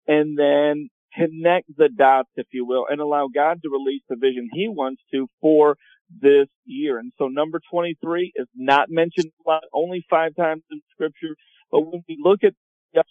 and 0.07 0.37
then 0.37 0.89
connect 1.15 1.67
the 1.77 1.89
dots, 1.89 2.29
if 2.35 2.47
you 2.51 2.65
will, 2.65 2.85
and 2.89 3.01
allow 3.01 3.27
God 3.33 3.59
to 3.63 3.69
release 3.69 4.03
the 4.09 4.15
vision 4.15 4.49
he 4.53 4.67
wants 4.69 5.01
to 5.13 5.27
for 5.41 5.75
this 6.21 6.47
year. 6.65 6.99
And 6.99 7.11
so 7.17 7.27
number 7.27 7.59
23 7.71 8.33
is 8.35 8.47
not 8.55 8.89
mentioned 8.89 9.31
only 9.73 10.05
five 10.09 10.35
times 10.35 10.63
in 10.71 10.81
scripture. 10.93 11.35
But 11.75 11.91
when 11.91 12.05
we 12.07 12.17
look 12.23 12.39
at 12.45 12.53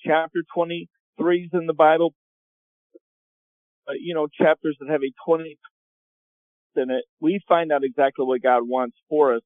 chapter 0.07 0.43
23s 0.57 1.53
in 1.53 1.67
the 1.67 1.75
Bible, 1.75 2.15
uh, 3.87 3.93
you 4.01 4.15
know, 4.15 4.27
chapters 4.27 4.75
that 4.81 4.89
have 4.89 5.03
a 5.03 5.13
20 5.27 5.59
in 6.77 6.91
it, 6.91 7.05
we 7.21 7.41
find 7.47 7.71
out 7.73 7.85
exactly 7.85 8.25
what 8.25 8.43
God 8.43 8.63
wants 8.67 8.97
for 9.11 9.35
us 9.35 9.43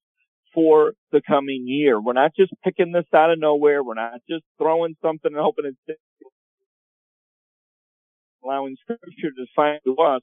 for 0.54 0.92
the 1.10 1.20
coming 1.20 1.64
year. 1.66 2.00
We're 2.00 2.12
not 2.12 2.30
just 2.38 2.52
picking 2.62 2.92
this 2.92 3.06
out 3.12 3.32
of 3.32 3.40
nowhere. 3.40 3.82
We're 3.82 3.94
not 3.94 4.20
just 4.30 4.44
throwing 4.56 4.94
something 5.02 5.32
and 5.32 5.42
hoping 5.42 5.64
it's 5.88 5.98
allowing 8.44 8.76
scripture 8.80 9.32
to 9.36 9.46
find 9.56 9.80
to 9.84 9.96
us 9.96 10.22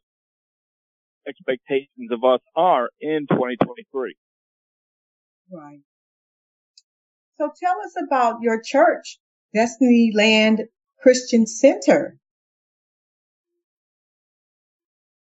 expectations 1.27 2.11
of 2.11 2.23
us 2.23 2.39
are 2.55 2.87
in 3.01 3.27
2023. 3.29 4.15
Right. 5.51 5.79
So 7.37 7.51
tell 7.61 7.75
us 7.83 7.93
about 8.07 8.41
your 8.41 8.61
church, 8.63 9.19
Destiny 9.53 10.11
Land 10.15 10.63
Christian 11.01 11.45
Center. 11.45 12.17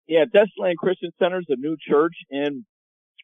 Yeah, 0.07 0.25
Destiny 0.25 0.53
Land 0.59 0.79
Christian 0.79 1.11
Center 1.19 1.41
is 1.41 1.47
a 1.49 1.57
new 1.57 1.77
church 1.81 2.15
in 2.31 2.65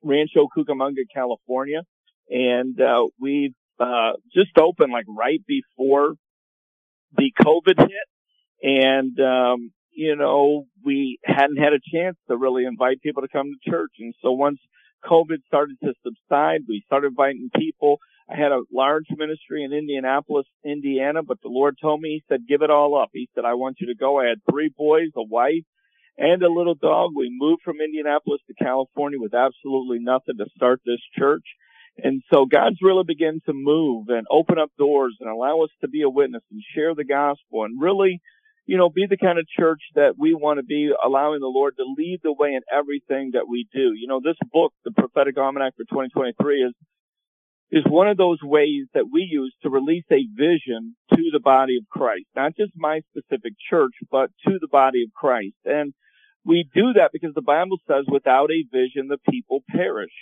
Rancho 0.02 0.48
Cucamonga, 0.56 1.04
California. 1.14 1.82
And, 2.28 2.78
uh, 2.80 3.06
we've, 3.20 3.54
uh, 3.78 4.12
just 4.34 4.56
opened 4.58 4.92
like 4.92 5.06
right 5.08 5.40
before 5.46 6.14
the 7.16 7.32
COVID 7.40 7.78
hit. 7.78 8.08
And, 8.62 9.18
um, 9.20 9.72
you 9.92 10.16
know, 10.16 10.66
we 10.84 11.18
hadn't 11.24 11.58
had 11.58 11.72
a 11.72 11.80
chance 11.92 12.16
to 12.28 12.36
really 12.36 12.64
invite 12.64 13.00
people 13.02 13.22
to 13.22 13.28
come 13.28 13.50
to 13.52 13.70
church. 13.70 13.92
And 14.00 14.14
so 14.20 14.32
once 14.32 14.58
COVID 15.04 15.44
started 15.46 15.76
to 15.84 15.94
subside, 16.02 16.62
we 16.68 16.82
started 16.86 17.08
inviting 17.08 17.50
people. 17.54 17.98
I 18.30 18.36
had 18.36 18.52
a 18.52 18.62
large 18.72 19.06
ministry 19.10 19.64
in 19.64 19.72
Indianapolis, 19.72 20.46
Indiana, 20.64 21.22
but 21.22 21.42
the 21.42 21.48
Lord 21.48 21.76
told 21.80 22.00
me, 22.00 22.08
He 22.10 22.24
said, 22.28 22.48
give 22.48 22.62
it 22.62 22.70
all 22.70 22.98
up. 22.98 23.10
He 23.12 23.28
said, 23.34 23.44
I 23.44 23.54
want 23.54 23.76
you 23.80 23.88
to 23.88 23.94
go. 23.94 24.18
I 24.18 24.26
had 24.26 24.38
three 24.50 24.70
boys, 24.74 25.10
a 25.14 25.22
wife, 25.22 25.64
and 26.16 26.42
a 26.42 26.52
little 26.52 26.74
dog. 26.74 27.10
We 27.14 27.28
moved 27.30 27.62
from 27.62 27.80
Indianapolis 27.84 28.40
to 28.46 28.64
California 28.64 29.18
with 29.20 29.34
absolutely 29.34 29.98
nothing 30.00 30.38
to 30.38 30.46
start 30.56 30.80
this 30.86 31.02
church. 31.18 31.44
And 32.02 32.22
so 32.32 32.46
God's 32.46 32.78
really 32.82 33.04
begun 33.06 33.40
to 33.46 33.52
move 33.52 34.08
and 34.08 34.26
open 34.30 34.58
up 34.58 34.70
doors 34.78 35.16
and 35.20 35.30
allow 35.30 35.60
us 35.60 35.70
to 35.82 35.88
be 35.88 36.02
a 36.02 36.08
witness 36.08 36.42
and 36.50 36.62
share 36.74 36.94
the 36.94 37.04
gospel 37.04 37.64
and 37.64 37.80
really, 37.80 38.20
you 38.66 38.78
know, 38.78 38.88
be 38.88 39.06
the 39.08 39.18
kind 39.18 39.38
of 39.38 39.46
church 39.46 39.80
that 39.94 40.14
we 40.18 40.34
want 40.34 40.58
to 40.58 40.64
be, 40.64 40.90
allowing 41.04 41.40
the 41.40 41.46
Lord 41.46 41.74
to 41.76 41.84
lead 41.96 42.20
the 42.22 42.32
way 42.32 42.54
in 42.54 42.62
everything 42.72 43.32
that 43.34 43.46
we 43.48 43.68
do. 43.72 43.92
You 43.94 44.08
know, 44.08 44.20
this 44.24 44.38
book, 44.50 44.72
the 44.84 44.90
Prophetic 44.90 45.38
Almanac 45.38 45.74
for 45.76 45.84
2023 45.84 46.62
is 46.62 46.74
is 47.74 47.82
one 47.88 48.06
of 48.06 48.16
those 48.16 48.38
ways 48.40 48.86
that 48.94 49.10
we 49.12 49.26
use 49.28 49.52
to 49.60 49.68
release 49.68 50.04
a 50.12 50.28
vision 50.32 50.94
to 51.12 51.22
the 51.32 51.40
body 51.40 51.76
of 51.76 51.88
Christ, 51.88 52.26
not 52.36 52.56
just 52.56 52.70
my 52.76 53.00
specific 53.10 53.54
church, 53.68 53.94
but 54.12 54.30
to 54.46 54.58
the 54.60 54.68
body 54.68 55.02
of 55.02 55.12
Christ. 55.12 55.56
And 55.64 55.92
we 56.44 56.70
do 56.72 56.92
that 56.92 57.10
because 57.12 57.34
the 57.34 57.42
Bible 57.42 57.78
says 57.88 58.04
without 58.06 58.52
a 58.52 58.64
vision, 58.72 59.08
the 59.08 59.18
people 59.28 59.64
perish. 59.68 60.12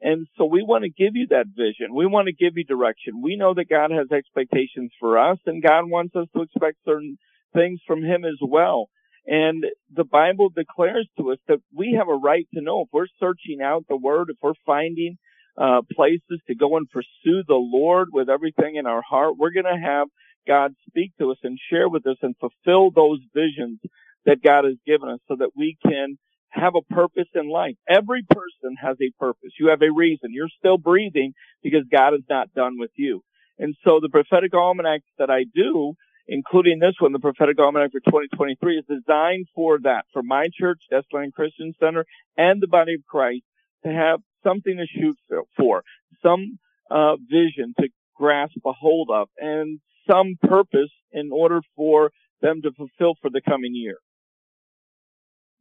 And 0.00 0.26
so 0.38 0.46
we 0.46 0.62
want 0.62 0.84
to 0.84 0.88
give 0.88 1.14
you 1.14 1.26
that 1.28 1.48
vision. 1.54 1.94
We 1.94 2.06
want 2.06 2.28
to 2.28 2.32
give 2.32 2.54
you 2.56 2.64
direction. 2.64 3.20
We 3.22 3.36
know 3.36 3.52
that 3.52 3.68
God 3.68 3.90
has 3.90 4.10
expectations 4.10 4.90
for 4.98 5.18
us 5.18 5.36
and 5.44 5.62
God 5.62 5.90
wants 5.90 6.16
us 6.16 6.28
to 6.34 6.40
expect 6.40 6.78
certain 6.86 7.18
things 7.52 7.80
from 7.86 8.02
Him 8.02 8.24
as 8.24 8.38
well. 8.40 8.88
And 9.26 9.66
the 9.94 10.04
Bible 10.04 10.48
declares 10.48 11.08
to 11.18 11.32
us 11.32 11.38
that 11.48 11.60
we 11.70 11.96
have 11.98 12.08
a 12.08 12.14
right 12.14 12.46
to 12.54 12.62
know 12.62 12.82
if 12.82 12.88
we're 12.94 13.06
searching 13.20 13.60
out 13.62 13.84
the 13.90 13.96
Word, 13.96 14.30
if 14.30 14.36
we're 14.40 14.54
finding 14.64 15.18
uh, 15.56 15.82
places 15.92 16.40
to 16.48 16.54
go 16.54 16.76
and 16.76 16.88
pursue 16.90 17.42
the 17.46 17.54
Lord 17.54 18.08
with 18.12 18.28
everything 18.28 18.76
in 18.76 18.86
our 18.86 19.02
heart, 19.02 19.34
we're 19.38 19.52
going 19.52 19.64
to 19.64 19.80
have 19.80 20.08
God 20.46 20.72
speak 20.88 21.12
to 21.18 21.30
us 21.30 21.38
and 21.42 21.58
share 21.70 21.88
with 21.88 22.06
us 22.06 22.16
and 22.22 22.34
fulfill 22.38 22.90
those 22.90 23.20
visions 23.34 23.80
that 24.26 24.42
God 24.42 24.64
has 24.64 24.76
given 24.86 25.08
us 25.08 25.20
so 25.28 25.36
that 25.38 25.50
we 25.56 25.76
can 25.86 26.18
have 26.50 26.74
a 26.76 26.94
purpose 26.94 27.28
in 27.34 27.48
life. 27.48 27.74
Every 27.88 28.22
person 28.28 28.76
has 28.80 28.96
a 29.00 29.10
purpose. 29.18 29.52
You 29.58 29.68
have 29.68 29.82
a 29.82 29.92
reason. 29.92 30.30
You're 30.30 30.48
still 30.58 30.78
breathing 30.78 31.32
because 31.62 31.84
God 31.90 32.14
is 32.14 32.22
not 32.28 32.52
done 32.54 32.78
with 32.78 32.90
you. 32.96 33.22
And 33.58 33.74
so 33.84 34.00
the 34.00 34.08
prophetic 34.08 34.54
almanacs 34.54 35.06
that 35.18 35.30
I 35.30 35.44
do, 35.54 35.94
including 36.26 36.78
this 36.78 36.94
one, 36.98 37.12
the 37.12 37.18
prophetic 37.18 37.58
almanac 37.58 37.92
for 37.92 38.00
2023 38.00 38.78
is 38.78 38.84
designed 38.88 39.46
for 39.54 39.78
that, 39.82 40.04
for 40.12 40.22
my 40.22 40.48
church, 40.58 40.80
Destin 40.90 41.32
Christian 41.32 41.74
Center, 41.78 42.04
and 42.36 42.60
the 42.60 42.68
body 42.68 42.94
of 42.94 43.06
Christ 43.06 43.44
to 43.84 43.92
have 43.92 44.20
something 44.44 44.76
to 44.76 44.86
shoot 44.86 45.16
for, 45.56 45.82
some 46.22 46.58
uh, 46.90 47.16
vision 47.30 47.74
to 47.80 47.88
grasp 48.14 48.58
a 48.64 48.72
hold 48.72 49.10
of, 49.12 49.28
and 49.38 49.80
some 50.10 50.36
purpose 50.42 50.92
in 51.12 51.30
order 51.32 51.60
for 51.74 52.10
them 52.42 52.60
to 52.62 52.70
fulfill 52.72 53.14
for 53.20 53.30
the 53.30 53.40
coming 53.40 53.74
year. 53.74 53.96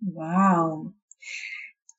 Wow. 0.06 0.92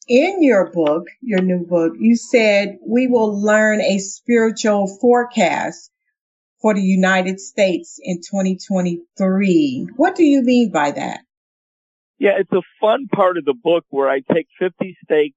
In 0.06 0.42
your 0.42 0.70
book, 0.70 1.06
your 1.22 1.40
new 1.40 1.64
book, 1.64 1.94
you 1.98 2.16
said 2.16 2.76
we 2.86 3.06
will 3.06 3.40
learn 3.40 3.80
a 3.80 3.98
spiritual 3.98 4.86
forecast 5.00 5.90
for 6.60 6.74
the 6.74 6.82
United 6.82 7.40
States 7.40 7.98
in 8.02 8.18
2023. 8.18 9.88
What 9.96 10.14
do 10.14 10.24
you 10.24 10.42
mean 10.42 10.70
by 10.70 10.90
that? 10.90 11.20
Yeah, 12.18 12.32
it's 12.38 12.52
a 12.52 12.62
fun 12.80 13.08
part 13.14 13.38
of 13.38 13.44
the 13.44 13.54
book 13.54 13.84
where 13.90 14.08
I 14.08 14.20
take 14.20 14.46
50 14.58 14.96
states, 15.04 15.36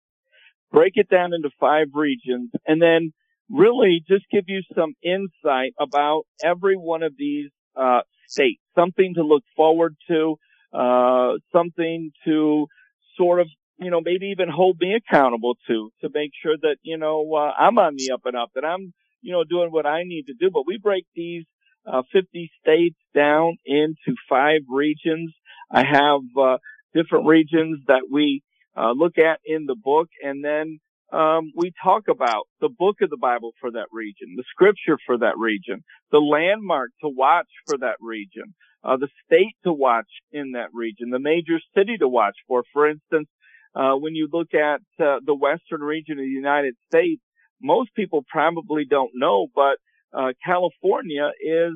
break 0.72 0.94
it 0.96 1.10
down 1.10 1.34
into 1.34 1.50
five 1.60 1.88
regions, 1.94 2.52
and 2.66 2.82
then 2.82 3.14
really 3.50 4.04
just 4.08 4.26
give 4.32 4.46
you 4.48 4.62
some 4.76 4.94
insight 5.04 5.74
about 5.80 6.24
every 6.44 6.76
one 6.76 7.04
of 7.04 7.14
these 7.18 7.50
uh, 7.76 8.02
states, 8.28 8.62
something 8.76 9.14
to 9.16 9.24
look 9.24 9.44
forward 9.56 9.96
to, 10.10 10.36
uh, 10.74 11.34
something 11.52 12.12
to 12.26 12.68
sort 13.16 13.40
of, 13.40 13.48
you 13.80 13.90
know, 13.90 14.02
maybe 14.04 14.28
even 14.28 14.50
hold 14.50 14.78
me 14.80 14.96
accountable 14.96 15.56
to, 15.68 15.92
to 16.02 16.10
make 16.14 16.32
sure 16.44 16.58
that, 16.62 16.78
you 16.82 16.98
know, 16.98 17.34
uh, 17.34 17.52
I'm 17.58 17.78
on 17.78 17.96
the 17.98 18.12
up 18.14 18.22
and 18.26 18.36
up, 18.36 18.50
that 18.56 18.66
I'm, 18.66 18.94
you 19.22 19.32
know, 19.32 19.44
doing 19.44 19.72
what 19.72 19.86
I 19.86 20.04
need 20.04 20.26
to 20.28 20.34
do. 20.34 20.50
But 20.52 20.64
we 20.68 20.78
break 20.78 21.06
these, 21.16 21.46
uh, 21.86 22.02
50 22.12 22.52
states 22.62 22.98
down 23.16 23.58
into 23.66 24.16
five 24.30 24.62
regions. 24.68 25.34
I 25.72 25.86
have, 25.86 26.22
uh, 26.38 26.58
different 26.94 27.28
regions 27.28 27.80
that 27.88 28.04
we, 28.12 28.42
uh, 28.78 28.92
look 28.92 29.18
at 29.18 29.40
in 29.46 29.66
the 29.66 29.76
book 29.76 30.10
and 30.24 30.44
then, 30.44 30.80
um, 31.12 31.54
we 31.56 31.72
talk 31.82 32.10
about 32.10 32.48
the 32.60 32.70
book 32.70 32.98
of 33.02 33.10
the 33.10 33.18
Bible 33.18 33.52
for 33.62 33.72
that 33.72 33.88
region, 33.92 34.36
the 34.36 34.44
scripture 34.50 34.98
for 35.06 35.18
that 35.20 35.38
region, 35.38 35.84
the 36.12 36.20
landmark 36.20 36.90
to 37.02 37.08
watch 37.08 37.48
for 37.66 37.78
that 37.78 37.96
region, 38.02 38.54
uh, 38.84 38.98
the 38.98 39.08
state 39.26 39.56
to 39.64 39.72
watch 39.72 40.10
in 40.32 40.52
that 40.52 40.70
region, 40.74 41.10
the 41.10 41.20
major 41.20 41.60
city 41.76 41.98
to 41.98 42.08
watch 42.10 42.36
for. 42.48 42.64
For 42.74 42.90
instance, 42.90 43.30
uh, 43.74 43.94
when 43.94 44.16
you 44.16 44.28
look 44.32 44.54
at 44.54 44.82
uh, 45.00 45.20
the 45.26 45.36
western 45.36 45.82
region 45.82 46.20
of 46.20 46.26
the 46.26 46.30
United 46.30 46.76
States, 46.94 47.22
most 47.62 47.94
people 47.96 48.26
probably 48.28 48.86
don't 48.86 49.12
know, 49.14 49.48
but 49.56 49.78
uh, 50.14 50.34
California 50.46 51.32
is 51.42 51.74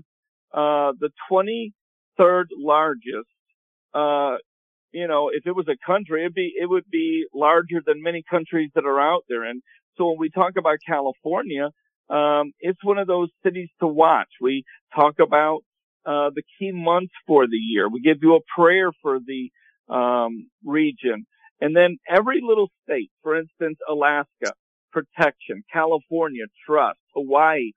uh, 0.53 0.91
the 0.99 1.09
23rd 1.31 2.45
largest. 2.57 3.29
You 4.91 5.07
know, 5.07 5.29
if 5.33 5.45
it 5.47 5.55
was 5.55 5.67
a 5.69 5.77
country, 5.85 6.21
it'd 6.21 6.33
be 6.33 6.53
it 6.59 6.67
would 6.69 6.89
be 6.91 7.25
larger 7.33 7.81
than 7.85 8.01
many 8.01 8.23
countries 8.29 8.71
that 8.75 8.85
are 8.85 8.99
out 8.99 9.23
there. 9.29 9.43
And 9.45 9.61
so 9.97 10.09
when 10.09 10.17
we 10.19 10.29
talk 10.29 10.53
about 10.57 10.79
California, 10.87 11.69
um, 12.09 12.51
it's 12.59 12.83
one 12.83 12.97
of 12.97 13.07
those 13.07 13.29
cities 13.43 13.69
to 13.79 13.87
watch. 13.87 14.29
We 14.41 14.63
talk 14.95 15.19
about 15.19 15.61
uh, 16.05 16.31
the 16.35 16.43
key 16.59 16.71
months 16.73 17.13
for 17.27 17.47
the 17.47 17.57
year. 17.57 17.89
We 17.89 18.01
give 18.01 18.17
you 18.21 18.35
a 18.35 18.41
prayer 18.59 18.91
for 19.01 19.19
the 19.19 19.51
um, 19.93 20.49
region. 20.65 21.25
And 21.61 21.75
then 21.75 21.97
every 22.09 22.41
little 22.43 22.69
state, 22.83 23.11
for 23.23 23.37
instance, 23.37 23.77
Alaska, 23.89 24.53
protection, 24.91 25.63
California, 25.71 26.45
trust, 26.67 26.99
Hawaii, 27.15 27.71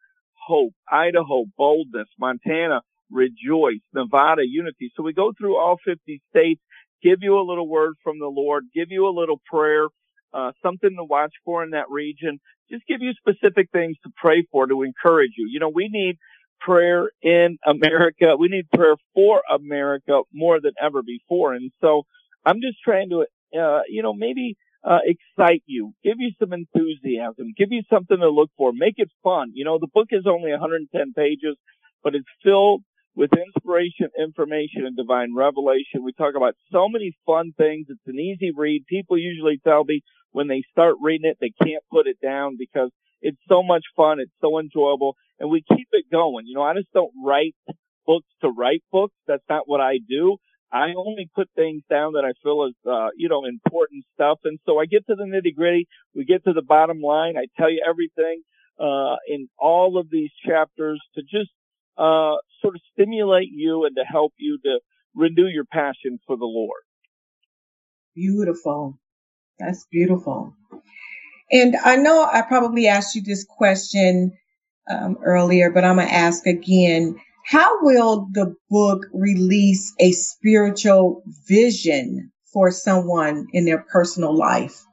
hope, 0.47 0.73
Idaho, 0.91 1.45
boldness, 1.57 2.09
Montana, 2.19 2.81
rejoice, 3.11 3.83
Nevada, 3.95 4.43
unity. 4.47 4.91
So 4.97 5.03
we 5.03 5.13
go 5.13 5.33
through 5.39 5.57
all 5.59 5.79
50 5.85 6.23
states, 6.31 6.63
give 7.05 7.21
you 7.23 7.39
a 7.39 7.47
little 7.49 7.69
word 7.69 7.95
from 8.05 8.21
the 8.21 8.29
Lord, 8.29 8.65
give 8.75 8.89
you 8.91 9.09
a 9.09 9.15
little 9.17 9.41
prayer, 9.47 9.89
uh, 10.35 10.53
something 10.63 10.91
to 10.99 11.05
watch 11.05 11.35
for 11.45 11.65
in 11.65 11.71
that 11.73 11.91
region, 11.91 12.41
just 12.71 12.87
give 12.89 13.03
you 13.03 13.13
specific 13.15 13.69
things 13.73 13.97
to 14.05 14.11
pray 14.17 14.47
for 14.53 14.67
to 14.67 14.83
encourage 14.85 15.33
you. 15.39 15.49
You 15.53 15.61
know, 15.61 15.71
we 15.75 15.89
need 15.93 16.17
prayer 16.61 17.11
in 17.23 17.59
America. 17.67 18.37
We 18.39 18.49
need 18.49 18.71
prayer 18.75 18.97
for 19.15 19.43
America 19.55 20.23
more 20.33 20.61
than 20.61 20.73
ever 20.83 21.03
before. 21.03 21.55
And 21.55 21.73
so 21.83 22.05
I'm 22.47 22.61
just 22.63 22.79
trying 22.85 23.11
to, 23.11 23.27
uh, 23.61 23.83
you 23.89 24.03
know, 24.03 24.15
maybe, 24.15 24.57
uh, 24.85 25.01
excite 25.05 25.63
you, 25.67 25.95
give 26.05 26.17
you 26.19 26.33
some 26.41 26.53
enthusiasm, 26.53 27.53
give 27.57 27.69
you 27.73 27.83
something 27.91 28.19
to 28.19 28.31
look 28.31 28.51
for, 28.57 28.73
make 28.75 28.95
it 28.99 29.11
fun. 29.23 29.53
You 29.55 29.65
know, 29.65 29.79
the 29.79 29.89
book 29.95 30.09
is 30.11 30.27
only 30.27 30.51
110 30.53 31.15
pages, 31.17 31.57
but 32.03 32.15
it's 32.15 32.29
filled 32.43 32.83
with 33.17 33.31
inspiration, 33.33 34.09
information, 34.19 34.87
and 34.87 34.97
divine 34.97 35.35
revelation. 35.35 36.05
We 36.05 36.13
talk 36.13 36.35
about 36.37 36.55
so 36.73 36.89
many 36.89 37.17
fun 37.27 37.53
things. 37.57 37.87
It's 37.89 38.01
an 38.07 38.19
easy 38.19 38.51
read. 38.57 38.87
People 38.87 39.19
usually 39.19 39.61
tell 39.63 39.85
me 39.85 40.03
when 40.33 40.49
they 40.49 40.63
start 40.73 40.97
reading 41.01 41.31
it, 41.31 41.39
they 41.41 41.53
can't 41.65 41.85
put 41.91 42.07
it 42.07 42.17
down 42.21 42.57
because 42.59 42.91
it's 43.23 43.39
so 43.49 43.63
much 43.63 43.85
fun. 43.97 44.19
It's 44.21 44.33
so 44.41 44.59
enjoyable 44.59 45.17
and 45.39 45.51
we 45.51 45.63
keep 45.77 45.89
it 45.93 46.07
going. 46.11 46.47
You 46.47 46.55
know, 46.55 46.63
I 46.63 46.75
just 46.75 46.93
don't 46.93 47.13
write 47.25 47.55
books 48.07 48.29
to 48.43 48.49
write 48.49 48.83
books. 48.93 49.15
That's 49.27 49.45
not 49.49 49.63
what 49.67 49.81
I 49.81 49.99
do. 50.09 50.37
I 50.73 50.95
only 50.97 51.31
put 51.35 51.49
things 51.55 51.83
down 51.89 52.15
that 52.15 52.25
I 52.25 52.33
feel 52.43 52.65
is, 52.65 52.75
uh, 52.89 53.09
you 53.17 53.29
know, 53.29 53.45
important 53.45 54.05
stuff. 54.15 54.41
And 54.45 54.59
so 54.67 54.79
I 54.79 54.87
get 54.87 55.07
to 55.07 55.15
the 55.15 55.25
nitty 55.25 55.55
gritty. 55.55 55.87
We 56.15 56.25
get 56.25 56.45
to 56.45 56.53
the 56.53 56.63
bottom 56.63 57.01
line. 57.01 57.37
I 57.37 57.47
tell 57.57 57.71
you 57.71 57.81
everything, 57.87 58.43
uh, 58.81 59.17
in 59.29 59.49
all 59.57 59.99
of 59.99 60.09
these 60.11 60.31
chapters 60.45 61.01
to 61.15 61.23
just, 61.23 61.51
uh, 61.97 62.37
sort 62.61 62.75
of 62.75 62.81
stimulate 62.93 63.51
you 63.53 63.85
and 63.85 63.97
to 63.97 64.05
help 64.05 64.33
you 64.39 64.59
to 64.65 64.81
renew 65.15 65.47
your 65.47 65.65
passion 65.65 66.19
for 66.27 66.37
the 66.37 66.45
Lord. 66.45 66.83
Beautiful. 68.15 68.99
That's 69.59 69.87
beautiful. 69.91 70.55
And 71.51 71.77
I 71.85 71.97
know 71.97 72.29
I 72.31 72.43
probably 72.43 72.89
asked 72.89 73.15
you 73.15 73.23
this 73.23 73.45
question 73.45 74.33
um, 74.91 75.19
earlier, 75.23 75.71
but 75.71 75.85
I'm 75.85 75.97
going 75.97 76.09
to 76.09 76.15
ask 76.15 76.47
again. 76.47 77.17
How 77.47 77.83
will 77.83 78.29
the 78.33 78.55
book 78.71 79.07
release 79.13 79.93
a 80.01 80.13
spiritual 80.13 81.23
vision 81.47 82.33
for 82.53 82.71
someone 82.71 83.47
in 83.53 83.67
their 83.67 83.83
personal 83.83 84.35
life? 84.35 84.85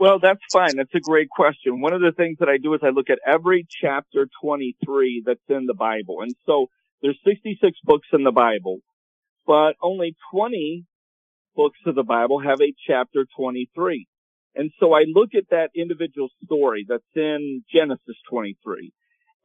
Well, 0.00 0.18
that's 0.18 0.40
fine. 0.50 0.76
That's 0.78 0.94
a 0.94 1.00
great 1.00 1.28
question. 1.28 1.82
One 1.82 1.92
of 1.92 2.00
the 2.00 2.12
things 2.16 2.38
that 2.40 2.48
I 2.48 2.56
do 2.56 2.72
is 2.72 2.80
I 2.82 2.88
look 2.88 3.10
at 3.10 3.18
every 3.26 3.66
chapter 3.82 4.28
23 4.42 5.24
that's 5.26 5.40
in 5.50 5.66
the 5.66 5.74
Bible. 5.74 6.22
And 6.22 6.34
so 6.46 6.68
there's 7.02 7.18
66 7.26 7.78
books 7.84 8.08
in 8.14 8.24
the 8.24 8.32
Bible, 8.32 8.78
but 9.46 9.74
only 9.82 10.16
20 10.32 10.86
books 11.54 11.78
of 11.84 11.96
the 11.96 12.02
Bible 12.02 12.40
have 12.40 12.62
a 12.62 12.72
chapter 12.86 13.26
23. 13.36 14.06
And 14.54 14.70
so 14.80 14.94
I 14.94 15.04
look 15.06 15.34
at 15.36 15.50
that 15.50 15.68
individual 15.76 16.30
story 16.44 16.86
that's 16.88 17.04
in 17.14 17.62
Genesis 17.70 18.16
23 18.30 18.92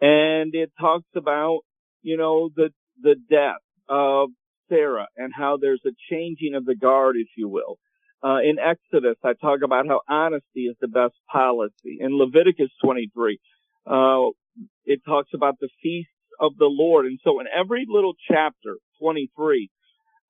and 0.02 0.56
it 0.56 0.72
talks 0.80 1.10
about, 1.18 1.60
you 2.02 2.18
know, 2.18 2.50
the, 2.56 2.70
the 3.02 3.16
death 3.30 3.62
of 3.90 4.30
Sarah 4.70 5.08
and 5.18 5.34
how 5.36 5.58
there's 5.58 5.82
a 5.86 5.92
changing 6.10 6.56
of 6.56 6.66
the 6.66 6.76
guard, 6.76 7.18
if 7.18 7.28
you 7.38 7.50
will. 7.50 7.78
Uh, 8.26 8.40
in 8.40 8.58
Exodus, 8.58 9.18
I 9.24 9.34
talk 9.34 9.60
about 9.64 9.86
how 9.88 10.02
honesty 10.10 10.62
is 10.62 10.76
the 10.82 10.88
best 10.88 11.14
policy. 11.32 12.00
In 12.00 12.18
Leviticus 12.18 12.72
23, 12.84 13.40
uh, 13.86 14.32
it 14.84 15.02
talks 15.06 15.30
about 15.36 15.60
the 15.60 15.70
feasts 15.84 16.10
of 16.40 16.54
the 16.58 16.66
Lord. 16.66 17.06
And 17.06 17.20
so 17.24 17.40
in 17.40 17.46
every 17.56 17.86
little 17.88 18.14
chapter, 18.28 18.78
23, 19.00 19.70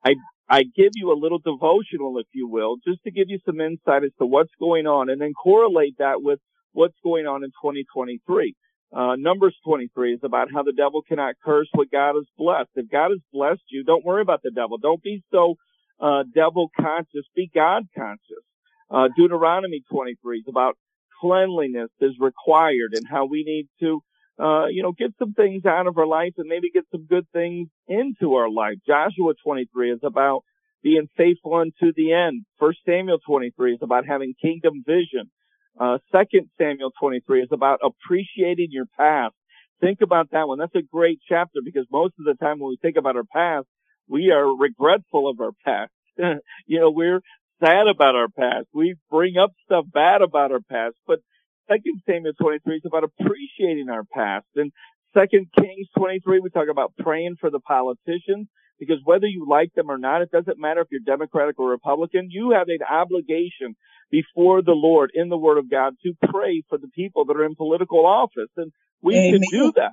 I, 0.06 0.16
I 0.50 0.64
give 0.64 0.92
you 0.96 1.14
a 1.14 1.18
little 1.18 1.40
devotional, 1.40 2.20
if 2.20 2.28
you 2.34 2.50
will, 2.50 2.76
just 2.86 3.02
to 3.04 3.12
give 3.12 3.30
you 3.30 3.40
some 3.46 3.62
insight 3.62 4.04
as 4.04 4.12
to 4.20 4.26
what's 4.26 4.52
going 4.60 4.88
on 4.88 5.10
and 5.10 5.22
then 5.22 5.32
correlate 5.32 5.98
that 6.00 6.22
with 6.22 6.40
what's 6.74 6.98
going 7.02 7.28
on 7.28 7.46
in 7.46 7.52
2023. 7.52 8.56
Uh, 8.94 9.16
Numbers 9.16 9.56
23 9.66 10.16
is 10.16 10.20
about 10.22 10.50
how 10.54 10.64
the 10.64 10.74
devil 10.74 11.02
cannot 11.02 11.36
curse 11.44 11.70
what 11.72 11.92
God 11.92 12.16
has 12.16 12.26
blessed. 12.38 12.70
If 12.76 12.92
God 12.92 13.12
has 13.12 13.20
blessed 13.32 13.64
you, 13.70 13.86
don't 13.86 14.04
worry 14.04 14.22
about 14.22 14.42
the 14.44 14.52
devil. 14.52 14.78
Don't 14.78 15.02
be 15.02 15.24
so 15.32 15.56
uh, 16.00 16.24
devil 16.34 16.70
conscious. 16.80 17.26
Be 17.36 17.50
God 17.54 17.84
conscious. 17.96 18.44
Uh, 18.90 19.08
Deuteronomy 19.16 19.84
23 19.92 20.40
is 20.40 20.46
about 20.48 20.78
cleanliness 21.20 21.90
is 22.00 22.14
required 22.20 22.94
and 22.94 23.08
how 23.10 23.26
we 23.26 23.44
need 23.44 23.68
to, 23.80 24.02
uh, 24.44 24.66
you 24.68 24.84
know, 24.84 24.92
get 24.92 25.12
some 25.18 25.34
things 25.34 25.66
out 25.66 25.88
of 25.88 25.98
our 25.98 26.06
life 26.06 26.34
and 26.38 26.48
maybe 26.48 26.70
get 26.70 26.86
some 26.92 27.06
good 27.06 27.26
things 27.34 27.70
into 27.88 28.36
our 28.36 28.50
life. 28.50 28.76
Joshua 28.86 29.34
23 29.44 29.94
is 29.94 30.00
about 30.04 30.44
being 30.84 31.08
faithful 31.18 31.56
unto 31.56 31.94
the 31.96 32.14
end. 32.14 32.46
First 32.60 32.80
Samuel 32.86 33.18
23 33.26 33.74
is 33.74 33.80
about 33.82 34.06
having 34.06 34.34
kingdom 34.40 34.84
vision. 34.86 35.32
Uh, 35.80 35.98
Second 36.12 36.50
Samuel 36.60 36.92
23 37.00 37.42
is 37.44 37.50
about 37.52 37.80
appreciating 37.84 38.68
your 38.70 38.86
past. 38.98 39.34
Think 39.82 40.02
about 40.02 40.32
that 40.32 40.48
one. 40.48 40.60
That's 40.60 40.76
a 40.76 40.82
great 40.82 41.20
chapter 41.28 41.60
because 41.64 41.86
most 41.92 42.14
of 42.20 42.26
the 42.26 42.36
time 42.36 42.60
when 42.60 42.70
we 42.70 42.78
think 42.82 42.98
about 42.98 43.18
our 43.18 43.24
past, 43.24 43.68
we 44.08 44.32
are 44.32 44.46
regretful 44.46 45.30
of 45.30 45.40
our 45.40 45.52
past. 45.64 45.92
you 46.66 46.80
know, 46.80 46.92
we're 46.92 47.22
sad 47.64 47.88
about 47.88 48.16
our 48.16 48.28
past. 48.28 48.68
We 48.74 48.96
bring 49.10 49.38
up 49.38 49.52
stuff 49.66 49.86
bad 49.92 50.22
about 50.22 50.52
our 50.52 50.62
past, 50.70 50.96
but 51.08 51.20
Second 51.68 52.02
Samuel 52.06 52.34
23 52.40 52.78
is 52.78 52.84
about 52.86 53.04
appreciating 53.04 53.90
our 53.90 54.04
past. 54.04 54.46
And 54.56 54.72
Second 55.14 55.48
Kings 55.58 55.88
23, 55.98 56.40
we 56.40 56.50
talk 56.50 56.68
about 56.70 56.94
praying 57.00 57.36
for 57.40 57.50
the 57.50 57.60
politicians 57.60 58.48
because 58.80 58.98
whether 59.04 59.28
you 59.28 59.46
like 59.50 59.74
them 59.74 59.90
or 59.90 59.98
not, 59.98 60.22
it 60.22 60.32
doesn't 60.32 60.60
matter 60.60 60.82
if 60.82 60.88
you're 60.92 61.02
Democratic 61.06 61.58
or 61.58 61.70
Republican. 61.70 62.28
You 62.30 62.52
have 62.52 62.68
an 62.68 62.80
obligation 62.90 63.76
before 64.12 64.62
the 64.62 64.74
Lord 64.74 65.12
in 65.14 65.30
the 65.30 65.38
Word 65.38 65.58
of 65.58 65.72
God 65.72 65.94
to 66.04 66.14
pray 66.30 66.64
for 66.70 66.78
the 66.78 66.90
people 66.90 67.26
that 67.26 67.36
are 67.36 67.46
in 67.46 67.56
political 67.56 68.06
office. 68.06 68.52
And 68.58 68.72
we 69.02 69.16
Amen. 69.16 69.40
can 69.40 69.42
do 69.52 69.72
that. 69.78 69.92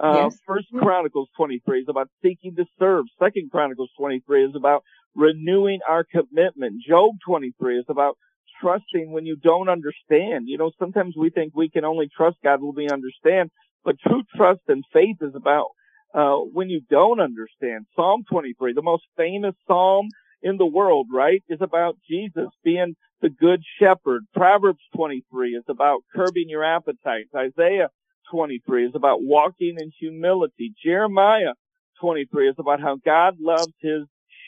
Uh, 0.00 0.28
yes. 0.30 0.38
First 0.46 0.68
Chronicles 0.78 1.28
23 1.36 1.80
is 1.80 1.86
about 1.88 2.08
seeking 2.22 2.54
to 2.56 2.64
serve. 2.78 3.06
Second 3.18 3.50
Chronicles 3.50 3.90
23 3.98 4.46
is 4.46 4.54
about 4.54 4.84
renewing 5.14 5.80
our 5.88 6.04
commitment. 6.04 6.82
Job 6.86 7.16
23 7.26 7.78
is 7.80 7.84
about 7.88 8.16
trusting 8.60 9.10
when 9.10 9.26
you 9.26 9.36
don't 9.36 9.68
understand. 9.68 10.44
You 10.46 10.58
know, 10.58 10.70
sometimes 10.78 11.14
we 11.16 11.30
think 11.30 11.52
we 11.54 11.68
can 11.68 11.84
only 11.84 12.08
trust 12.16 12.36
God 12.42 12.62
when 12.62 12.74
we 12.76 12.88
understand, 12.88 13.50
but 13.84 13.96
true 14.00 14.22
trust 14.36 14.60
and 14.68 14.84
faith 14.92 15.16
is 15.20 15.34
about 15.34 15.66
uh, 16.14 16.36
when 16.36 16.68
you 16.68 16.80
don't 16.88 17.20
understand. 17.20 17.86
Psalm 17.94 18.24
23, 18.30 18.74
the 18.74 18.82
most 18.82 19.04
famous 19.16 19.54
psalm 19.66 20.08
in 20.42 20.56
the 20.56 20.66
world, 20.66 21.08
right, 21.12 21.42
is 21.48 21.58
about 21.60 21.96
Jesus 22.08 22.48
being 22.64 22.94
the 23.20 23.28
good 23.28 23.62
shepherd. 23.80 24.22
Proverbs 24.34 24.82
23 24.94 25.50
is 25.50 25.64
about 25.68 26.00
curbing 26.14 26.48
your 26.48 26.64
appetites. 26.64 27.30
Isaiah 27.36 27.88
23 28.30 28.86
is 28.86 28.92
about 28.94 29.22
walking 29.22 29.76
in 29.78 29.90
humility. 29.98 30.72
Jeremiah 30.84 31.54
23 32.00 32.50
is 32.50 32.56
about 32.58 32.80
how 32.80 32.96
God 33.04 33.36
loves 33.40 33.72
his 33.80 34.02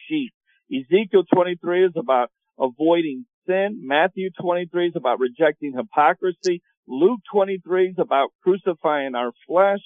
sheep. 0.09 0.33
Ezekiel 0.73 1.25
23 1.33 1.87
is 1.87 1.93
about 1.97 2.31
avoiding 2.59 3.27
sin. 3.47 3.81
Matthew 3.83 4.31
23 4.41 4.89
is 4.89 4.93
about 4.97 5.19
rejecting 5.19 5.73
hypocrisy. 5.77 6.63
Luke 6.87 7.21
23 7.33 7.89
is 7.89 7.97
about 7.99 8.31
crucifying 8.43 9.15
our 9.15 9.33
flesh. 9.47 9.81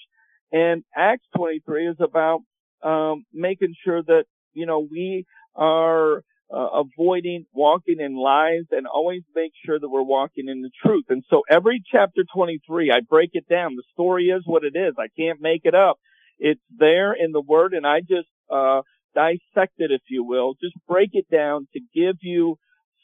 And 0.53 0.85
Acts 0.97 1.27
23 1.37 1.89
is 1.89 1.97
about 2.01 2.41
um, 2.83 3.25
making 3.33 3.75
sure 3.85 4.03
that, 4.03 4.25
you 4.53 4.67
know, 4.67 4.87
we 4.91 5.25
are 5.55 6.23
uh, 6.53 6.83
avoiding 6.83 7.47
walking 7.53 8.01
in 8.01 8.17
lies 8.17 8.65
and 8.71 8.87
always 8.87 9.23
make 9.35 9.53
sure 9.65 9.79
that 9.79 9.89
we're 9.89 10.03
walking 10.03 10.49
in 10.49 10.63
the 10.63 10.71
truth. 10.85 11.05
And 11.09 11.25
so 11.31 11.43
every 11.51 11.83
chapter 11.91 12.23
23, 12.35 12.91
I 12.91 13.01
break 13.01 13.31
it 13.33 13.49
down. 13.49 13.77
The 13.77 13.83
story 13.93 14.27
is 14.27 14.43
what 14.45 14.65
it 14.65 14.77
is. 14.77 14.95
I 14.99 15.09
can't 15.19 15.41
make 15.41 15.63
it 15.65 15.75
up. 15.75 15.99
It's 16.39 16.61
there 16.77 17.13
in 17.13 17.33
the 17.33 17.41
word 17.41 17.75
and 17.75 17.87
I 17.87 18.01
just, 18.01 18.29
uh, 18.51 18.83
dissect 19.15 19.75
it, 19.79 19.91
if 19.91 20.03
you 20.09 20.25
will, 20.25 20.55
just 20.61 20.75
break 20.89 21.11
it 21.13 21.27
down 21.31 21.69
to 21.73 21.81
give 21.95 22.17
you 22.21 22.57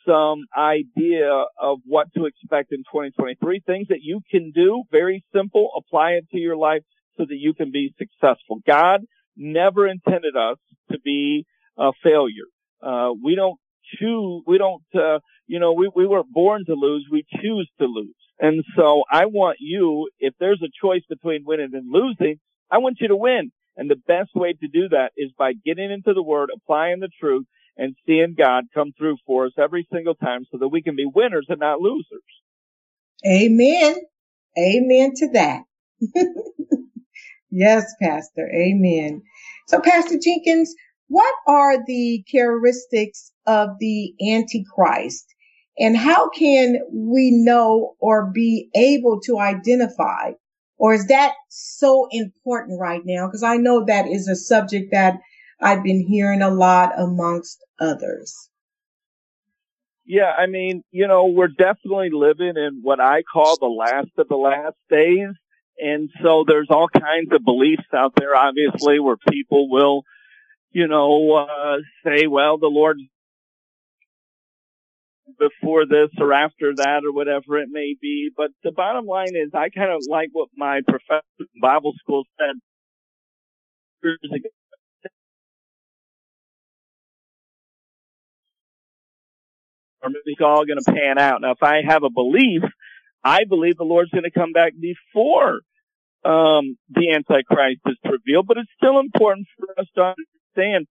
some 0.07 0.47
idea 0.57 1.45
of 1.61 1.78
what 1.84 2.09
to 2.16 2.26
expect 2.26 2.72
in 2.72 2.78
2023. 2.80 3.62
Things 3.64 3.88
that 3.88 4.01
you 4.03 4.20
can 4.30 4.51
do, 4.55 4.82
very 4.91 5.24
simple, 5.34 5.70
apply 5.76 6.12
it 6.12 6.26
to 6.32 6.38
your 6.38 6.57
life 6.57 6.82
so 7.16 7.24
that 7.24 7.36
you 7.36 7.55
can 7.55 7.70
be 7.70 7.95
successful. 7.99 8.59
God 8.66 9.03
never 9.36 9.86
intended 9.86 10.36
us 10.36 10.59
to 10.91 10.99
be 10.99 11.47
a 11.78 11.93
failure. 12.03 12.49
Uh, 12.83 13.11
we 13.22 13.35
don't 13.35 13.59
choose, 13.99 14.43
we 14.47 14.59
don't, 14.59 14.83
uh, 14.95 15.18
you 15.47 15.61
know, 15.61 15.72
we, 15.72 15.91
we 15.95 16.07
weren't 16.07 16.33
born 16.33 16.64
to 16.66 16.74
lose, 16.74 17.07
we 17.11 17.24
choose 17.43 17.70
to 17.81 17.87
lose. 17.87 18.14
And 18.41 18.64
so 18.76 19.05
I 19.11 19.26
want 19.26 19.59
you, 19.61 20.09
if 20.20 20.35
there's 20.41 20.62
a 20.62 20.70
choice 20.87 21.03
between 21.09 21.45
winning 21.45 21.70
and 21.74 21.93
losing, 21.93 22.39
I 22.70 22.78
want 22.78 22.99
you 23.01 23.09
to 23.09 23.16
win. 23.16 23.53
And 23.76 23.91
the 23.91 23.97
best 24.09 24.31
way 24.35 24.55
to 24.55 24.68
do 24.68 24.89
that 24.91 25.12
is 25.16 25.31
by 25.39 25.53
getting 25.64 25.91
into 25.91 26.14
the 26.14 26.22
word, 26.22 26.51
applying 26.55 27.01
the 27.01 27.11
truth, 27.20 27.47
and 27.76 27.97
seeing 28.07 28.35
God 28.37 28.64
come 28.74 28.93
through 28.99 29.16
for 29.26 29.47
us 29.47 29.53
every 29.59 29.87
single 29.93 30.14
time 30.14 30.45
so 30.51 30.59
that 30.59 30.68
we 30.68 30.83
can 30.83 30.97
be 30.97 31.07
winners 31.12 31.47
and 31.49 31.61
not 31.61 31.81
losers. 31.81 32.22
Amen. 33.26 33.97
Amen 34.59 35.12
to 35.16 35.28
that. 35.35 35.62
yes, 37.51 37.87
Pastor. 38.03 38.51
Amen. 38.55 39.22
So, 39.68 39.81
Pastor 39.81 40.16
Jenkins, 40.22 40.74
what 41.11 41.35
are 41.49 41.85
the 41.85 42.25
characteristics 42.31 43.33
of 43.45 43.71
the 43.81 44.15
Antichrist? 44.33 45.27
And 45.77 45.97
how 45.97 46.29
can 46.29 46.79
we 46.93 47.33
know 47.33 47.97
or 47.99 48.31
be 48.33 48.71
able 48.77 49.21
to 49.23 49.41
identify? 49.41 50.33
Or 50.79 50.95
is 50.95 51.09
that 51.09 51.33
so 51.49 52.07
important 52.13 52.81
right 52.81 53.03
now? 53.05 53.27
Because 53.27 53.43
I 53.43 53.57
know 53.57 53.85
that 53.87 54.07
is 54.07 54.29
a 54.29 54.37
subject 54.37 54.93
that 54.93 55.19
I've 55.61 55.83
been 55.83 56.07
hearing 56.07 56.43
a 56.43 56.51
lot 56.51 56.93
amongst 56.97 57.59
others. 57.81 58.49
Yeah, 60.07 60.33
I 60.39 60.47
mean, 60.47 60.85
you 60.93 61.09
know, 61.09 61.27
we're 61.27 61.49
definitely 61.49 62.11
living 62.13 62.55
in 62.57 62.81
what 62.83 63.01
I 63.01 63.23
call 63.23 63.57
the 63.59 63.67
last 63.67 64.11
of 64.17 64.29
the 64.29 64.37
last 64.37 64.77
days. 64.89 65.31
And 65.77 66.09
so 66.23 66.45
there's 66.47 66.69
all 66.71 66.89
kinds 66.89 67.33
of 67.33 67.45
beliefs 67.45 67.83
out 67.93 68.13
there, 68.17 68.37
obviously, 68.37 69.01
where 69.01 69.17
people 69.29 69.69
will 69.69 70.03
you 70.73 70.87
know, 70.87 71.33
uh, 71.35 71.77
say, 72.05 72.27
well, 72.27 72.59
the 72.59 72.66
Lord 72.66 72.99
before 75.39 75.87
this 75.87 76.11
or 76.18 76.33
after 76.33 76.75
that 76.77 77.03
or 77.05 77.12
whatever 77.12 77.59
it 77.59 77.68
may 77.71 77.95
be. 78.01 78.31
But 78.37 78.51
the 78.62 78.73
bottom 78.73 79.07
line 79.07 79.35
is 79.35 79.51
I 79.55 79.68
kind 79.71 79.91
of 79.91 80.03
like 80.09 80.29
what 80.33 80.49
my 80.57 80.81
professor 80.87 81.23
in 81.39 81.47
Bible 81.61 81.93
school 81.99 82.25
said 82.39 82.57
years 84.03 84.18
ago. 84.25 84.49
Or 90.03 90.11
it's 90.25 90.41
all 90.41 90.64
going 90.64 90.79
to 90.83 90.93
pan 90.93 91.18
out. 91.18 91.43
Now, 91.43 91.53
if 91.53 91.62
I 91.62 91.83
have 91.87 92.05
a 92.05 92.11
belief, 92.11 92.62
I 93.23 93.45
believe 93.45 93.77
the 93.77 93.85
Lord's 93.85 94.11
going 94.11 94.25
to 94.25 94.31
come 94.31 94.53
back 94.53 94.73
before 94.81 95.61
um, 96.25 96.79
the 96.89 97.12
Antichrist 97.14 97.81
is 97.87 97.97
revealed, 98.05 98.47
but 98.47 98.57
it's 98.57 98.71
still 98.77 98.99
important 98.99 99.47
for 99.59 99.79
us 99.79 99.87
to 99.97 100.14
understand 100.57 100.87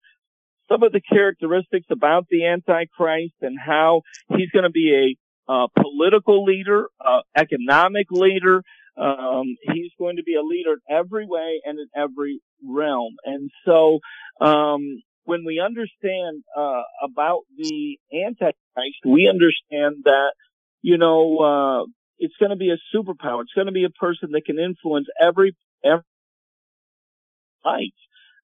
some 0.71 0.83
of 0.83 0.93
the 0.93 1.01
characteristics 1.01 1.87
about 1.91 2.27
the 2.31 2.47
Antichrist 2.47 3.35
and 3.41 3.57
how 3.59 4.03
he's 4.37 4.51
going 4.51 4.65
to 4.65 4.71
be 4.71 5.17
a 5.49 5.53
uh, 5.53 5.67
political 5.75 6.45
leader, 6.45 6.89
uh, 7.05 7.21
economic 7.37 8.07
leader. 8.11 8.63
Um, 8.97 9.57
he's 9.73 9.93
going 9.99 10.17
to 10.17 10.23
be 10.23 10.35
a 10.35 10.43
leader 10.43 10.73
in 10.73 10.97
every 10.97 11.25
way 11.27 11.61
and 11.65 11.79
in 11.79 11.87
every 11.97 12.41
realm. 12.67 13.15
And 13.25 13.51
so, 13.65 14.01
um, 14.41 15.03
when 15.25 15.45
we 15.45 15.61
understand 15.61 16.43
uh, 16.57 16.83
about 17.05 17.43
the 17.57 17.99
Antichrist, 18.13 19.05
we 19.07 19.29
understand 19.29 20.05
that 20.05 20.33
you 20.83 20.99
know 20.99 21.39
uh, 21.39 21.85
it's 22.19 22.35
going 22.41 22.51
to 22.51 22.57
be 22.57 22.71
a 22.71 22.97
superpower. 22.97 23.43
It's 23.43 23.53
going 23.55 23.67
to 23.67 23.73
be 23.73 23.85
a 23.85 23.91
person 23.91 24.31
that 24.33 24.45
can 24.45 24.59
influence 24.59 25.07
every 25.21 25.55
every 25.85 26.05
life 27.65 27.93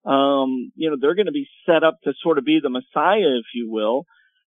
um, 0.05 0.72
you 0.74 0.90
know, 0.90 0.96
they're 1.00 1.14
going 1.14 1.26
to 1.26 1.32
be 1.32 1.48
set 1.66 1.82
up 1.82 1.98
to 2.05 2.12
sort 2.22 2.38
of 2.38 2.44
be 2.44 2.61
the 2.62 2.70
Messiah, 2.70 3.38
if 3.38 3.46
you 3.55 3.70
will. 3.70 4.07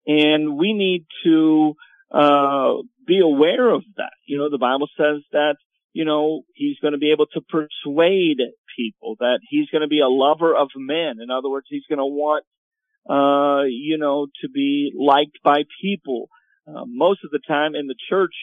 And 0.05 0.57
we 0.57 0.73
need 0.73 1.05
to, 1.23 1.73
uh, 2.11 2.73
be 3.05 3.19
aware 3.19 3.69
of 3.69 3.83
that. 3.97 4.13
You 4.25 4.37
know, 4.37 4.49
the 4.49 4.57
Bible 4.57 4.87
says 4.97 5.21
that, 5.31 5.55
you 5.93 6.05
know, 6.05 6.41
he's 6.55 6.77
going 6.79 6.93
to 6.93 6.97
be 6.97 7.11
able 7.11 7.27
to 7.27 7.41
persuade 7.41 8.37
people, 8.75 9.15
that 9.19 9.39
he's 9.49 9.69
going 9.69 9.81
to 9.81 9.87
be 9.87 9.99
a 9.99 10.07
lover 10.07 10.55
of 10.55 10.69
men. 10.75 11.15
In 11.21 11.29
other 11.29 11.49
words, 11.49 11.67
he's 11.69 11.85
going 11.87 11.99
to 11.99 12.05
want 12.05 12.45
uh, 13.09 13.63
you 13.67 13.97
know, 13.97 14.27
to 14.41 14.49
be 14.49 14.93
liked 14.97 15.39
by 15.43 15.63
people. 15.81 16.29
Uh, 16.67 16.85
most 16.87 17.19
of 17.23 17.31
the 17.31 17.41
time 17.45 17.75
in 17.75 17.87
the 17.87 17.95
church, 18.09 18.33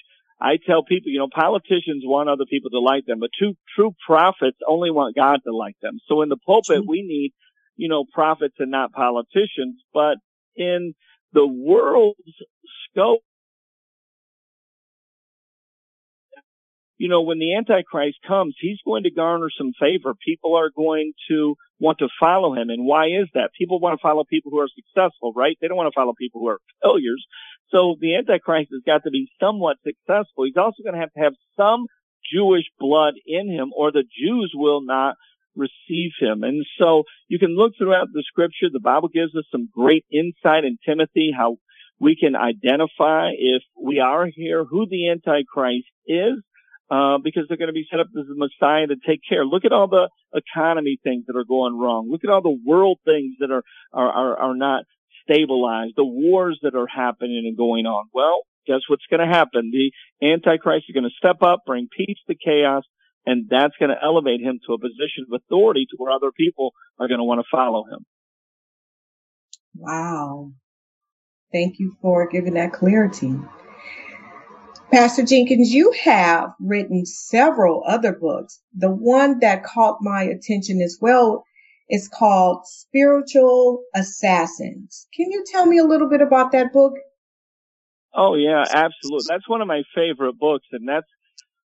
I 0.41 0.57
tell 0.67 0.83
people, 0.83 1.11
you 1.11 1.19
know, 1.19 1.29
politicians 1.33 2.03
want 2.05 2.31
other 2.31 2.47
people 2.49 2.71
to 2.71 2.81
like 2.81 3.05
them, 3.07 3.21
but 3.21 3.31
true, 3.39 3.55
true 3.77 3.93
prophets 4.07 4.57
only 4.67 4.91
want 4.91 5.15
God 5.15 5.41
to 5.45 5.55
like 5.55 5.77
them. 5.83 5.99
So 6.09 6.23
in 6.23 6.31
the 6.31 6.39
pulpit, 6.39 6.83
we 6.87 7.03
need, 7.03 7.33
you 7.77 7.89
know, 7.89 8.05
prophets 8.11 8.55
and 8.59 8.71
not 8.71 8.93
politicians. 8.93 9.83
But 9.93 10.17
in 10.57 10.95
the 11.33 11.47
world's 11.47 12.17
scope, 12.89 13.21
you 17.01 17.09
know, 17.09 17.23
when 17.23 17.39
the 17.39 17.57
Antichrist 17.57 18.19
comes, 18.29 18.55
he's 18.61 18.77
going 18.85 19.05
to 19.05 19.11
garner 19.11 19.49
some 19.57 19.73
favor. 19.81 20.13
People 20.23 20.55
are 20.55 20.69
going 20.69 21.15
to 21.31 21.55
want 21.79 21.97
to 22.01 22.09
follow 22.21 22.53
him. 22.53 22.69
And 22.69 22.85
why 22.85 23.07
is 23.07 23.27
that? 23.33 23.53
People 23.57 23.81
want 23.81 23.99
to 23.99 24.03
follow 24.03 24.23
people 24.29 24.51
who 24.51 24.61
are 24.61 24.69
successful, 24.69 25.33
right? 25.35 25.57
They 25.63 25.69
don't 25.69 25.79
want 25.79 25.91
to 25.91 25.99
follow 25.99 26.13
people 26.13 26.43
who 26.43 26.49
are 26.49 26.59
failures. 26.83 27.25
So 27.71 27.97
the 27.99 28.17
Antichrist 28.17 28.69
has 28.71 28.83
got 28.85 29.05
to 29.05 29.11
be 29.11 29.33
somewhat 29.41 29.79
successful. 29.83 30.45
He's 30.45 30.59
also 30.59 30.83
going 30.83 30.93
to 30.93 31.01
have 31.01 31.13
to 31.15 31.21
have 31.21 31.33
some 31.57 31.87
Jewish 32.31 32.67
blood 32.79 33.15
in 33.27 33.49
him 33.51 33.71
or 33.75 33.91
the 33.93 34.05
Jews 34.05 34.53
will 34.55 34.85
not 34.85 35.15
receive 35.57 36.13
him. 36.21 36.43
And 36.43 36.67
so 36.79 37.05
you 37.29 37.39
can 37.39 37.57
look 37.57 37.73
throughout 37.79 38.09
the 38.13 38.25
scripture. 38.29 38.69
The 38.71 38.79
Bible 38.79 39.09
gives 39.09 39.35
us 39.35 39.45
some 39.51 39.71
great 39.75 40.05
insight 40.13 40.65
in 40.65 40.77
Timothy, 40.85 41.31
how 41.35 41.57
we 41.99 42.15
can 42.15 42.37
identify 42.37 43.31
if 43.39 43.63
we 43.83 44.01
are 44.01 44.29
here, 44.31 44.67
who 44.67 44.87
the 44.87 45.09
Antichrist 45.09 45.89
is, 46.07 46.45
uh, 46.91 47.19
because 47.23 47.45
they're 47.49 47.57
going 47.57 47.69
to 47.69 47.73
be 47.73 47.87
set 47.91 48.01
up 48.01 48.09
as 48.19 48.27
the 48.27 48.35
Messiah 48.35 48.87
to 48.87 48.97
take 49.07 49.21
care. 49.29 49.45
Look 49.45 49.65
at 49.65 49.73
all 49.73 49.89
the 49.89 50.09
economy 50.35 50.99
things 51.03 51.25
that 51.27 51.37
are 51.37 51.45
going 51.45 51.79
wrong. 51.79 52.09
Look 52.11 52.25
at 52.25 52.31
all 52.31 52.43
the 52.43 52.59
world 52.67 52.99
things 53.05 53.37
that 53.39 53.51
are, 53.51 53.63
are, 53.93 54.11
are, 54.11 54.37
are 54.39 54.57
not 54.57 54.85
stabilized, 55.23 55.95
the 55.97 56.05
wars 56.05 56.59
that 56.63 56.75
are 56.75 56.89
happening 56.89 57.45
and 57.47 57.57
going 57.57 57.87
on. 57.87 58.07
Well, 58.13 58.43
guess 58.67 58.81
what's 58.89 59.07
going 59.09 59.21
to 59.21 59.33
happen? 59.33 59.71
The 59.71 60.27
Antichrist 60.27 60.87
is 60.89 60.95
going 60.95 61.05
to 61.05 61.17
step 61.17 61.43
up, 61.43 61.61
bring 61.65 61.89
peace 61.97 62.19
to 62.29 62.35
chaos, 62.35 62.83
and 63.27 63.47
that's 63.49 63.77
going 63.79 63.91
to 63.91 64.03
elevate 64.03 64.41
him 64.41 64.59
to 64.67 64.75
a 64.75 64.79
position 64.79 65.27
of 65.31 65.41
authority 65.41 65.87
to 65.91 65.97
where 65.97 66.13
other 66.13 66.33
people 66.33 66.73
are 66.99 67.09
going 67.09 67.19
to 67.19 67.25
want 67.25 67.41
to 67.41 67.47
follow 67.51 67.85
him. 67.85 68.05
Wow. 69.77 70.53
Thank 71.53 71.79
you 71.79 71.97
for 72.03 72.29
giving 72.29 72.55
that 72.55 72.73
clarity. 72.73 73.35
Pastor 74.91 75.25
Jenkins, 75.25 75.73
you 75.73 75.93
have 76.03 76.53
written 76.61 77.07
several 77.07 77.85
other 77.87 78.13
books. 78.13 78.61
The 78.77 78.91
one 78.91 79.39
that 79.41 79.65
caught 79.65 79.99
my 80.01 80.23
attention 80.23 80.81
as 80.81 80.99
well 81.01 81.45
is 81.89 82.09
called 82.09 82.67
Spiritual 82.67 83.83
Assassins. 83.95 85.07
Can 85.15 85.31
you 85.31 85.45
tell 85.51 85.67
me 85.67 85.79
a 85.79 85.85
little 85.85 86.09
bit 86.09 86.21
about 86.21 86.53
that 86.53 86.73
book? 86.73 86.95
Oh 88.15 88.35
yeah, 88.35 88.63
absolutely. 88.69 89.27
That's 89.29 89.49
one 89.49 89.61
of 89.61 89.69
my 89.69 89.83
favorite 89.95 90.39
books 90.39 90.67
and 90.73 90.89
that's 90.89 91.07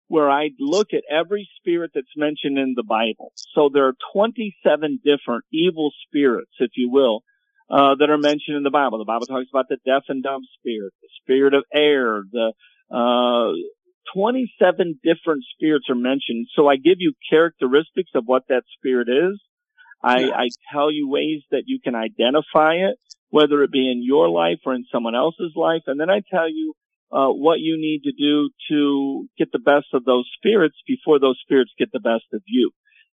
where 0.08 0.30
I 0.30 0.50
look 0.60 0.90
at 0.94 1.02
every 1.10 1.50
spirit 1.58 1.92
that's 1.96 2.16
mentioned 2.16 2.60
in 2.60 2.74
the 2.76 2.84
Bible. 2.84 3.32
So 3.56 3.70
there 3.74 3.88
are 3.88 3.96
27 4.14 5.00
different 5.04 5.46
evil 5.52 5.92
spirits, 6.08 6.52
if 6.60 6.72
you 6.76 6.92
will, 6.92 7.22
uh, 7.72 7.96
that 7.96 8.12
are 8.12 8.18
mentioned 8.18 8.58
in 8.58 8.64
the 8.64 8.70
Bible. 8.70 9.00
The 9.00 9.06
Bible 9.06 9.26
talks 9.26 9.48
about 9.52 9.66
the 9.68 9.78
deaf 9.84 10.04
and 10.10 10.22
dumb 10.22 10.42
spirit, 10.60 10.94
the 11.02 11.10
spirit 11.24 11.56
of 11.56 11.64
air, 11.74 12.22
the 12.32 12.54
uh, 12.92 13.52
27 14.14 15.00
different 15.04 15.44
spirits 15.56 15.86
are 15.90 15.96
mentioned. 15.96 16.48
So 16.56 16.68
I 16.68 16.76
give 16.76 16.98
you 17.00 17.14
characteristics 17.30 18.12
of 18.16 18.24
what 18.26 18.44
that 18.50 18.64
spirit 18.78 19.08
is. 19.10 19.42
I, 20.04 20.20
yes. 20.20 20.32
I 20.36 20.48
tell 20.72 20.92
you 20.92 21.10
ways 21.10 21.42
that 21.52 21.64
you 21.66 21.80
can 21.84 21.96
identify 21.96 22.74
it, 22.76 22.98
whether 23.30 23.64
it 23.64 23.72
be 23.72 23.92
in 23.92 24.04
your 24.04 24.30
life 24.30 24.60
or 24.66 24.76
in 24.76 24.86
someone 24.92 25.16
else's 25.16 25.54
life. 25.56 25.82
And 25.88 26.00
then 26.00 26.10
I 26.10 26.22
tell 26.32 26.50
you, 26.50 26.74
uh, 27.12 27.30
what 27.30 27.60
you 27.60 27.78
need 27.78 28.02
to 28.04 28.12
do 28.12 28.50
to 28.70 29.28
get 29.38 29.52
the 29.52 29.60
best 29.60 29.88
of 29.94 30.04
those 30.06 30.30
spirits 30.38 30.76
before 30.88 31.20
those 31.20 31.40
spirits 31.42 31.72
get 31.78 31.92
the 31.94 32.00
best 32.00 32.26
of 32.34 32.42
you. 32.46 32.72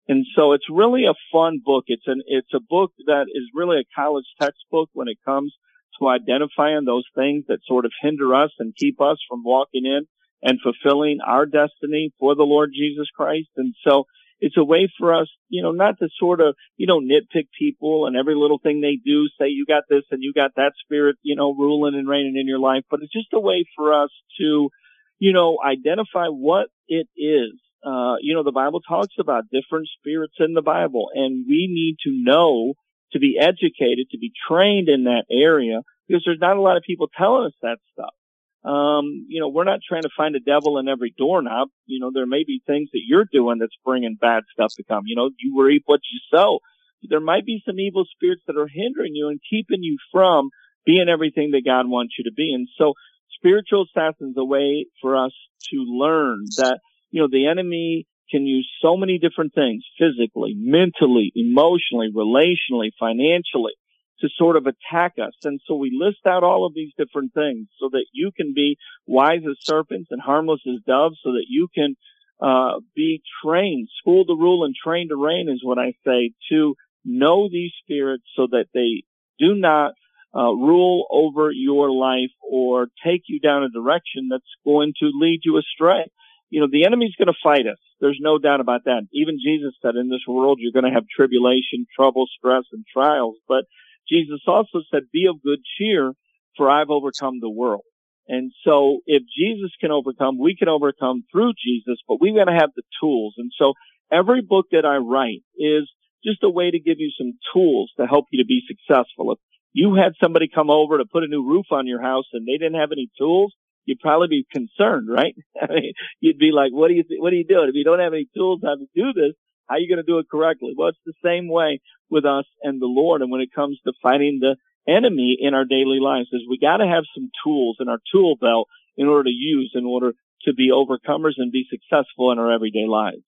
And 0.09 0.25
so 0.35 0.53
it's 0.53 0.65
really 0.71 1.05
a 1.05 1.15
fun 1.33 1.61
book. 1.65 1.85
It's 1.87 2.07
an, 2.07 2.23
it's 2.27 2.53
a 2.55 2.61
book 2.61 2.93
that 3.07 3.27
is 3.29 3.45
really 3.55 3.79
a 3.79 3.91
college 3.95 4.27
textbook 4.41 4.89
when 4.93 5.09
it 5.09 5.19
comes 5.25 5.55
to 5.99 6.09
identifying 6.09 6.85
those 6.85 7.05
things 7.15 7.45
that 7.49 7.61
sort 7.67 7.85
of 7.85 7.93
hinder 8.01 8.35
us 8.35 8.51
and 8.59 8.77
keep 8.77 9.01
us 9.01 9.19
from 9.29 9.43
walking 9.45 9.85
in 9.85 10.07
and 10.43 10.59
fulfilling 10.63 11.19
our 11.27 11.47
destiny 11.47 12.13
for 12.19 12.35
the 12.35 12.43
Lord 12.43 12.71
Jesus 12.75 13.09
Christ. 13.15 13.49
And 13.57 13.75
so 13.87 14.05
it's 14.41 14.57
a 14.57 14.65
way 14.65 14.91
for 14.99 15.15
us, 15.15 15.29
you 15.49 15.63
know, 15.63 15.73
not 15.73 15.99
to 15.99 16.09
sort 16.19 16.41
of, 16.41 16.55
you 16.77 16.87
know, 16.87 17.01
nitpick 17.01 17.49
people 17.59 18.07
and 18.07 18.17
every 18.17 18.35
little 18.35 18.59
thing 18.59 18.81
they 18.81 18.99
do, 19.05 19.29
say 19.39 19.49
you 19.49 19.67
got 19.67 19.85
this 19.89 20.05
and 20.11 20.23
you 20.23 20.33
got 20.35 20.53
that 20.57 20.73
spirit, 20.83 21.17
you 21.23 21.37
know, 21.37 21.55
ruling 21.55 21.95
and 21.95 22.09
reigning 22.09 22.37
in 22.37 22.49
your 22.49 22.59
life, 22.59 22.85
but 22.91 23.01
it's 23.03 23.13
just 23.13 23.29
a 23.35 23.41
way 23.41 23.65
for 23.77 23.93
us 23.93 24.11
to, 24.39 24.71
you 25.19 25.33
know, 25.33 25.59
identify 25.65 26.27
what 26.27 26.69
it 26.89 27.07
is. 27.17 27.53
Uh, 27.85 28.17
you 28.21 28.35
know, 28.35 28.43
the 28.43 28.53
Bible 28.53 28.81
talks 28.81 29.15
about 29.19 29.45
different 29.53 29.89
spirits 29.99 30.35
in 30.39 30.55
the 30.55 30.63
Bible 30.63 31.09
and 31.15 31.47
we 31.47 31.69
need 31.71 31.97
to 32.05 32.11
know 32.11 32.75
to 33.13 33.19
be 33.19 33.37
educated, 33.41 34.11
to 34.11 34.19
be 34.19 34.33
trained 34.49 34.89
in 34.89 35.05
that 35.05 35.25
area 35.31 35.81
because 36.07 36.23
there's 36.25 36.41
not 36.41 36.57
a 36.57 36.61
lot 36.61 36.77
of 36.77 36.83
people 36.83 37.09
telling 37.17 37.47
us 37.47 37.55
that 37.63 37.79
stuff. 37.93 38.15
Um, 38.63 39.25
you 39.29 39.41
know, 39.41 39.49
we're 39.49 39.65
not 39.65 39.81
trying 39.87 40.03
to 40.03 40.11
find 40.15 40.37
a 40.37 40.41
devil 40.41 40.79
in 40.79 40.89
every 40.89 41.15
doorknob. 41.17 41.69
You 41.87 42.01
know, 42.01 42.11
there 42.13 42.27
may 42.27 42.45
be 42.47 42.61
things 42.67 42.91
that 42.93 43.01
you're 43.07 43.27
doing 43.31 43.59
that's 43.59 43.77
bringing 43.85 44.19
bad 44.21 44.43
stuff 44.53 44.73
to 44.77 44.85
come. 44.85 45.05
You 45.07 45.17
know, 45.17 45.31
you 45.39 45.63
reap 45.63 45.85
what 45.87 46.01
you 46.13 46.21
sow. 46.37 46.59
There 47.03 47.21
might 47.21 47.47
be 47.47 47.63
some 47.65 47.81
evil 47.81 48.05
spirits 48.05 48.43
that 48.47 48.59
are 48.59 48.69
hindering 48.69 49.15
you 49.15 49.29
and 49.29 49.41
keeping 49.49 49.83
you 49.83 49.97
from 50.13 50.51
being 50.85 51.09
everything 51.09 51.53
that 51.53 51.63
God 51.65 51.89
wants 51.89 52.15
you 52.19 52.25
to 52.25 52.35
be. 52.35 52.53
And 52.53 52.69
so 52.77 52.93
spiritual 53.35 53.87
assassin's 53.87 54.37
a 54.37 54.45
way 54.45 54.87
for 55.01 55.17
us 55.17 55.33
to 55.71 55.77
learn 55.77 56.45
that, 56.59 56.81
you 57.11 57.23
know, 57.23 57.29
the 57.31 57.49
enemy 57.49 58.07
can 58.31 58.47
use 58.47 58.69
so 58.83 58.97
many 58.97 59.19
different 59.19 59.55
things 59.55 59.85
physically, 59.99 60.55
mentally, 60.57 61.33
emotionally, 61.35 62.11
relationally, 62.15 62.91
financially 62.99 63.73
to 64.21 64.29
sort 64.37 64.57
of 64.57 64.67
attack 64.67 65.15
us. 65.19 65.33
And 65.45 65.61
so 65.67 65.75
we 65.75 65.91
list 65.99 66.27
out 66.27 66.45
all 66.45 66.67
of 66.67 66.75
these 66.75 66.93
different 66.97 67.33
things 67.35 67.69
so 67.81 67.89
that 67.93 68.05
you 68.13 68.31
can 68.37 68.53
be 68.55 68.77
wise 69.07 69.41
as 69.49 69.57
serpents 69.61 70.09
and 70.11 70.21
harmless 70.21 70.61
as 70.67 70.83
doves 70.87 71.19
so 71.25 71.33
that 71.33 71.47
you 71.49 71.69
can 71.75 71.97
uh, 72.41 72.81
be 72.95 73.23
trained, 73.45 73.89
schooled 73.99 74.29
to 74.29 74.35
rule 74.35 74.65
and 74.65 74.75
train 74.75 75.09
to 75.09 75.17
reign 75.17 75.49
is 75.49 75.61
what 75.63 75.79
I 75.79 75.93
say, 76.07 76.33
to 76.51 76.75
know 77.05 77.49
these 77.51 77.73
spirits 77.83 78.25
so 78.37 78.47
that 78.51 78.67
they 78.75 79.05
do 79.39 79.55
not 79.55 79.93
uh, 80.35 80.53
rule 80.53 81.07
over 81.11 81.51
your 81.51 81.91
life 81.91 82.31
or 82.43 82.89
take 83.05 83.23
you 83.27 83.41
down 83.41 83.65
a 83.65 83.71
direction 83.71 84.29
that's 84.31 84.45
going 84.65 84.93
to 85.01 85.11
lead 85.13 85.41
you 85.45 85.59
astray. 85.59 86.11
You 86.51 86.61
know, 86.61 86.69
the 86.71 86.85
enemy's 86.85 87.15
going 87.17 87.29
to 87.29 87.39
fight 87.43 87.67
us. 87.67 87.79
There's 88.01 88.19
no 88.21 88.39
doubt 88.39 88.61
about 88.61 88.85
that. 88.85 89.03
Even 89.13 89.39
Jesus 89.43 89.75
said 89.83 89.97
in 89.97 90.09
this 90.09 90.25
world 90.27 90.59
you're 90.61 90.73
going 90.73 90.91
to 90.91 90.95
have 90.95 91.05
tribulation, 91.15 91.87
trouble, 91.95 92.27
stress, 92.39 92.65
and 92.73 92.85
trials, 92.93 93.37
but 93.49 93.65
Jesus 94.09 94.41
also 94.47 94.81
said, 94.91 95.03
be 95.13 95.27
of 95.29 95.43
good 95.43 95.61
cheer, 95.79 96.13
for 96.57 96.69
I've 96.69 96.91
overcome 96.91 97.39
the 97.41 97.51
world. 97.51 97.85
And 98.27 98.53
so 98.65 99.01
if 99.07 99.23
Jesus 99.37 99.71
can 99.81 99.91
overcome, 99.91 100.39
we 100.39 100.57
can 100.57 100.69
overcome 100.69 101.25
through 101.31 101.53
Jesus, 101.65 101.99
but 102.09 102.19
we've 102.21 102.35
got 102.35 102.45
to 102.45 102.59
have 102.59 102.71
the 102.75 102.83
tools. 103.01 103.35
And 103.39 103.51
so 103.57 103.75
every 104.11 104.41
book 104.41 104.67
that 104.73 104.85
I 104.85 104.97
write 104.97 105.43
is 105.57 105.91
just 106.25 106.43
a 106.43 106.51
way 106.51 106.71
to 106.71 106.79
give 106.79 106.99
you 106.99 107.11
some 107.17 107.33
tools 107.53 107.93
to 107.99 108.07
help 108.07 108.27
you 108.31 108.43
to 108.43 108.47
be 108.47 108.63
successful. 108.67 109.33
If 109.33 109.39
you 109.73 109.95
had 109.95 110.13
somebody 110.23 110.49
come 110.53 110.71
over 110.71 110.99
to 110.99 111.05
put 111.11 111.25
a 111.25 111.29
new 111.29 111.47
roof 111.47 111.67
on 111.71 111.87
your 111.87 112.03
house 112.03 112.27
and 112.33 112.47
they 112.47 112.59
didn't 112.59 112.81
have 112.81 112.93
any 112.93 113.09
tools, 113.19 113.55
you'd 113.85 114.01
probably 114.01 114.29
be 114.29 114.47
concerned, 114.51 115.09
right? 115.11 115.35
I 115.61 115.67
mean, 115.73 115.93
you'd 116.21 116.39
be 116.39 116.51
like, 116.53 116.73
what 116.73 116.91
are 116.91 116.95
you, 116.95 117.05
what 117.19 117.33
are 117.33 117.37
you 117.37 117.45
doing? 117.45 117.69
If 117.69 117.75
you 117.75 117.85
don't 117.85 118.01
have 118.01 118.13
any 118.13 118.29
tools 118.37 118.61
how 118.63 118.75
to 118.75 118.87
do 118.95 119.13
this, 119.13 119.35
how 119.69 119.77
are 119.77 119.79
you 119.79 119.89
going 119.89 120.05
to 120.05 120.11
do 120.11 120.19
it 120.19 120.27
correctly? 120.31 120.75
Well, 120.77 120.89
it's 120.89 120.99
the 121.07 121.13
same 121.25 121.49
way 121.49 121.81
with 122.11 122.25
us 122.25 122.45
and 122.63 122.81
the 122.81 122.87
Lord. 122.87 123.23
And 123.23 123.31
when 123.31 123.41
it 123.41 123.55
comes 123.55 123.79
to 123.87 123.93
fighting 124.03 124.41
the 124.41 124.57
enemy 124.91 125.37
in 125.41 125.55
our 125.55 125.65
daily 125.65 125.99
lives 126.01 126.29
is 126.33 126.43
we 126.49 126.59
got 126.59 126.79
to 126.79 126.87
have 126.87 127.05
some 127.15 127.31
tools 127.45 127.77
in 127.81 127.89
our 127.89 128.01
tool 128.13 128.37
belt 128.41 128.69
in 128.97 129.07
order 129.07 129.25
to 129.25 129.31
use 129.31 129.73
in 129.75 129.85
order 129.85 130.13
to 130.43 130.55
be 130.55 130.71
overcomers 130.73 131.35
and 131.37 131.53
be 131.53 131.67
successful 131.71 132.33
in 132.33 132.39
our 132.39 132.53
everyday 132.53 132.87
lives. 132.87 133.23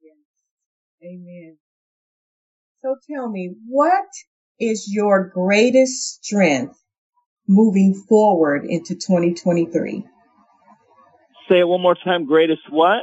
Yes. 0.00 0.16
Amen. 1.02 1.58
So 2.82 2.96
tell 3.12 3.28
me, 3.28 3.54
what 3.66 4.08
is 4.58 4.88
your 4.90 5.28
greatest 5.28 6.24
strength 6.24 6.78
moving 7.48 7.94
forward 8.08 8.64
into 8.64 8.94
2023? 8.94 10.04
Say 11.48 11.60
it 11.60 11.68
one 11.68 11.80
more 11.80 11.96
time. 11.96 12.26
Greatest 12.26 12.62
what? 12.70 13.02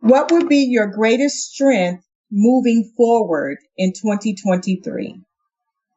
What 0.00 0.30
would 0.32 0.48
be 0.48 0.66
your 0.68 0.88
greatest 0.88 1.52
strength 1.52 2.04
moving 2.30 2.92
forward 2.96 3.58
in 3.76 3.92
2023? 3.92 5.22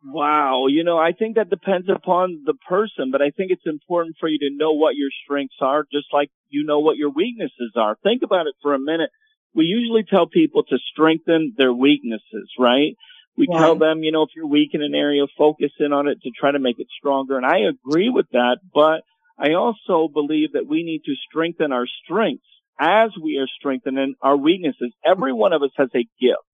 Wow. 0.04 0.66
You 0.68 0.84
know, 0.84 0.98
I 0.98 1.12
think 1.12 1.36
that 1.36 1.50
depends 1.50 1.88
upon 1.90 2.44
the 2.46 2.56
person, 2.68 3.12
but 3.12 3.22
I 3.22 3.30
think 3.30 3.52
it's 3.52 3.66
important 3.66 4.16
for 4.20 4.28
you 4.28 4.40
to 4.40 4.50
know 4.56 4.74
what 4.74 4.96
your 4.96 5.10
strengths 5.24 5.58
are, 5.62 5.84
just 5.92 6.08
like 6.12 6.30
you 6.50 6.66
know 6.66 6.80
what 6.80 6.98
your 6.98 7.12
weaknesses 7.12 7.74
are. 7.76 7.96
Think 8.04 8.24
about 8.24 8.48
it 8.48 8.56
for 8.62 8.74
a 8.74 8.80
minute. 8.80 9.12
We 9.54 9.66
usually 9.66 10.04
tell 10.04 10.28
people 10.28 10.64
to 10.64 10.78
strengthen 10.92 11.54
their 11.58 11.74
weaknesses, 11.74 12.50
right? 12.58 12.96
We 13.38 13.48
tell 13.48 13.76
them, 13.78 14.04
you 14.04 14.12
know, 14.12 14.24
if 14.24 14.30
you're 14.36 14.48
weak 14.48 14.72
in 14.74 14.82
an 14.82 14.94
area, 14.94 15.24
focus 15.38 15.72
in 15.80 15.94
on 15.94 16.08
it 16.08 16.22
to 16.22 16.32
try 16.38 16.52
to 16.52 16.60
make 16.60 16.80
it 16.80 16.88
stronger. 16.98 17.38
And 17.38 17.46
I 17.46 17.60
agree 17.60 18.10
with 18.10 18.28
that, 18.34 18.58
but 18.74 19.04
I 19.40 19.54
also 19.54 20.08
believe 20.12 20.54
that 20.54 20.68
we 20.68 20.84
need 20.84 21.04
to 21.06 21.16
strengthen 21.30 21.72
our 21.72 21.88
strengths 22.04 22.46
as 22.80 23.12
we 23.22 23.38
are 23.38 23.48
strengthening 23.60 24.16
our 24.22 24.38
weaknesses. 24.38 24.94
Every 25.06 25.34
one 25.34 25.54
of 25.54 25.64
us 25.64 25.72
has 25.78 25.90
a 25.96 26.08
gift. 26.20 26.46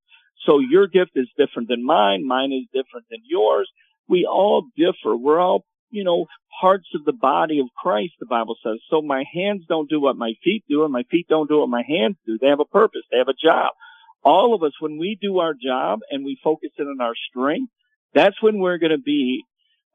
So 0.45 0.59
your 0.59 0.87
gift 0.87 1.11
is 1.15 1.27
different 1.37 1.67
than 1.67 1.85
mine. 1.85 2.25
Mine 2.25 2.53
is 2.53 2.67
different 2.73 3.07
than 3.09 3.19
yours. 3.25 3.69
We 4.07 4.25
all 4.25 4.67
differ. 4.77 5.17
We're 5.17 5.39
all, 5.39 5.65
you 5.89 6.03
know, 6.03 6.27
parts 6.61 6.87
of 6.95 7.03
the 7.03 7.13
body 7.13 7.59
of 7.59 7.67
Christ, 7.75 8.13
the 8.19 8.25
Bible 8.25 8.55
says. 8.63 8.79
So 8.89 9.01
my 9.01 9.23
hands 9.33 9.63
don't 9.67 9.89
do 9.89 9.99
what 9.99 10.15
my 10.15 10.33
feet 10.43 10.63
do 10.69 10.83
and 10.83 10.93
my 10.93 11.03
feet 11.11 11.27
don't 11.27 11.49
do 11.49 11.59
what 11.59 11.69
my 11.69 11.83
hands 11.85 12.17
do. 12.25 12.37
They 12.39 12.47
have 12.47 12.61
a 12.61 12.65
purpose. 12.65 13.01
They 13.11 13.17
have 13.17 13.27
a 13.27 13.33
job. 13.33 13.71
All 14.31 14.49
of 14.55 14.61
us, 14.67 14.75
when 14.83 14.95
we 15.03 15.17
do 15.27 15.39
our 15.39 15.53
job 15.53 15.99
and 16.11 16.25
we 16.25 16.37
focus 16.43 16.71
in 16.77 16.87
on 16.93 17.01
our 17.07 17.17
strength, 17.29 17.71
that's 18.13 18.41
when 18.41 18.55
we're 18.59 18.81
going 18.83 18.97
to 19.01 19.05
be, 19.15 19.43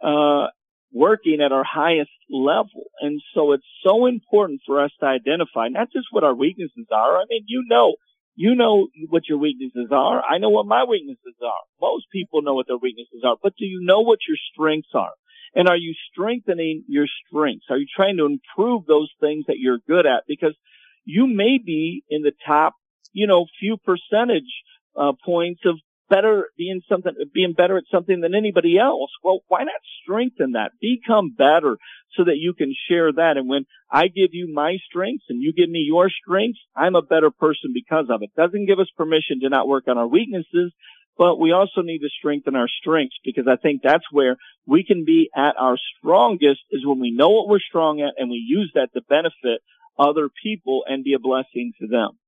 uh, 0.03 0.47
working 0.95 1.39
at 1.45 1.53
our 1.53 1.65
highest 1.65 2.17
level. 2.31 2.85
And 3.01 3.21
so 3.35 3.53
it's 3.55 3.71
so 3.87 4.07
important 4.07 4.61
for 4.67 4.83
us 4.85 4.93
to 5.01 5.07
identify 5.07 5.69
not 5.69 5.89
just 5.97 6.09
what 6.11 6.25
our 6.25 6.35
weaknesses 6.35 6.87
are. 6.93 7.15
I 7.21 7.25
mean, 7.31 7.45
you 7.47 7.65
know, 7.67 7.89
you 8.35 8.55
know 8.55 8.89
what 9.09 9.29
your 9.29 9.39
weaknesses 9.39 9.89
are. 9.91 10.23
I 10.23 10.39
know 10.39 10.51
what 10.51 10.67
my 10.67 10.85
weaknesses 10.85 11.37
are. 11.43 11.63
Most 11.81 12.07
people 12.13 12.43
know 12.43 12.55
what 12.55 12.67
their 12.67 12.83
weaknesses 12.87 13.23
are, 13.25 13.37
but 13.43 13.55
do 13.59 13.65
you 13.65 13.81
know 13.83 14.01
what 14.01 14.19
your 14.29 14.39
strengths 14.53 14.95
are? 14.95 15.13
And 15.55 15.69
are 15.69 15.77
you 15.77 15.95
strengthening 16.11 16.85
your 16.89 17.07
strengths? 17.27 17.67
Are 17.71 17.77
you 17.77 17.87
trying 17.95 18.17
to 18.19 18.27
improve 18.27 18.87
those 18.87 19.11
things 19.21 19.45
that 19.49 19.59
you're 19.59 19.81
good 19.87 20.07
at? 20.07 20.25
Because 20.27 20.57
you 21.05 21.27
may 21.27 21.59
be 21.65 22.05
in 22.09 22.23
the 22.23 22.33
top, 22.47 22.75
you 23.13 23.27
know, 23.27 23.47
few 23.61 23.77
percentage 23.77 24.51
uh, 24.97 25.13
points 25.25 25.61
of 25.65 25.77
better 26.13 26.49
being 26.59 26.83
something, 26.91 27.13
being 27.33 27.55
better 27.55 27.79
at 27.79 27.85
something 27.91 28.21
than 28.21 28.35
anybody 28.35 28.79
else. 28.79 29.11
Well, 29.25 29.41
why 29.49 29.61
not 29.61 29.81
strengthen 30.03 30.53
that? 30.53 30.73
Become 30.81 31.35
better 31.37 31.79
so 32.17 32.25
that 32.25 32.37
you 32.37 32.53
can 32.53 32.75
share 32.89 33.11
that. 33.13 33.39
And 33.39 33.49
when 33.49 33.65
I 33.91 34.09
give 34.09 34.31
you 34.33 34.53
my 34.53 34.77
strengths 34.87 35.25
and 35.31 35.43
you 35.43 35.55
give 35.55 35.71
me 35.71 35.85
your 35.89 36.11
strengths, 36.11 36.61
I'm 36.77 36.97
a 36.97 37.03
better 37.03 37.31
person 37.31 37.73
because 37.73 38.07
of 38.11 38.23
it. 38.23 38.31
Doesn't 38.37 38.67
give 38.67 38.79
us 38.79 38.91
permission 38.95 39.41
to 39.41 39.49
not 39.49 39.67
work 39.67 39.85
on 39.89 39.97
our 39.97 40.07
weaknesses, 40.07 40.73
but 41.17 41.41
we 41.41 41.53
also 41.53 41.81
need 41.81 42.01
to 42.01 42.11
strengthen 42.19 42.57
our 42.57 42.69
strengths 42.69 43.17
because 43.25 43.47
I 43.49 43.57
think 43.57 43.81
that's 43.83 44.05
where 44.11 44.37
we 44.67 44.85
can 44.85 45.05
be 45.07 45.31
at 45.35 45.57
our 45.59 45.79
strongest 45.99 46.61
is 46.71 46.87
when 46.87 47.01
we 47.01 47.11
know 47.11 47.31
what 47.31 47.49
we're 47.49 47.59
strong 47.59 48.03
at 48.03 48.15
and 48.19 48.31
we 48.31 48.37
use 48.37 48.71
that 48.75 48.93
to 48.95 49.03
benefit 49.09 49.63
other 49.99 50.29
people 50.43 50.85
and 50.87 51.05
be 51.05 51.15
a 51.15 51.19
blessing 51.19 51.73
to 51.81 51.87
them. 51.87 52.19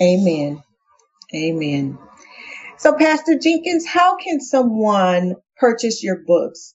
Amen. 0.00 0.62
Amen. 1.34 1.98
So, 2.78 2.92
Pastor 2.94 3.38
Jenkins, 3.38 3.86
how 3.86 4.16
can 4.16 4.40
someone 4.40 5.36
purchase 5.58 6.02
your 6.02 6.18
books? 6.26 6.74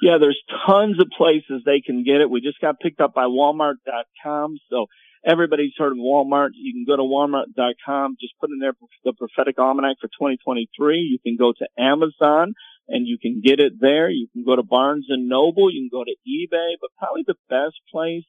Yeah, 0.00 0.18
there's 0.20 0.40
tons 0.66 1.00
of 1.00 1.08
places 1.16 1.62
they 1.64 1.80
can 1.84 2.04
get 2.04 2.20
it. 2.20 2.30
We 2.30 2.40
just 2.40 2.60
got 2.60 2.78
picked 2.80 3.00
up 3.00 3.14
by 3.14 3.24
Walmart.com. 3.24 4.56
So 4.70 4.86
everybody's 5.26 5.72
heard 5.76 5.92
of 5.92 5.98
Walmart. 5.98 6.50
You 6.54 6.72
can 6.72 6.84
go 6.86 6.96
to 6.96 7.02
Walmart.com, 7.02 8.16
just 8.20 8.34
put 8.40 8.50
in 8.50 8.60
there 8.60 8.74
the 9.04 9.12
prophetic 9.12 9.58
almanac 9.58 9.96
for 10.00 10.06
2023. 10.08 10.98
You 10.98 11.18
can 11.24 11.36
go 11.36 11.52
to 11.52 11.82
Amazon 11.82 12.54
and 12.88 13.06
you 13.06 13.18
can 13.18 13.42
get 13.44 13.58
it 13.58 13.72
there. 13.80 14.08
You 14.08 14.28
can 14.32 14.44
go 14.44 14.54
to 14.54 14.62
Barnes 14.62 15.06
and 15.08 15.28
Noble. 15.28 15.70
You 15.70 15.88
can 15.88 15.98
go 15.98 16.04
to 16.04 16.14
eBay, 16.26 16.74
but 16.80 16.90
probably 16.98 17.24
the 17.26 17.34
best 17.50 17.76
place 17.92 18.24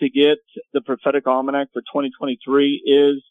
to 0.00 0.10
get 0.10 0.38
the 0.72 0.80
prophetic 0.80 1.26
almanac 1.26 1.68
for 1.72 1.82
2023 1.82 2.82
is 2.86 3.22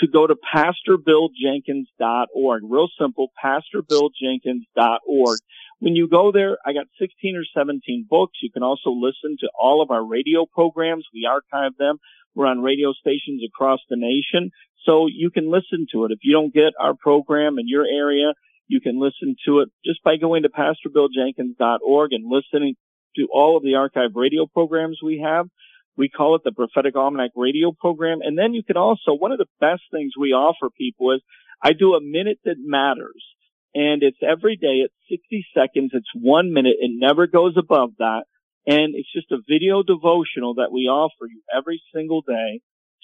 to 0.00 0.08
go 0.08 0.26
to 0.26 0.34
pastorbilljenkins.org. 0.54 2.62
Real 2.64 2.88
simple, 3.00 3.28
pastorbilljenkins.org. 3.42 5.38
When 5.80 5.96
you 5.96 6.08
go 6.08 6.30
there, 6.32 6.56
I 6.64 6.72
got 6.72 6.86
16 6.98 7.36
or 7.36 7.44
17 7.56 8.06
books. 8.08 8.38
You 8.42 8.50
can 8.50 8.62
also 8.62 8.90
listen 8.90 9.36
to 9.40 9.50
all 9.58 9.82
of 9.82 9.90
our 9.90 10.04
radio 10.04 10.46
programs. 10.52 11.06
We 11.12 11.28
archive 11.30 11.76
them. 11.78 11.98
We're 12.34 12.46
on 12.46 12.62
radio 12.62 12.92
stations 12.92 13.42
across 13.46 13.80
the 13.88 13.96
nation. 13.96 14.50
So 14.84 15.06
you 15.06 15.30
can 15.30 15.50
listen 15.50 15.86
to 15.92 16.04
it. 16.04 16.12
If 16.12 16.18
you 16.22 16.32
don't 16.32 16.52
get 16.52 16.74
our 16.80 16.94
program 16.94 17.58
in 17.58 17.68
your 17.68 17.86
area, 17.86 18.34
you 18.66 18.80
can 18.80 19.00
listen 19.00 19.36
to 19.46 19.60
it 19.60 19.70
just 19.84 20.02
by 20.02 20.16
going 20.16 20.42
to 20.42 20.48
pastorbilljenkins.org 20.48 22.12
and 22.12 22.30
listening 22.30 22.74
to 23.16 23.28
all 23.32 23.56
of 23.56 23.62
the 23.62 23.76
archive 23.76 24.10
radio 24.14 24.46
programs 24.46 24.98
we 25.02 25.20
have. 25.24 25.46
We 25.96 26.08
call 26.08 26.34
it 26.34 26.42
the 26.44 26.52
Prophetic 26.52 26.96
Almanac 26.96 27.30
radio 27.36 27.72
program. 27.72 28.18
And 28.22 28.36
then 28.36 28.52
you 28.52 28.62
can 28.62 28.76
also, 28.76 29.14
one 29.14 29.32
of 29.32 29.38
the 29.38 29.46
best 29.60 29.82
things 29.92 30.12
we 30.18 30.32
offer 30.32 30.68
people 30.76 31.12
is 31.12 31.20
I 31.62 31.72
do 31.72 31.94
a 31.94 32.00
minute 32.00 32.38
that 32.44 32.56
matters. 32.58 33.22
And 33.74 34.02
it's 34.02 34.18
every 34.22 34.56
day. 34.56 34.84
It's 34.84 34.94
60 35.08 35.46
seconds. 35.54 35.90
It's 35.94 36.10
one 36.14 36.52
minute. 36.52 36.76
It 36.78 36.90
never 36.94 37.26
goes 37.26 37.54
above 37.56 37.90
that. 37.98 38.24
And 38.66 38.94
it's 38.94 39.12
just 39.12 39.30
a 39.32 39.42
video 39.48 39.82
devotional 39.82 40.54
that 40.54 40.72
we 40.72 40.82
offer 40.82 41.26
you 41.28 41.42
every 41.54 41.82
single 41.94 42.22
day 42.22 42.60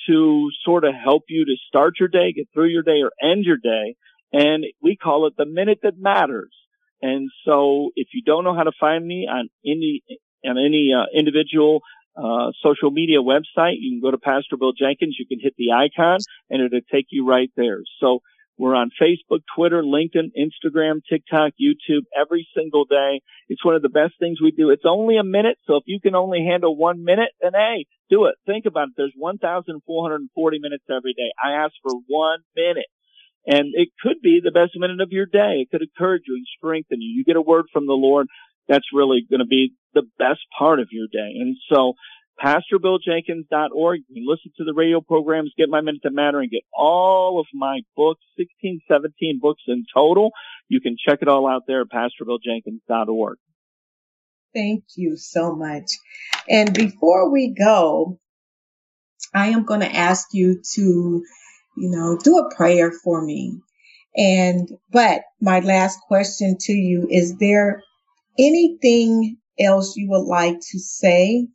to 0.09 0.49
sort 0.65 0.85
of 0.85 0.95
help 0.95 1.25
you 1.29 1.45
to 1.45 1.55
start 1.69 1.95
your 2.01 2.09
day, 2.09 2.33
get 2.33 2.49
through 2.55 2.69
your 2.69 2.83
day 2.83 3.03
or 3.03 3.11
end 3.23 3.45
your 3.45 3.59
day. 3.59 3.97
And 4.33 4.65
we 4.83 4.97
call 4.97 5.27
it 5.27 5.35
the 5.37 5.45
minute 5.45 5.81
that 5.83 5.99
matters. 5.99 6.55
And 7.03 7.31
so 7.45 7.91
if 7.97 8.09
you 8.15 8.23
don't 8.25 8.45
know 8.45 8.55
how 8.55 8.63
to 8.63 8.73
find 8.79 9.07
me 9.07 9.27
on 9.31 9.49
any, 9.67 10.03
on 10.45 10.57
any 10.57 10.93
uh, 10.97 11.07
individual 11.19 11.81
uh, 12.17 12.53
social 12.63 12.91
media 12.91 13.19
website. 13.19 13.77
You 13.79 13.93
can 13.93 14.01
go 14.03 14.11
to 14.11 14.19
Pastor 14.19 14.57
Bill 14.59 14.73
Jenkins. 14.73 15.17
You 15.19 15.27
can 15.27 15.41
hit 15.41 15.55
the 15.57 15.73
icon 15.73 16.19
and 16.49 16.63
it'll 16.63 16.81
take 16.93 17.07
you 17.11 17.27
right 17.27 17.51
there. 17.57 17.79
So 18.01 18.21
we're 18.61 18.75
on 18.75 18.91
Facebook, 19.01 19.41
Twitter, 19.57 19.83
LinkedIn, 19.83 20.33
Instagram, 20.37 21.01
TikTok, 21.09 21.53
YouTube 21.59 22.05
every 22.15 22.47
single 22.55 22.85
day. 22.85 23.23
It's 23.49 23.65
one 23.65 23.75
of 23.75 23.81
the 23.81 23.89
best 23.89 24.15
things 24.21 24.39
we 24.41 24.51
do. 24.51 24.69
It's 24.69 24.85
only 24.85 25.17
a 25.17 25.25
minute. 25.25 25.57
So 25.67 25.77
if 25.77 25.85
you 25.87 25.99
can 25.99 26.15
only 26.15 26.45
handle 26.45 26.77
one 26.77 27.03
minute, 27.03 27.31
then 27.41 27.53
hey, 27.55 27.87
do 28.11 28.27
it. 28.27 28.35
Think 28.45 28.67
about 28.67 28.89
it. 28.89 28.95
There's 28.99 29.15
1,440 29.17 30.59
minutes 30.61 30.85
every 30.91 31.15
day. 31.15 31.33
I 31.43 31.53
ask 31.53 31.73
for 31.83 31.93
one 32.07 32.41
minute. 32.55 32.87
And 33.47 33.73
it 33.73 33.89
could 34.03 34.21
be 34.23 34.43
the 34.45 34.51
best 34.51 34.73
minute 34.77 35.01
of 35.01 35.09
your 35.11 35.25
day. 35.25 35.65
It 35.65 35.71
could 35.71 35.81
encourage 35.81 36.25
you 36.27 36.35
and 36.35 36.47
strengthen 36.59 37.01
you. 37.01 37.09
You 37.17 37.25
get 37.25 37.37
a 37.37 37.43
word 37.43 37.65
from 37.73 37.87
the 37.87 37.95
Lord 37.95 38.27
that's 38.69 38.87
really 38.93 39.27
going 39.29 39.41
to 39.41 39.47
be 39.47 39.75
the 39.95 40.03
best 40.19 40.41
part 40.57 40.81
of 40.81 40.89
your 40.91 41.07
day. 41.13 41.39
And 41.41 41.57
so 41.73 41.95
pastorbilljenkins.org. 42.43 44.01
You 44.09 44.15
can 44.15 44.27
listen 44.27 44.53
to 44.57 44.65
the 44.65 44.73
radio 44.75 45.01
programs, 45.01 45.53
get 45.57 45.69
my 45.69 45.81
minute 45.81 46.03
to 46.05 46.11
matter 46.11 46.41
and 46.41 46.51
get 46.51 46.63
all 46.73 47.41
of 47.41 47.47
my 47.53 47.81
books, 47.97 48.23
16, 48.39 48.81
17 48.91 49.39
books 49.41 49.63
in 49.69 49.85
total. 49.95 50.31
You 50.69 50.81
can 50.81 50.97
check 50.97 51.19
it 51.23 51.29
all 51.29 51.49
out 51.49 51.63
there 51.67 51.83
at 51.83 51.89
pastorbilljenkins.org. 51.89 53.39
Thank 54.55 54.85
you 54.97 55.17
so 55.17 55.55
much. 55.55 55.85
And 56.49 56.75
before 56.75 57.31
we 57.31 57.55
go, 57.55 58.19
I 59.35 59.49
am 59.49 59.65
going 59.65 59.81
to 59.81 59.95
ask 59.95 60.29
you 60.33 60.61
to, 60.75 60.81
you 60.81 61.91
know, 61.91 62.19
do 62.23 62.39
a 62.39 62.55
prayer 62.55 62.91
for 62.91 63.23
me. 63.25 63.61
And, 64.17 64.69
but 64.91 65.23
my 65.41 65.61
last 65.61 66.01
question 66.09 66.57
to 66.63 66.73
you, 66.73 67.07
is 67.09 67.37
there 67.37 67.85
anything 68.39 69.37
else 69.59 69.95
you 69.97 70.09
would 70.11 70.25
like 70.25 70.59
to 70.61 70.79
say 70.79 71.49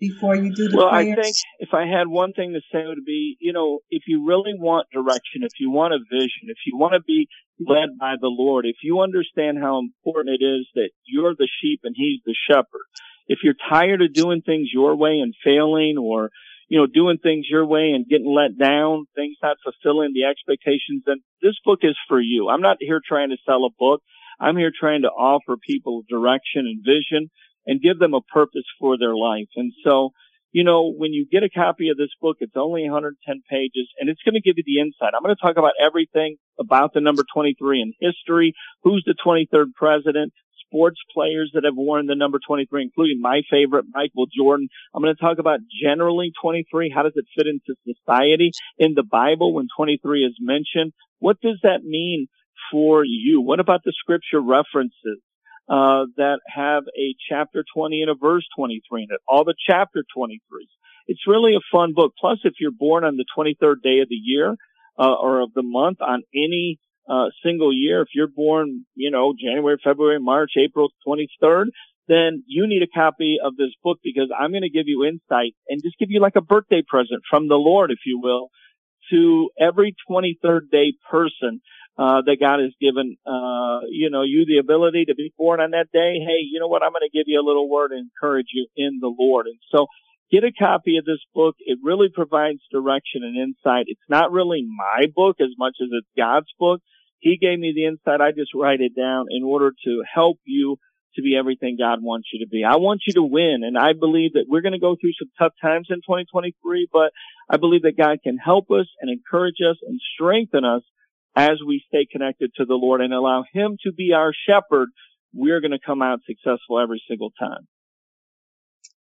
before 0.00 0.34
you 0.34 0.52
do 0.54 0.68
the 0.68 0.76
well, 0.76 0.88
prayers? 0.88 1.16
I 1.18 1.22
think 1.22 1.36
if 1.60 1.68
I 1.74 1.86
had 1.86 2.08
one 2.08 2.32
thing 2.32 2.54
to 2.54 2.60
say, 2.72 2.82
it 2.82 2.88
would 2.88 3.04
be, 3.04 3.36
you 3.38 3.52
know, 3.52 3.80
if 3.90 4.04
you 4.06 4.26
really 4.26 4.54
want 4.58 4.88
direction, 4.92 5.42
if 5.42 5.52
you 5.60 5.70
want 5.70 5.94
a 5.94 5.98
vision, 6.10 6.48
if 6.48 6.58
you 6.66 6.76
want 6.76 6.94
to 6.94 7.00
be 7.00 7.28
led 7.60 7.98
by 8.00 8.14
the 8.20 8.28
Lord, 8.28 8.64
if 8.64 8.76
you 8.82 9.00
understand 9.00 9.58
how 9.58 9.78
important 9.78 10.40
it 10.40 10.44
is 10.44 10.66
that 10.74 10.90
you're 11.04 11.34
the 11.34 11.48
sheep 11.60 11.80
and 11.84 11.94
He's 11.96 12.20
the 12.24 12.34
shepherd, 12.48 12.88
if 13.28 13.40
you're 13.44 13.54
tired 13.68 14.02
of 14.02 14.12
doing 14.14 14.42
things 14.42 14.70
your 14.72 14.96
way 14.96 15.20
and 15.20 15.34
failing 15.44 15.96
or, 15.98 16.30
you 16.68 16.80
know, 16.80 16.86
doing 16.86 17.18
things 17.22 17.46
your 17.48 17.66
way 17.66 17.92
and 17.94 18.08
getting 18.08 18.26
let 18.26 18.58
down, 18.58 19.04
things 19.14 19.36
not 19.42 19.58
fulfilling 19.62 20.12
the 20.14 20.24
expectations, 20.24 21.02
then 21.06 21.18
this 21.42 21.54
book 21.64 21.80
is 21.82 21.96
for 22.08 22.20
you. 22.20 22.48
I'm 22.48 22.62
not 22.62 22.78
here 22.80 23.00
trying 23.06 23.30
to 23.30 23.36
sell 23.46 23.64
a 23.66 23.70
book. 23.78 24.02
I'm 24.40 24.56
here 24.56 24.72
trying 24.78 25.02
to 25.02 25.08
offer 25.08 25.56
people 25.56 26.02
direction 26.08 26.66
and 26.66 26.82
vision 26.84 27.30
and 27.66 27.82
give 27.82 27.98
them 27.98 28.14
a 28.14 28.22
purpose 28.22 28.64
for 28.78 28.96
their 28.98 29.14
life. 29.14 29.48
And 29.56 29.72
so, 29.84 30.10
you 30.52 30.64
know, 30.64 30.90
when 30.90 31.12
you 31.12 31.26
get 31.30 31.44
a 31.44 31.50
copy 31.50 31.90
of 31.90 31.96
this 31.96 32.10
book, 32.20 32.38
it's 32.40 32.56
only 32.56 32.82
110 32.82 33.42
pages 33.48 33.88
and 33.98 34.08
it's 34.08 34.22
going 34.24 34.34
to 34.34 34.40
give 34.40 34.54
you 34.56 34.64
the 34.66 34.80
insight. 34.80 35.14
I'm 35.14 35.22
going 35.22 35.36
to 35.36 35.40
talk 35.40 35.58
about 35.58 35.74
everything 35.80 36.36
about 36.58 36.92
the 36.94 37.00
number 37.00 37.22
23 37.32 37.82
in 37.82 37.92
history, 38.00 38.54
who's 38.82 39.04
the 39.06 39.14
23rd 39.14 39.74
president, 39.76 40.32
sports 40.66 40.98
players 41.12 41.50
that 41.54 41.64
have 41.64 41.74
worn 41.76 42.06
the 42.06 42.14
number 42.14 42.38
23, 42.44 42.82
including 42.82 43.20
my 43.20 43.42
favorite, 43.50 43.86
Michael 43.92 44.26
Jordan. 44.26 44.68
I'm 44.94 45.02
going 45.02 45.14
to 45.14 45.20
talk 45.20 45.38
about 45.38 45.60
generally 45.82 46.32
23. 46.42 46.92
How 46.94 47.02
does 47.02 47.12
it 47.16 47.26
fit 47.36 47.46
into 47.46 47.78
society 47.84 48.52
in 48.78 48.94
the 48.94 49.02
Bible 49.02 49.54
when 49.54 49.66
23 49.76 50.24
is 50.24 50.36
mentioned? 50.40 50.92
What 51.18 51.40
does 51.40 51.58
that 51.62 51.82
mean 51.84 52.28
for 52.70 53.04
you? 53.04 53.40
What 53.40 53.60
about 53.60 53.80
the 53.84 53.92
scripture 53.98 54.40
references 54.40 55.20
uh, 55.68 56.06
that 56.16 56.40
have 56.46 56.84
a 56.96 57.14
chapter 57.28 57.64
20 57.74 58.02
and 58.02 58.10
a 58.10 58.14
verse 58.14 58.46
23 58.56 59.02
in 59.02 59.08
it? 59.10 59.20
All 59.28 59.44
the 59.44 59.54
chapter 59.68 60.04
23s. 60.16 60.38
It's 61.06 61.26
really 61.26 61.54
a 61.54 61.64
fun 61.72 61.92
book. 61.94 62.12
Plus, 62.20 62.38
if 62.44 62.54
you're 62.60 62.70
born 62.70 63.04
on 63.04 63.16
the 63.16 63.24
23rd 63.36 63.82
day 63.82 64.00
of 64.00 64.08
the 64.08 64.14
year 64.14 64.56
uh, 64.98 65.14
or 65.14 65.40
of 65.40 65.52
the 65.54 65.62
month 65.62 65.98
on 66.00 66.22
any 66.34 66.78
uh, 67.08 67.26
single 67.44 67.72
year, 67.72 68.02
if 68.02 68.08
you're 68.14 68.28
born, 68.28 68.84
you 68.94 69.10
know, 69.10 69.32
January, 69.38 69.76
February, 69.82 70.20
March, 70.20 70.52
April 70.56 70.90
23rd, 71.06 71.66
then 72.06 72.42
you 72.46 72.66
need 72.66 72.82
a 72.82 72.86
copy 72.86 73.38
of 73.42 73.56
this 73.56 73.70
book 73.82 73.98
because 74.02 74.30
I'm 74.36 74.50
going 74.50 74.62
to 74.62 74.70
give 74.70 74.86
you 74.86 75.04
insight 75.04 75.54
and 75.68 75.80
just 75.82 75.98
give 75.98 76.10
you 76.10 76.20
like 76.20 76.36
a 76.36 76.40
birthday 76.40 76.82
present 76.86 77.22
from 77.30 77.48
the 77.48 77.54
Lord, 77.54 77.90
if 77.90 77.98
you 78.04 78.20
will, 78.20 78.48
to 79.10 79.50
every 79.60 79.94
23rd 80.10 80.70
day 80.70 80.92
person 81.10 81.60
uh, 81.98 82.22
that 82.24 82.38
God 82.40 82.60
has 82.60 82.72
given, 82.80 83.16
uh, 83.26 83.80
you 83.90 84.10
know, 84.10 84.22
you 84.22 84.46
the 84.46 84.58
ability 84.58 85.06
to 85.06 85.14
be 85.14 85.32
born 85.36 85.60
on 85.60 85.72
that 85.72 85.88
day. 85.92 86.18
Hey, 86.18 86.40
you 86.50 86.60
know 86.60 86.68
what? 86.68 86.82
I'm 86.82 86.92
going 86.92 87.08
to 87.08 87.16
give 87.16 87.24
you 87.26 87.40
a 87.40 87.46
little 87.46 87.68
word 87.68 87.92
and 87.92 88.08
encourage 88.08 88.48
you 88.52 88.66
in 88.76 88.98
the 89.00 89.12
Lord. 89.12 89.46
And 89.46 89.58
so 89.70 89.86
get 90.30 90.44
a 90.44 90.52
copy 90.52 90.96
of 90.96 91.04
this 91.04 91.20
book. 91.34 91.56
It 91.58 91.78
really 91.82 92.08
provides 92.12 92.60
direction 92.72 93.22
and 93.22 93.36
insight. 93.36 93.84
It's 93.88 94.08
not 94.08 94.32
really 94.32 94.64
my 94.64 95.06
book 95.14 95.36
as 95.40 95.50
much 95.58 95.76
as 95.82 95.88
it's 95.92 96.08
God's 96.16 96.52
book. 96.58 96.80
He 97.18 97.36
gave 97.36 97.58
me 97.58 97.72
the 97.74 97.84
insight. 97.84 98.20
I 98.20 98.32
just 98.32 98.54
write 98.54 98.80
it 98.80 98.96
down 98.96 99.26
in 99.28 99.42
order 99.42 99.72
to 99.84 100.02
help 100.14 100.38
you 100.46 100.78
to 101.16 101.22
be 101.22 101.36
everything 101.36 101.76
God 101.78 101.98
wants 102.02 102.28
you 102.32 102.44
to 102.44 102.48
be. 102.48 102.64
I 102.64 102.76
want 102.76 103.02
you 103.06 103.14
to 103.14 103.22
win. 103.22 103.60
And 103.64 103.76
I 103.76 103.92
believe 103.98 104.34
that 104.34 104.46
we're 104.48 104.62
going 104.62 104.72
to 104.72 104.78
go 104.78 104.96
through 104.98 105.12
some 105.18 105.30
tough 105.38 105.52
times 105.60 105.88
in 105.90 105.96
2023, 105.96 106.88
but 106.92 107.10
I 107.50 107.56
believe 107.56 107.82
that 107.82 107.98
God 107.98 108.18
can 108.22 108.38
help 108.38 108.70
us 108.70 108.86
and 109.00 109.10
encourage 109.10 109.58
us 109.60 109.76
and 109.86 110.00
strengthen 110.14 110.64
us 110.64 110.82
as 111.36 111.58
we 111.66 111.82
stay 111.88 112.06
connected 112.10 112.52
to 112.56 112.64
the 112.64 112.74
Lord 112.74 113.00
and 113.00 113.12
allow 113.12 113.44
Him 113.52 113.76
to 113.84 113.92
be 113.92 114.12
our 114.12 114.32
shepherd. 114.48 114.88
We're 115.32 115.60
going 115.60 115.70
to 115.70 115.78
come 115.84 116.02
out 116.02 116.20
successful 116.26 116.80
every 116.80 117.02
single 117.08 117.30
time. 117.38 117.68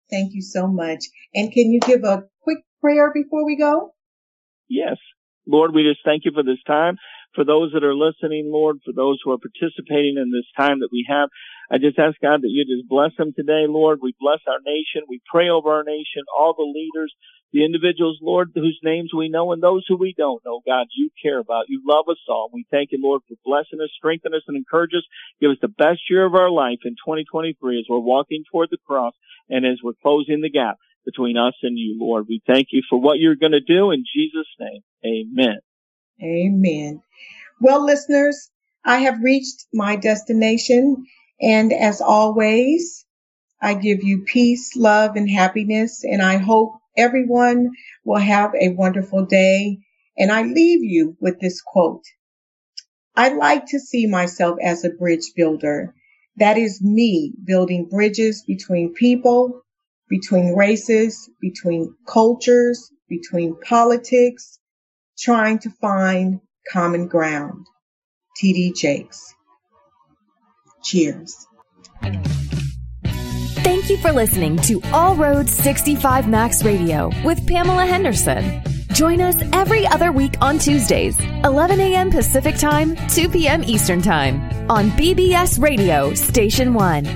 Thank 0.09 0.33
you 0.33 0.41
so 0.41 0.67
much. 0.67 1.05
And 1.33 1.51
can 1.51 1.71
you 1.71 1.79
give 1.79 2.03
a 2.03 2.23
quick 2.41 2.59
prayer 2.81 3.11
before 3.13 3.45
we 3.45 3.57
go? 3.57 3.93
Yes. 4.69 4.97
Lord, 5.47 5.73
we 5.73 5.83
just 5.83 6.03
thank 6.03 6.25
you 6.25 6.31
for 6.33 6.43
this 6.43 6.61
time. 6.67 6.97
For 7.35 7.45
those 7.45 7.71
that 7.73 7.83
are 7.83 7.95
listening, 7.95 8.49
Lord, 8.51 8.77
for 8.83 8.93
those 8.93 9.19
who 9.23 9.31
are 9.31 9.37
participating 9.37 10.15
in 10.17 10.31
this 10.31 10.47
time 10.57 10.79
that 10.79 10.89
we 10.91 11.05
have, 11.07 11.29
I 11.71 11.77
just 11.77 11.99
ask 11.99 12.15
God 12.21 12.41
that 12.41 12.51
you 12.51 12.65
just 12.65 12.89
bless 12.89 13.11
them 13.17 13.31
today, 13.35 13.67
Lord. 13.67 13.99
We 14.01 14.15
bless 14.19 14.39
our 14.47 14.59
nation. 14.65 15.07
We 15.07 15.21
pray 15.29 15.49
over 15.49 15.71
our 15.71 15.83
nation, 15.83 16.23
all 16.35 16.55
the 16.55 16.63
leaders, 16.63 17.13
the 17.53 17.63
individuals, 17.63 18.19
Lord, 18.21 18.51
whose 18.53 18.79
names 18.83 19.11
we 19.15 19.29
know 19.29 19.51
and 19.51 19.61
those 19.63 19.85
who 19.87 19.97
we 19.97 20.13
don't 20.17 20.43
know. 20.45 20.61
God, 20.65 20.87
you 20.95 21.09
care 21.21 21.39
about. 21.39 21.65
You 21.69 21.81
love 21.85 22.05
us 22.09 22.19
all. 22.27 22.49
We 22.51 22.65
thank 22.69 22.91
you, 22.91 22.99
Lord, 23.01 23.21
for 23.27 23.35
blessing 23.45 23.79
us, 23.81 23.89
strengthening 23.97 24.37
us, 24.37 24.43
and 24.47 24.57
encourage 24.57 24.91
us. 24.95 25.03
Give 25.39 25.51
us 25.51 25.57
the 25.61 25.67
best 25.67 26.01
year 26.09 26.25
of 26.25 26.35
our 26.35 26.51
life 26.51 26.79
in 26.85 26.93
2023 26.93 27.79
as 27.79 27.85
we're 27.89 27.99
walking 27.99 28.43
toward 28.51 28.69
the 28.69 28.77
cross 28.85 29.13
and 29.49 29.65
as 29.65 29.79
we're 29.83 29.93
closing 30.01 30.41
the 30.41 30.49
gap 30.49 30.77
between 31.05 31.37
us 31.37 31.53
and 31.63 31.77
you, 31.77 31.97
Lord. 31.99 32.25
We 32.27 32.41
thank 32.45 32.67
you 32.71 32.81
for 32.89 32.99
what 32.99 33.19
you're 33.19 33.35
going 33.35 33.53
to 33.53 33.61
do 33.61 33.91
in 33.91 34.03
Jesus' 34.13 34.47
name. 34.59 34.81
Amen. 35.05 35.59
Amen. 36.21 37.01
Well, 37.61 37.85
listeners, 37.85 38.49
I 38.83 38.99
have 38.99 39.21
reached 39.21 39.65
my 39.73 39.95
destination. 39.95 41.05
And 41.41 41.71
as 41.71 42.01
always, 42.01 43.05
I 43.61 43.73
give 43.73 44.03
you 44.03 44.23
peace, 44.25 44.75
love, 44.75 45.15
and 45.15 45.29
happiness. 45.29 46.03
And 46.03 46.21
I 46.21 46.37
hope 46.37 46.76
everyone 46.97 47.71
will 48.03 48.19
have 48.19 48.53
a 48.59 48.69
wonderful 48.69 49.25
day. 49.25 49.79
And 50.17 50.31
I 50.31 50.43
leave 50.43 50.83
you 50.83 51.15
with 51.19 51.39
this 51.39 51.61
quote. 51.61 52.03
I 53.15 53.29
like 53.29 53.65
to 53.67 53.79
see 53.79 54.07
myself 54.07 54.57
as 54.61 54.83
a 54.83 54.89
bridge 54.89 55.33
builder. 55.35 55.93
That 56.37 56.57
is 56.57 56.81
me 56.81 57.33
building 57.43 57.89
bridges 57.89 58.43
between 58.45 58.93
people, 58.93 59.61
between 60.09 60.55
races, 60.55 61.29
between 61.41 61.95
cultures, 62.07 62.91
between 63.09 63.57
politics, 63.61 64.59
trying 65.17 65.59
to 65.59 65.69
find 65.69 66.41
common 66.71 67.07
ground. 67.07 67.65
TD 68.39 68.75
Jakes. 68.75 69.33
Cheers. 70.83 71.47
Thank 73.67 73.89
you 73.89 73.97
for 73.97 74.13
listening 74.13 74.55
to 74.59 74.79
All 74.93 75.17
Roads 75.17 75.51
65 75.51 76.29
Max 76.29 76.63
Radio 76.63 77.11
with 77.25 77.45
Pamela 77.45 77.85
Henderson. 77.85 78.63
Join 78.93 79.19
us 79.19 79.35
every 79.51 79.85
other 79.85 80.13
week 80.13 80.35
on 80.39 80.57
Tuesdays, 80.57 81.19
11 81.43 81.81
a.m. 81.81 82.09
Pacific 82.09 82.55
Time, 82.55 82.95
2 83.09 83.27
p.m. 83.27 83.65
Eastern 83.65 84.01
Time 84.01 84.39
on 84.71 84.89
BBS 84.91 85.61
Radio 85.61 86.13
Station 86.13 86.73
1. 86.73 87.07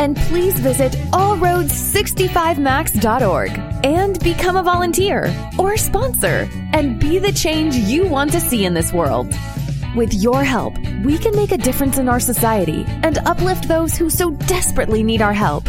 And 0.00 0.16
please 0.16 0.58
visit 0.58 0.90
allroads65max.org 1.12 3.50
and 3.84 4.18
become 4.24 4.56
a 4.56 4.62
volunteer 4.64 5.32
or 5.56 5.76
sponsor 5.76 6.48
and 6.72 6.98
be 6.98 7.20
the 7.20 7.30
change 7.30 7.76
you 7.76 8.08
want 8.08 8.32
to 8.32 8.40
see 8.40 8.64
in 8.64 8.74
this 8.74 8.92
world. 8.92 9.32
With 9.94 10.12
your 10.14 10.42
help, 10.42 10.76
we 11.04 11.16
can 11.16 11.36
make 11.36 11.52
a 11.52 11.58
difference 11.58 11.98
in 11.98 12.08
our 12.08 12.18
society 12.18 12.84
and 12.88 13.18
uplift 13.18 13.68
those 13.68 13.96
who 13.96 14.10
so 14.10 14.32
desperately 14.32 15.04
need 15.04 15.22
our 15.22 15.34
help. 15.34 15.68